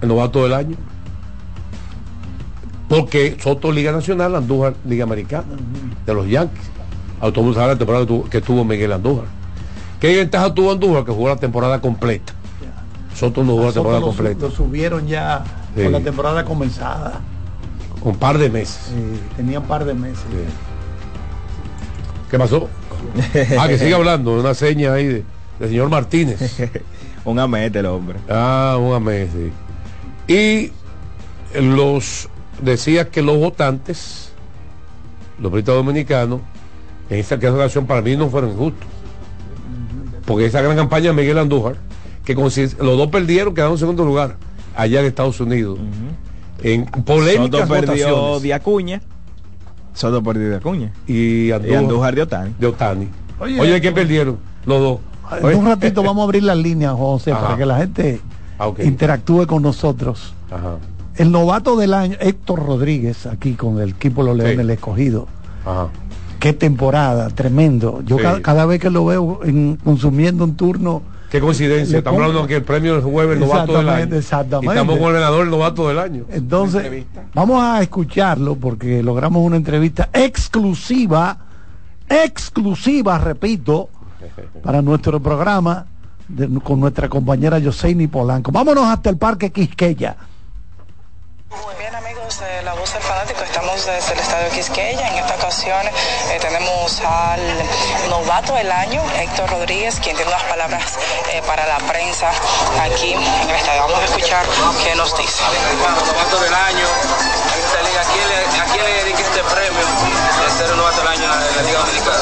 [0.00, 0.76] El novato del año.
[2.88, 5.44] Porque Soto Liga Nacional, Andújar Liga Americana,
[6.04, 6.70] de los Yankees.
[7.20, 9.26] Autobús la temporada que tuvo, que tuvo Miguel Andújar.
[10.00, 11.04] ¿Qué ventaja tuvo Andújar?
[11.04, 12.34] Que jugó la temporada completa.
[13.14, 14.40] Soto no jugó la temporada lo, completa.
[14.46, 15.42] lo subieron ya
[15.74, 15.82] Sí.
[15.82, 17.20] con la temporada comenzada.
[18.02, 18.78] Con un par de meses.
[18.88, 20.24] Sí, tenía un par de meses.
[22.30, 22.68] ¿Qué pasó?
[23.58, 25.24] Ah, que sigue hablando, una seña ahí de,
[25.60, 26.58] del señor Martínez.
[27.24, 28.18] un amete el hombre.
[28.28, 29.52] Ah, un sí.
[30.32, 30.72] Y
[31.60, 32.28] los
[32.62, 34.30] decía que los votantes,
[35.38, 36.40] los periodistas dominicanos,
[37.10, 38.86] en esta ocasión para mí no fueron injustos.
[40.24, 41.76] Porque esa gran campaña de Miguel Andújar,
[42.24, 44.36] que los dos perdieron, quedaron en segundo lugar,
[44.74, 45.78] allá en Estados Unidos.
[46.62, 48.42] En polémicas Soto perdió votaciones.
[48.42, 49.00] de Acuña.
[49.94, 50.92] Soto perdió de Acuña.
[51.06, 52.54] Y Andújar, Y Andújar de Otani.
[52.58, 53.08] de Otani.
[53.38, 54.38] Oye, Oye, ¿quién perdieron?
[54.64, 54.98] Los dos.
[55.42, 57.42] En un ratito vamos a abrir las líneas, José, Ajá.
[57.42, 58.20] para que la gente
[58.58, 60.32] Ah, interactúe con nosotros.
[60.50, 60.76] Ajá.
[61.16, 64.60] El novato del año, Héctor Rodríguez, aquí con el equipo de los Leones, Sí.
[64.60, 65.28] el escogido,
[65.64, 65.88] Ajá.
[66.38, 68.02] qué temporada, tremendo.
[68.04, 68.24] Yo Sí.
[68.42, 71.98] cada, vez que lo veo en- consumiendo un turno, Qué coincidencia.
[71.98, 74.14] Estamos hablando que el premio del jueves el novato del año.
[74.16, 74.66] exactamente.
[74.66, 76.24] Y estamos con el ganador el novato del año.
[76.30, 81.36] entonces vamos a escucharlo porque logramos una entrevista exclusiva,
[82.08, 83.88] exclusiva, repito,
[84.62, 85.86] para nuestro programa
[86.28, 88.52] de- con nuestra compañera Yoseini Polanco.
[88.52, 90.16] Vámonos hasta el Parque Quisqueya.
[91.78, 93.44] Bien amigos de La Voz del Fanático,
[93.76, 95.08] estamos desde el Estadio Quisqueya.
[95.08, 97.40] En esta ocasión eh, tenemos al
[98.08, 100.98] novato del año, Héctor Rodríguez, quien tiene unas palabras
[101.32, 102.30] eh, para la prensa
[102.80, 103.82] aquí en el estadio.
[103.82, 104.44] Vamos a escuchar
[104.82, 105.42] qué nos dice.
[106.06, 106.86] novato del año.
[107.96, 111.24] ¿A quién le, a quién le dedica este premio de ser el novato del año
[111.24, 112.18] en la, Liga Dominicana?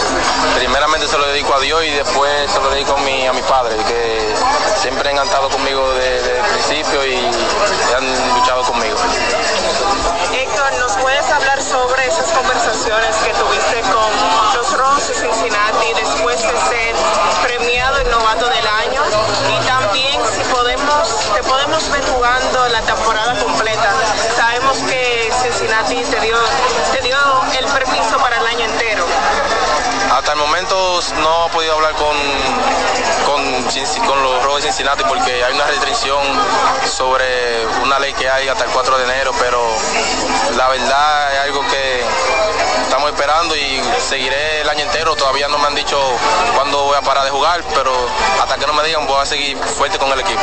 [0.56, 3.42] Primeramente se lo dedico a Dios y después se lo dedico a mi, a mi
[3.42, 4.34] padre, que
[4.76, 7.16] siempre han estado conmigo de- desde el principio y
[7.96, 8.96] han luchado conmigo.
[10.32, 10.83] Héctor, ¿nos puedes
[11.34, 14.10] hablar sobre esas conversaciones que tuviste con
[14.54, 16.94] los Rons de Cincinnati después de ser
[17.42, 19.02] premiado el novato del año?
[19.50, 23.90] Y también si podemos, te podemos ver jugando la temporada completa.
[24.36, 26.36] Sabemos que Cincinnati te dio,
[26.92, 27.18] te dio
[27.58, 29.04] el permiso para el año entero.
[30.14, 32.16] Hasta el momento no he podido hablar con,
[33.26, 36.20] con, Cinci- con los Rojos de Cincinnati porque hay una restricción
[36.88, 39.60] sobre una ley que hay hasta el 4 de enero, pero
[40.56, 42.04] la verdad es algo que
[42.82, 45.16] estamos esperando y seguiré el año entero.
[45.16, 45.98] Todavía no me han dicho
[46.54, 47.92] cuándo voy a parar de jugar, pero
[48.40, 50.40] hasta que no me digan voy a seguir fuerte con el equipo.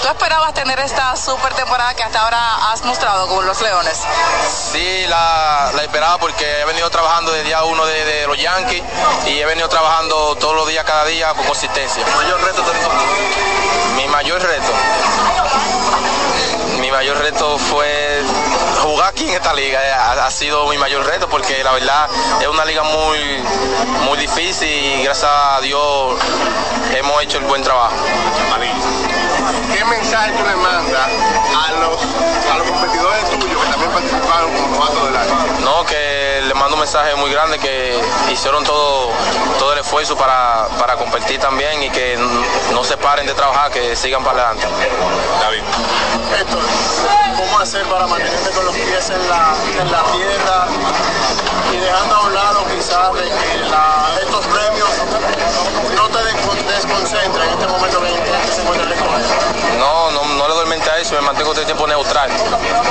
[0.00, 4.00] ¿Tú esperabas tener esta super temporada que hasta ahora has mostrado con los Leones?
[4.72, 8.82] Sí, la, la esperaba porque he venido trabajando desde día uno de, de los Yankees
[9.26, 12.04] y he venido trabajando todos los días, cada día con consistencia.
[12.16, 12.62] mayor reto
[13.96, 14.72] Mi mayor reto.
[16.90, 18.20] Mi mayor reto fue
[18.82, 19.78] jugar aquí en esta liga.
[19.80, 22.08] eh, Ha, ha sido mi mayor reto porque la verdad
[22.40, 23.38] es una liga muy,
[24.06, 26.18] muy difícil y gracias a Dios
[26.92, 27.94] hemos hecho el buen trabajo.
[29.72, 31.00] ¿Qué mensaje tú le mandas
[31.56, 32.02] a los,
[32.52, 35.34] a los competidores tuyos que también participaron como novatos del año?
[35.60, 37.98] No, que le mando un mensaje muy grande que
[38.32, 39.10] hicieron todo,
[39.60, 42.18] todo el esfuerzo para, para competir también y que
[42.72, 44.66] no se paren de trabajar, que sigan para adelante.
[45.40, 45.62] David.
[47.36, 50.66] ¿Cómo hacer para mantenerte con los pies en la, en la tierra
[51.72, 54.88] y dejando a un lado quizás de que la- estos premios
[55.96, 58.08] no te descon- desconcentren en este momento que,
[58.46, 59.78] que se encuentra el?
[59.78, 62.30] No, no, no le doy mente a eso, me mantengo todo el tiempo neutral,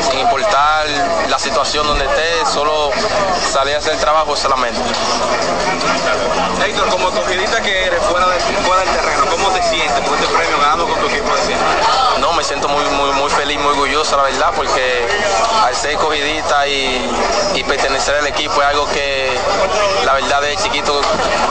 [0.10, 0.88] sin importar
[1.28, 2.90] la situación donde esté, solo
[3.52, 4.82] salir a hacer el trabajo solamente.
[6.66, 10.28] Héctor, como cogidita que eres fuera, de, fuera del terreno, ¿cómo te sientes con este
[10.36, 11.68] premio ganando con tu equipo de siempre?
[12.40, 15.06] Me siento muy, muy, muy feliz, muy orgulloso, la verdad, porque
[15.66, 17.12] al ser cogidita y,
[17.54, 19.38] y pertenecer al equipo es algo que
[20.06, 21.02] la verdad de chiquito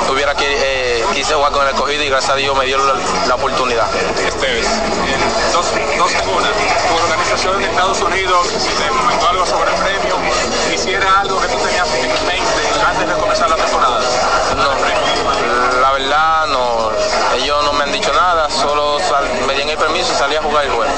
[0.07, 2.95] tuviera que eh, quise jugar con el cogido y gracias a Dios me dio la,
[3.27, 3.87] la oportunidad.
[4.27, 4.67] Esteves,
[5.53, 5.67] dos,
[5.99, 6.49] dos una.
[6.49, 10.17] Tu organización en Estados Unidos te comentó algo sobre el premio.
[10.71, 14.01] Quisiera algo que tú tenías en mente antes de comenzar la temporada.
[14.57, 16.91] No, la verdad no,
[17.37, 18.99] ellos no me han dicho nada, solo
[19.47, 19.55] me
[19.89, 20.93] permiso y salí a jugar el juego.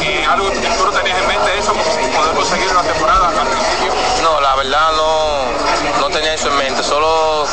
[0.00, 3.92] Y algo que tú no tenías en mente eso, poder conseguir una temporada al principio.
[4.22, 5.61] No, la verdad no,
[6.00, 7.46] no tenía eso en mente, solo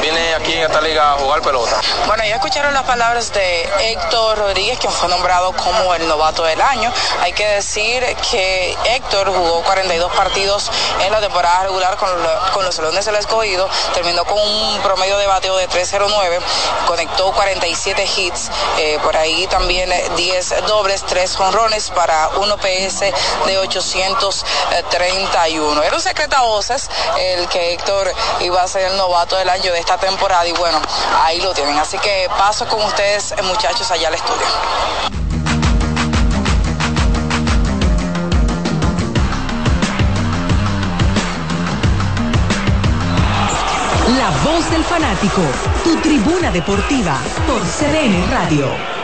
[0.00, 1.80] vine aquí en esta liga a jugar pelota.
[2.06, 6.60] Bueno, ya escucharon las palabras de Héctor Rodríguez, quien fue nombrado como el novato del
[6.60, 6.92] año.
[7.22, 12.64] Hay que decir que Héctor jugó 42 partidos en la temporada regular con, lo- con
[12.64, 16.38] los Leones del Escogido, terminó con un promedio de bateo de 309,
[16.86, 23.00] conectó 47 hits, eh, por ahí también eh, 10 dobles, 3 jonrones para un OPS
[23.46, 25.82] de 831.
[25.82, 26.90] Era un secreto a voces
[27.38, 30.80] el que Héctor iba a ser el novato del año de esta temporada y bueno,
[31.22, 31.76] ahí lo tienen.
[31.78, 34.46] Así que paso con ustedes, eh, muchachos, allá al estudio.
[44.18, 45.42] La voz del fanático,
[45.82, 49.03] tu tribuna deportiva por CDN Radio.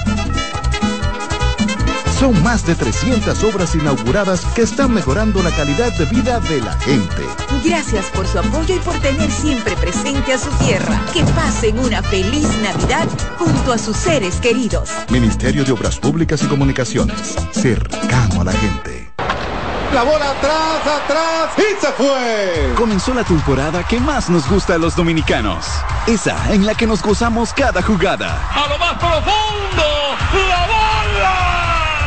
[2.21, 6.73] Son más de 300 obras inauguradas que están mejorando la calidad de vida de la
[6.73, 7.25] gente.
[7.65, 11.01] Gracias por su apoyo y por tener siempre presente a su tierra.
[11.15, 13.07] Que pasen una feliz Navidad
[13.39, 14.91] junto a sus seres queridos.
[15.09, 17.35] Ministerio de Obras Públicas y Comunicaciones.
[17.49, 19.11] Cercano a la gente.
[19.91, 22.73] La bola atrás, atrás y se fue.
[22.75, 25.65] Comenzó la temporada que más nos gusta a los dominicanos.
[26.05, 28.47] Esa en la que nos gozamos cada jugada.
[28.53, 29.90] A lo más profundo.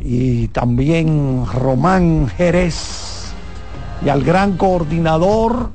[0.00, 3.32] y también Román Jerez
[4.04, 5.70] y al gran coordinador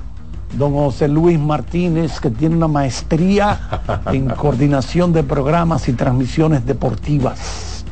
[0.56, 3.58] don José Luis Martínez que tiene una maestría
[4.12, 7.84] en coordinación de programas y transmisiones deportivas.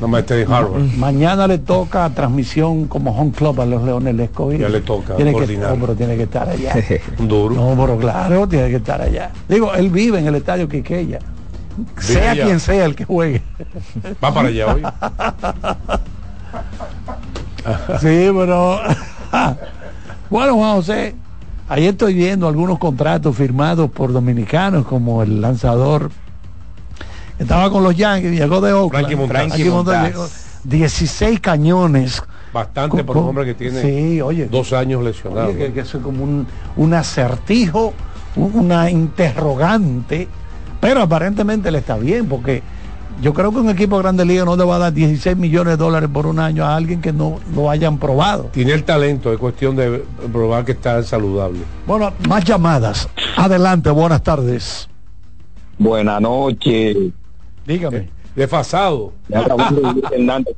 [0.00, 0.82] No maestría Harvard.
[0.98, 4.60] Mañana le toca transmisión como home club a los Leones Escogido.
[4.60, 6.74] Ya le toca tiene que, no, pero tiene que estar allá.
[7.18, 7.54] Un duro.
[7.54, 9.30] No, pero claro, tiene que estar allá.
[9.48, 11.18] Digo, él vive en el estadio Quiqueya.
[11.98, 13.42] Sea quien sea el que juegue.
[14.24, 14.82] Va para allá hoy.
[18.00, 18.80] sí, pero.
[20.30, 21.14] bueno, Juan José,
[21.68, 26.10] ahí estoy viendo algunos contratos firmados por dominicanos, como el lanzador
[27.38, 29.06] estaba con los Yankees, llegó de Oakland.
[29.06, 29.46] Frankie Montaz.
[29.48, 30.26] Frankie Montaz llegó,
[30.64, 32.22] 16 cañones.
[32.52, 34.46] Bastante por un hombre que tiene Sí, oye.
[34.46, 35.48] dos años lesionado.
[35.48, 36.46] Oye, que, que eso es como un,
[36.76, 37.92] un acertijo,
[38.36, 40.28] un- una interrogante,
[40.80, 42.62] pero aparentemente le está bien, porque
[43.22, 45.78] yo creo que un equipo de grande liga no le va a dar 16 millones
[45.78, 48.44] de dólares por un año a alguien que no lo hayan probado.
[48.52, 51.60] Tiene el talento, es cuestión de probar que está saludable.
[51.86, 53.08] Bueno, más llamadas.
[53.36, 54.88] Adelante, buenas tardes.
[55.78, 56.96] Buenas noches.
[57.66, 58.10] Dígame.
[58.34, 59.12] Desfasado.
[59.28, 59.46] Ya
[60.12, 60.54] Hernández.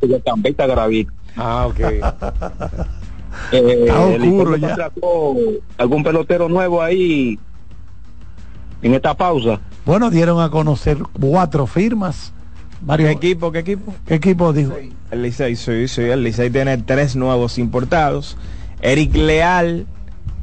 [1.36, 1.80] Ah, ok.
[3.52, 4.90] Eh, Está el oscuro ya.
[5.78, 7.38] algún pelotero nuevo ahí
[8.82, 9.60] en esta pausa.
[9.84, 12.32] Bueno, dieron a conocer cuatro firmas.
[12.84, 13.50] Mario, ¿Qué equipo?
[13.50, 13.94] ¿Qué equipo?
[14.06, 14.74] ¿Qué equipo dijo?
[15.10, 16.02] El Licey, sí, sí.
[16.02, 18.36] El Licey tiene tres nuevos importados.
[18.80, 19.86] Eric Leal,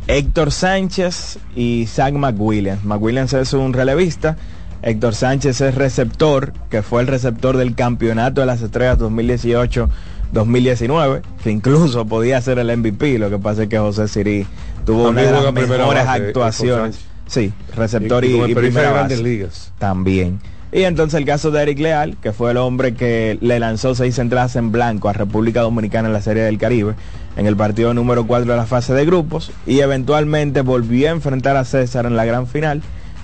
[0.08, 2.84] Héctor Sánchez y Zach McWilliams.
[2.84, 4.36] McWilliams es un relevista.
[4.82, 11.52] Héctor Sánchez es receptor, que fue el receptor del Campeonato de las Estrellas 2018-2019, que
[11.52, 13.18] incluso podía ser el MVP.
[13.18, 14.46] Lo que pasa es que José Siri
[14.86, 17.00] tuvo También una de las mejores base, Héctor actuaciones.
[17.28, 19.22] Sí, receptor Y- y, y primera base.
[19.24, 19.72] ligas.
[19.80, 20.40] También.
[20.72, 24.20] Y entonces el caso de Eric Leal, que fue el hombre que le lanzó seis
[24.20, 26.96] entradas en blanco a República Dominicana en la Serie del Caribe,
[27.38, 31.56] en el partido número 4 de la fase de grupos, y eventualmente volvió a enfrentar
[31.56, 32.82] a César en la gran final.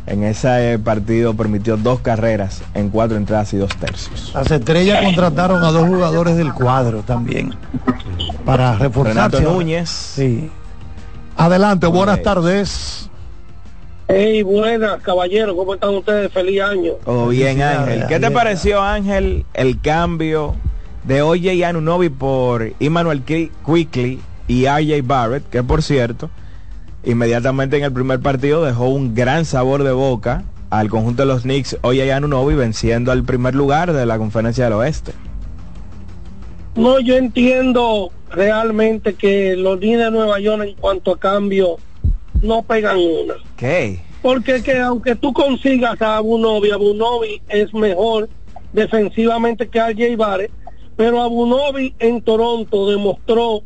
[0.07, 4.31] En ese partido permitió dos carreras en cuatro entradas y dos tercios.
[4.33, 7.53] Las estrellas contrataron a dos jugadores del cuadro también
[8.45, 9.37] para reforzarse.
[9.37, 9.89] Renato Núñez.
[9.89, 10.49] Sí.
[11.37, 13.09] Adelante, buenas tardes.
[14.13, 16.33] Hey, buenas, caballeros, ¿cómo están ustedes?
[16.33, 16.93] Feliz año.
[17.05, 18.07] Todo bien, Ángel.
[18.09, 20.55] ¿Qué te pareció, Ángel, el cambio
[21.05, 24.19] de OJ Anunobi por Emmanuel Quickly
[24.49, 26.29] y RJ Barrett, que por cierto,
[27.05, 31.43] inmediatamente en el primer partido dejó un gran sabor de boca al conjunto de los
[31.43, 35.13] Knicks, OJ Anunobi venciendo al primer lugar de la conferencia del oeste?
[36.75, 41.77] No, yo entiendo realmente que los Knicks de Nueva York en cuanto a cambio
[42.41, 43.35] no pegan una.
[43.57, 43.99] ¿Qué?
[44.21, 48.29] Porque que aunque tú consigas a Abunobi, Abunobi es mejor
[48.73, 50.51] defensivamente que RJ Barrett,
[50.95, 53.63] pero Abunobi en Toronto demostró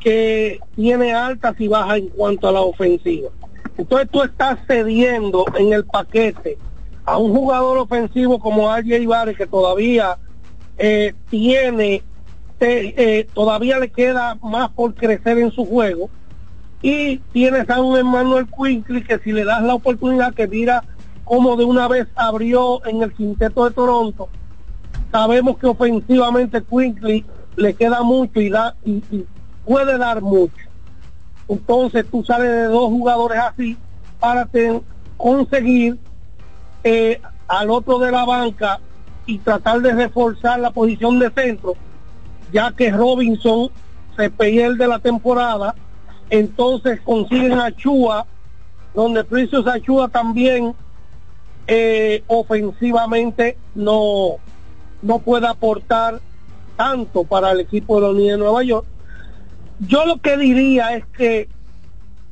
[0.00, 3.30] que tiene altas y bajas en cuanto a la ofensiva.
[3.78, 6.58] Entonces tú estás cediendo en el paquete
[7.04, 10.18] a un jugador ofensivo como RJ Barrett que todavía
[10.78, 12.02] eh, tiene,
[12.60, 16.10] eh, todavía le queda más por crecer en su juego
[16.84, 20.84] y tienes a un Emmanuel Quinkly que si le das la oportunidad que mira
[21.24, 24.28] como de una vez abrió en el quinteto de Toronto,
[25.10, 27.24] sabemos que ofensivamente Quinkly
[27.56, 29.02] le queda mucho y, da, y,
[29.64, 30.52] puede dar mucho.
[31.48, 33.78] Entonces tú sales de dos jugadores así
[34.20, 34.46] para
[35.16, 35.96] conseguir
[36.82, 38.78] eh, al otro de la banca
[39.24, 41.76] y tratar de reforzar la posición de centro,
[42.52, 43.70] ya que Robinson
[44.18, 45.74] se pierde la temporada
[46.30, 48.26] entonces consiguen a Chua,
[48.94, 50.74] donde Precious Achua también
[51.66, 54.36] eh, ofensivamente no,
[55.02, 56.20] no puede aportar
[56.76, 58.86] tanto para el equipo de los Unidos de Nueva York.
[59.80, 61.48] Yo lo que diría es que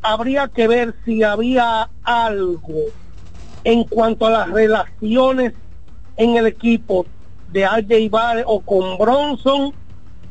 [0.01, 2.81] habría que ver si había algo
[3.65, 5.53] en cuanto a las relaciones
[6.17, 7.07] en el equipo
[7.53, 9.73] de RJ Barrett o con Bronson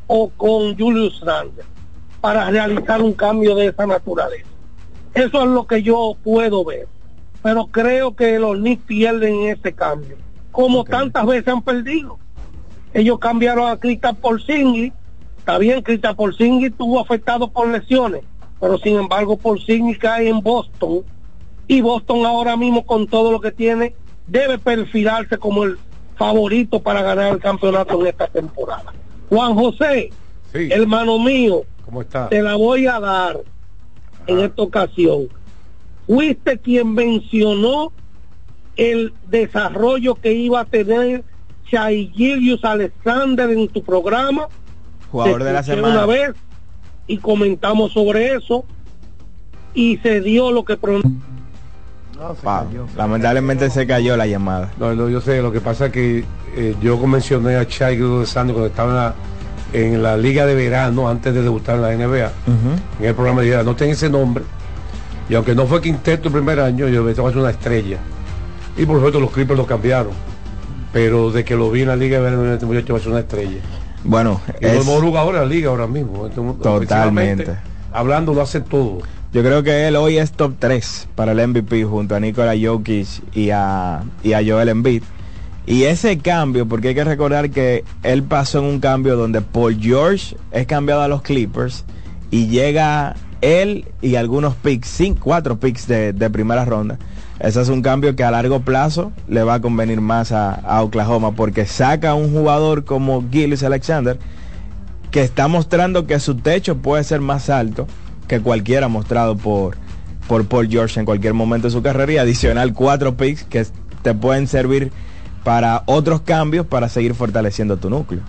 [0.06, 1.71] o con Julius Randle
[2.22, 4.46] para realizar un cambio de esa naturaleza.
[5.12, 6.86] Eso es lo que yo puedo ver.
[7.42, 10.16] Pero creo que los Knicks pierden en ese cambio,
[10.52, 12.20] como tantas veces han perdido.
[12.94, 14.92] Ellos cambiaron a Cristian Porzingis,
[15.36, 18.22] está bien, Cristian Porzingis estuvo afectado por lesiones,
[18.60, 21.02] pero sin embargo Porzingis cae en Boston
[21.66, 23.96] y Boston ahora mismo con todo lo que tiene
[24.28, 25.76] debe perfilarse como el
[26.16, 28.92] favorito para ganar el campeonato en esta temporada.
[29.28, 30.10] Juan José,
[30.54, 31.62] hermano mío,
[32.30, 33.40] te la voy a dar
[34.26, 35.28] en esta ocasión.
[36.06, 37.92] Fuiste quien mencionó
[38.76, 41.24] el desarrollo que iba a tener
[42.14, 44.48] Gilius Alexander en tu programa.
[45.10, 45.94] Jugador de la semana.
[45.94, 46.32] Una vez
[47.06, 48.64] y comentamos sobre eso
[49.74, 50.76] y se dio lo que
[52.96, 54.70] Lamentablemente se cayó la llamada.
[54.78, 56.24] No, yo sé, lo que pasa es que
[56.56, 59.14] eh, yo mencioné a Chai Alexander cuando estaba en la
[59.72, 62.32] en la liga de verano antes de debutar en la NBA,
[63.00, 64.44] en el programa de vida, no tiene ese nombre.
[65.28, 67.98] Y aunque no fue quinteto el primer año, yo a ser una estrella.
[68.76, 70.12] Y por supuesto los Clippers lo cambiaron.
[70.92, 73.12] Pero de que lo vi en la liga de verano, este muchacho va a ser
[73.12, 73.60] una estrella.
[74.04, 74.72] Bueno, es...
[74.72, 76.28] el mejor jugador de la liga ahora mismo.
[76.28, 77.56] Totalmente.
[77.92, 78.98] Hablando lo hace todo.
[79.32, 83.06] Yo creo que él hoy es top 3 para el MVP junto a Nikola Jokic
[83.34, 85.02] y a, y a Joel Embiid.
[85.66, 89.78] Y ese cambio, porque hay que recordar que él pasó en un cambio donde Paul
[89.80, 91.84] George es cambiado a los Clippers
[92.30, 96.98] y llega él y algunos picks, cinco, cuatro picks de, primera ronda.
[97.38, 101.32] Ese es un cambio que a largo plazo le va a convenir más a, Oklahoma
[101.32, 104.18] porque saca a un jugador como Gilles Alexander
[105.10, 107.86] que está mostrando que su techo puede ser más alto
[108.28, 109.76] que cualquiera mostrado por,
[110.26, 113.66] por Paul George en cualquier momento de su carrera y adicional cuatro picks que
[114.02, 114.90] te pueden servir
[115.44, 118.20] para otros cambios para seguir fortaleciendo tu núcleo.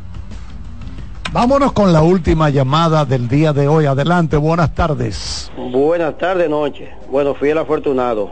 [1.31, 3.87] Vámonos con la última llamada del día de hoy.
[3.87, 5.51] Adelante, buenas tardes.
[5.57, 6.91] Buenas tardes, noche.
[7.09, 8.29] Bueno, fui el afortunado.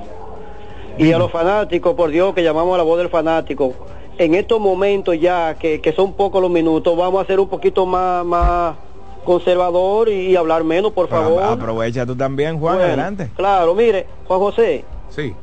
[1.00, 3.74] Y a los fanáticos, por Dios, que llamamos a la voz del fanático,
[4.20, 8.24] en estos momentos ya, que, son pocos los minutos, vamos a ser un poquito más,
[8.24, 8.76] más
[9.24, 11.42] conservador y, hablar menos, por favor.
[11.42, 13.32] Aprovecha tú también, Juan, adelante.
[13.36, 14.86] Claro, mire, Juan José.
[15.10, 15.34] Sí.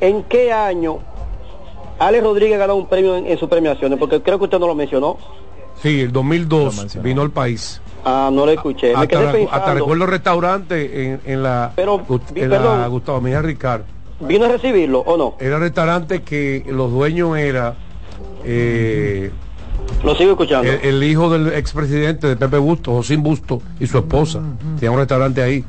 [0.00, 0.98] ¿En qué año
[1.98, 5.16] Alex Rodríguez ganó un premio en, su premiación, porque creo que usted no lo mencionó.
[5.82, 7.80] Sí, el 2002 vino al país.
[8.04, 8.88] Ah, no lo escuché.
[8.88, 9.52] Hasta, Me quedé pensando.
[9.52, 12.04] hasta recuerdo restaurante en, en la, Pero,
[12.34, 13.82] en la Gustavo Mejía Ricard.
[14.20, 15.34] ¿Vino a recibirlo o no?
[15.40, 17.74] Era restaurante que los dueños era
[18.44, 19.30] eh,
[20.04, 20.70] Lo sigo escuchando.
[20.70, 24.40] el, el hijo del expresidente de Pepe Busto, Josín Busto, y su esposa.
[24.76, 25.64] Tenía un restaurante ahí,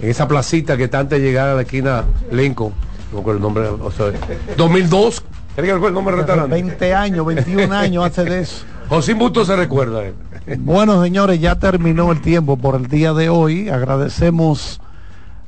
[0.00, 2.72] en esa placita que está antes de llegar a la esquina Lincoln.
[3.12, 4.12] No recuerdo el nombre, o sea,
[4.56, 5.22] 2002.
[5.54, 6.62] ¿Tiene que recuerdo el nombre del restaurante?
[6.62, 8.64] 20 años, 21 años hace de eso.
[8.88, 10.04] Josín Busto se recuerda.
[10.04, 10.14] él.
[10.58, 13.68] Bueno, señores, ya terminó el tiempo por el día de hoy.
[13.68, 14.80] Agradecemos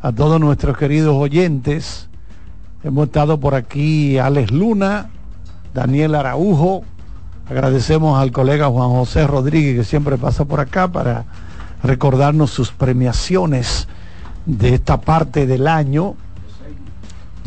[0.01, 2.09] a todos nuestros queridos oyentes.
[2.85, 5.11] Hemos estado por aquí Alex Luna,
[5.75, 6.85] Daniel Araujo.
[7.51, 11.25] Agradecemos al colega Juan José Rodríguez que siempre pasa por acá para
[11.83, 13.89] recordarnos sus premiaciones
[14.47, 16.15] de esta parte del año.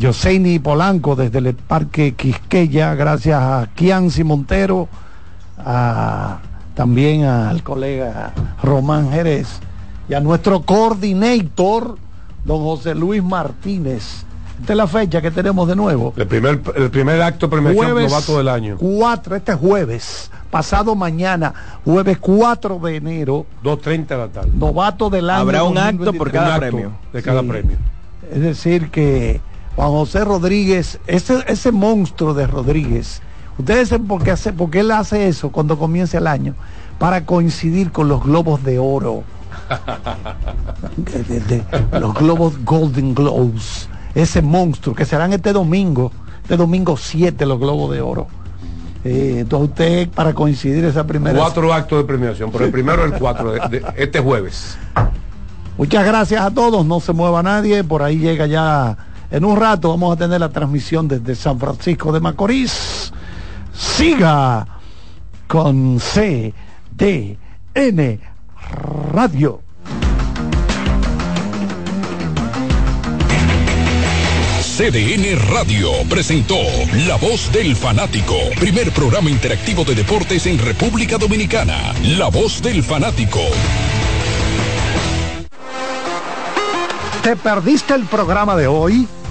[0.00, 4.88] Yoseini Polanco desde el Parque Quisqueya, gracias a Kianci Montero,
[5.58, 6.38] a-
[6.74, 8.32] también al colega
[8.62, 9.60] Román Jerez
[10.08, 11.98] y a nuestro coordinator,
[12.46, 14.24] don José Luis Martínez.
[14.58, 16.14] Esta es la fecha que tenemos de nuevo.
[16.16, 18.76] El primer, el primer acto premiación novato del año.
[18.78, 21.52] 4, este jueves, pasado mañana,
[21.84, 24.50] jueves 4 de enero, 2.30 de la tarde.
[24.54, 25.40] novato del año.
[25.42, 26.18] Habrá un acto 2023.
[26.18, 26.92] por cada Un acto premio.
[27.12, 27.48] De cada Sí.
[27.48, 27.76] premio.
[28.32, 29.40] Es decir, que
[29.80, 33.22] Juan José Rodríguez, ese, ese monstruo de Rodríguez,
[33.56, 36.54] ustedes saben por qué, hace, por qué él hace eso cuando comienza el año,
[36.98, 39.22] para coincidir con los globos de oro,
[40.98, 46.12] de- de- de- los globos Golden Globes, ese monstruo que serán este domingo,
[46.42, 48.26] este domingo 7 los globos de oro.
[49.02, 53.14] Eh, entonces usted para coincidir esa primera Cuatro actos de premiación, pero el primero el
[53.14, 54.76] 4 de, de este jueves.
[55.78, 58.98] Muchas gracias a todos, no se mueva nadie, por ahí llega ya
[59.30, 63.12] en un rato, vamos a tener la transmisión desde San Francisco de Macorís.
[63.72, 64.66] Siga
[65.46, 66.52] con CDN
[69.12, 69.62] Radio.
[74.80, 76.56] CDN Radio presentó
[77.06, 81.92] La Voz del Fanático, primer programa interactivo de deportes en República Dominicana.
[82.16, 83.40] La Voz del Fanático.
[87.22, 89.06] ¿Te perdiste el programa de hoy?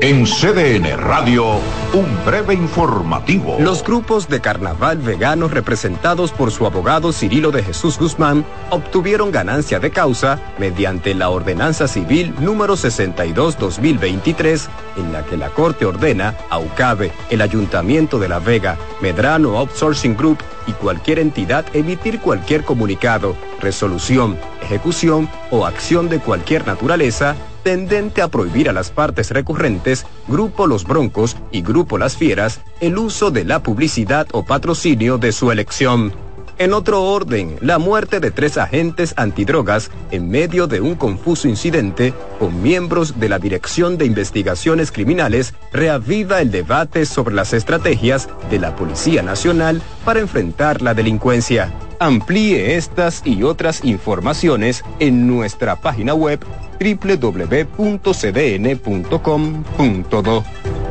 [0.00, 1.60] En CDN Radio,
[1.92, 3.56] un breve informativo.
[3.60, 9.78] Los grupos de carnaval veganos representados por su abogado Cirilo de Jesús Guzmán obtuvieron ganancia
[9.78, 16.58] de causa mediante la Ordenanza Civil número 62-2023, en la que la Corte ordena a
[16.58, 23.36] UCABE, el Ayuntamiento de La Vega, Medrano Outsourcing Group y cualquier entidad emitir cualquier comunicado,
[23.60, 30.66] resolución, ejecución o acción de cualquier naturaleza tendente a prohibir a las partes recurrentes, Grupo
[30.68, 35.50] Los Broncos y Grupo Las Fieras, el uso de la publicidad o patrocinio de su
[35.50, 36.12] elección.
[36.56, 42.14] En otro orden, la muerte de tres agentes antidrogas en medio de un confuso incidente
[42.38, 48.60] con miembros de la Dirección de Investigaciones Criminales reaviva el debate sobre las estrategias de
[48.60, 51.72] la Policía Nacional para enfrentar la delincuencia.
[51.98, 56.38] Amplíe estas y otras informaciones en nuestra página web
[56.78, 58.04] www.cdn.com.do.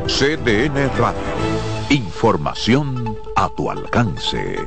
[0.06, 1.18] CDN Radio,
[1.88, 4.58] información a tu alcance.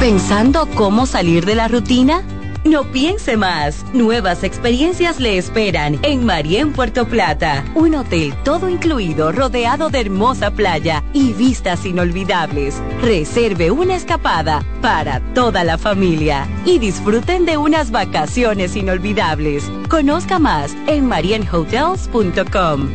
[0.00, 2.22] ¿Pensando cómo salir de la rutina?
[2.64, 3.84] No piense más.
[3.92, 7.66] Nuevas experiencias le esperan en Marien Puerto Plata.
[7.74, 12.80] Un hotel todo incluido, rodeado de hermosa playa y vistas inolvidables.
[13.02, 19.70] Reserve una escapada para toda la familia y disfruten de unas vacaciones inolvidables.
[19.90, 22.88] Conozca más en marienhotels.com.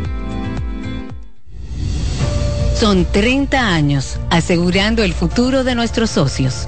[2.73, 6.67] Son 30 años asegurando el futuro de nuestros socios.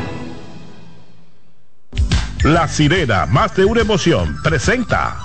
[2.43, 5.15] La sirena, más de una emoción, presenta.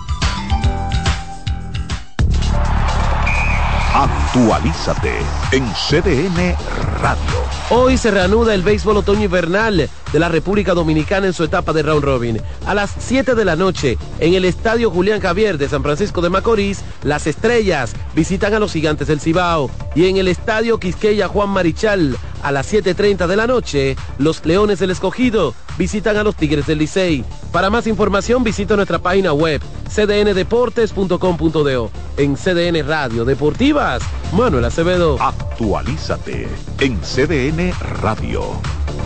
[3.95, 5.17] Actualízate
[5.51, 6.55] en CDN
[7.01, 7.23] Radio.
[7.71, 11.83] Hoy se reanuda el béisbol otoño invernal de la República Dominicana en su etapa de
[11.83, 12.41] round robin.
[12.67, 16.31] A las 7 de la noche, en el Estadio Julián Javier de San Francisco de
[16.31, 19.71] Macorís, las estrellas visitan a los gigantes del Cibao.
[19.95, 24.79] Y en el Estadio Quisqueya Juan Marichal, a las 7.30 de la noche, los Leones
[24.79, 27.25] del Escogido visitan a los Tigres del Licey.
[27.53, 31.91] Para más información visita nuestra página web cdndeportes.com.do.
[32.17, 34.03] En CDN Radio Deportivas,
[34.33, 35.17] Manuel Acevedo.
[35.21, 36.49] Actualízate
[36.81, 38.61] en CDN Radio.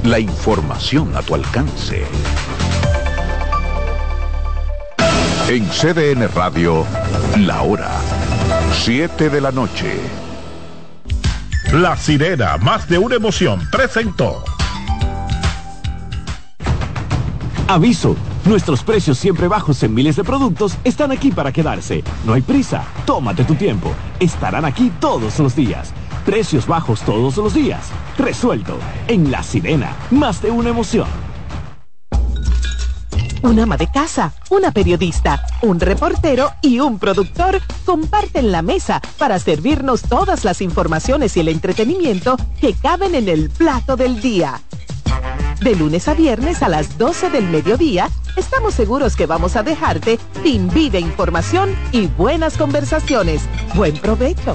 [0.04, 2.04] La información a tu alcance.
[5.48, 6.86] En CDN Radio,
[7.36, 7.90] la hora
[8.72, 10.00] 7 de la noche.
[11.72, 14.42] La sirena, más de una emoción, presentó.
[17.68, 18.16] Aviso,
[18.46, 22.02] nuestros precios siempre bajos en miles de productos están aquí para quedarse.
[22.24, 23.92] No hay prisa, tómate tu tiempo.
[24.18, 25.92] Estarán aquí todos los días.
[26.24, 27.88] Precios bajos todos los días.
[28.18, 28.78] Resuelto.
[29.08, 31.08] En La Sirena, más de una emoción.
[33.42, 39.38] Un ama de casa, una periodista, un reportero y un productor comparten la mesa para
[39.38, 44.60] servirnos todas las informaciones y el entretenimiento que caben en el plato del día.
[45.62, 50.18] De lunes a viernes a las 12 del mediodía, estamos seguros que vamos a dejarte
[50.42, 53.42] sin vida, información y buenas conversaciones.
[53.74, 54.54] Buen provecho.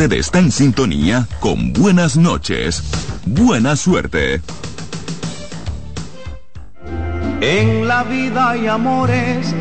[0.00, 2.84] Usted está en sintonía con Buenas noches.
[3.26, 4.40] Buena suerte.
[7.40, 9.52] En la vida hay amores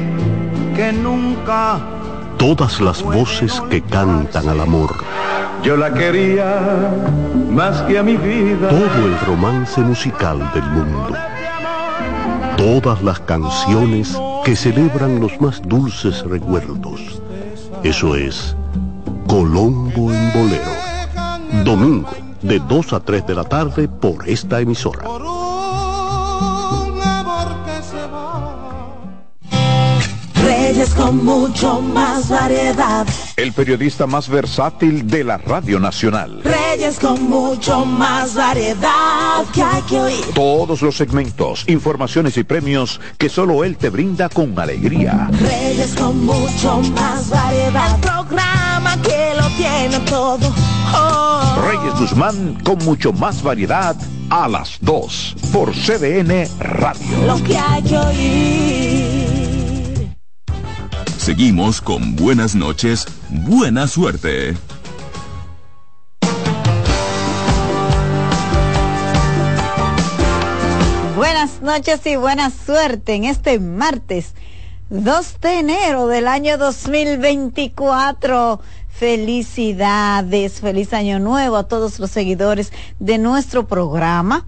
[0.76, 1.80] que nunca.
[2.38, 5.04] Todas las voces que cantan al amor.
[5.64, 6.94] Yo la quería
[7.50, 8.70] más que a mi vida.
[8.70, 11.18] Todo el romance musical del mundo.
[12.58, 14.16] Todas las canciones
[14.46, 17.24] que celebran los más dulces recuerdos.
[17.82, 18.56] Eso es
[19.28, 20.72] Colombo en Bolero.
[21.64, 22.10] Domingo,
[22.42, 25.04] de 2 a 3 de la tarde por esta emisora.
[30.44, 33.08] Reyes con mucho más variedad.
[33.36, 36.42] El periodista más versátil de la Radio Nacional.
[36.44, 40.26] Reyes con mucho más variedad que hay que oír.
[40.34, 45.30] Todos los segmentos, informaciones y premios que solo él te brinda con alegría.
[45.42, 47.96] Reyes con mucho más variedad.
[47.96, 48.47] El programa que
[50.06, 50.54] todo.
[50.94, 51.56] Oh.
[51.62, 53.96] Reyes Guzmán con mucho más variedad
[54.30, 57.26] a las 2 por CDN Radio.
[57.26, 60.18] Lo que hay que oír.
[61.18, 64.56] Seguimos con buenas noches, buena suerte.
[71.16, 74.34] Buenas noches y buena suerte en este martes
[74.90, 78.62] 2 de enero del año 2024.
[79.00, 84.46] Felicidades, feliz año nuevo a todos los seguidores de nuestro programa.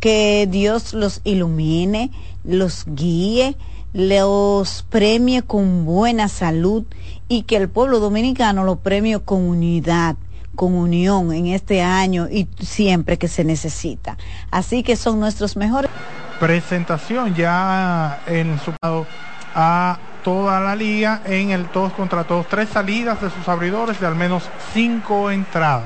[0.00, 2.10] Que Dios los ilumine,
[2.42, 3.56] los guíe,
[3.92, 6.84] los premie con buena salud
[7.28, 10.16] y que el pueblo dominicano lo premie con unidad
[10.54, 14.18] con unión en este año y siempre que se necesita.
[14.50, 15.90] Así que son nuestros mejores.
[16.40, 18.72] Presentación ya en su
[19.54, 24.06] a toda la liga en el todos contra todos, tres salidas de sus abridores de
[24.06, 25.84] al menos cinco entradas.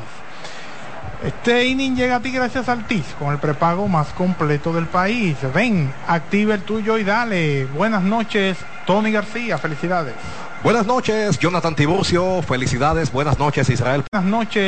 [1.24, 5.36] Este inning llega a ti gracias al TIS, con el prepago más completo del país.
[5.54, 7.64] Ven, activa el tuyo y dale.
[7.66, 10.14] Buenas noches, Tony García, felicidades.
[10.62, 13.12] Buenas noches, Jonathan Tiburcio, felicidades.
[13.12, 14.02] Buenas noches, Israel.
[14.12, 14.64] Buenas noches.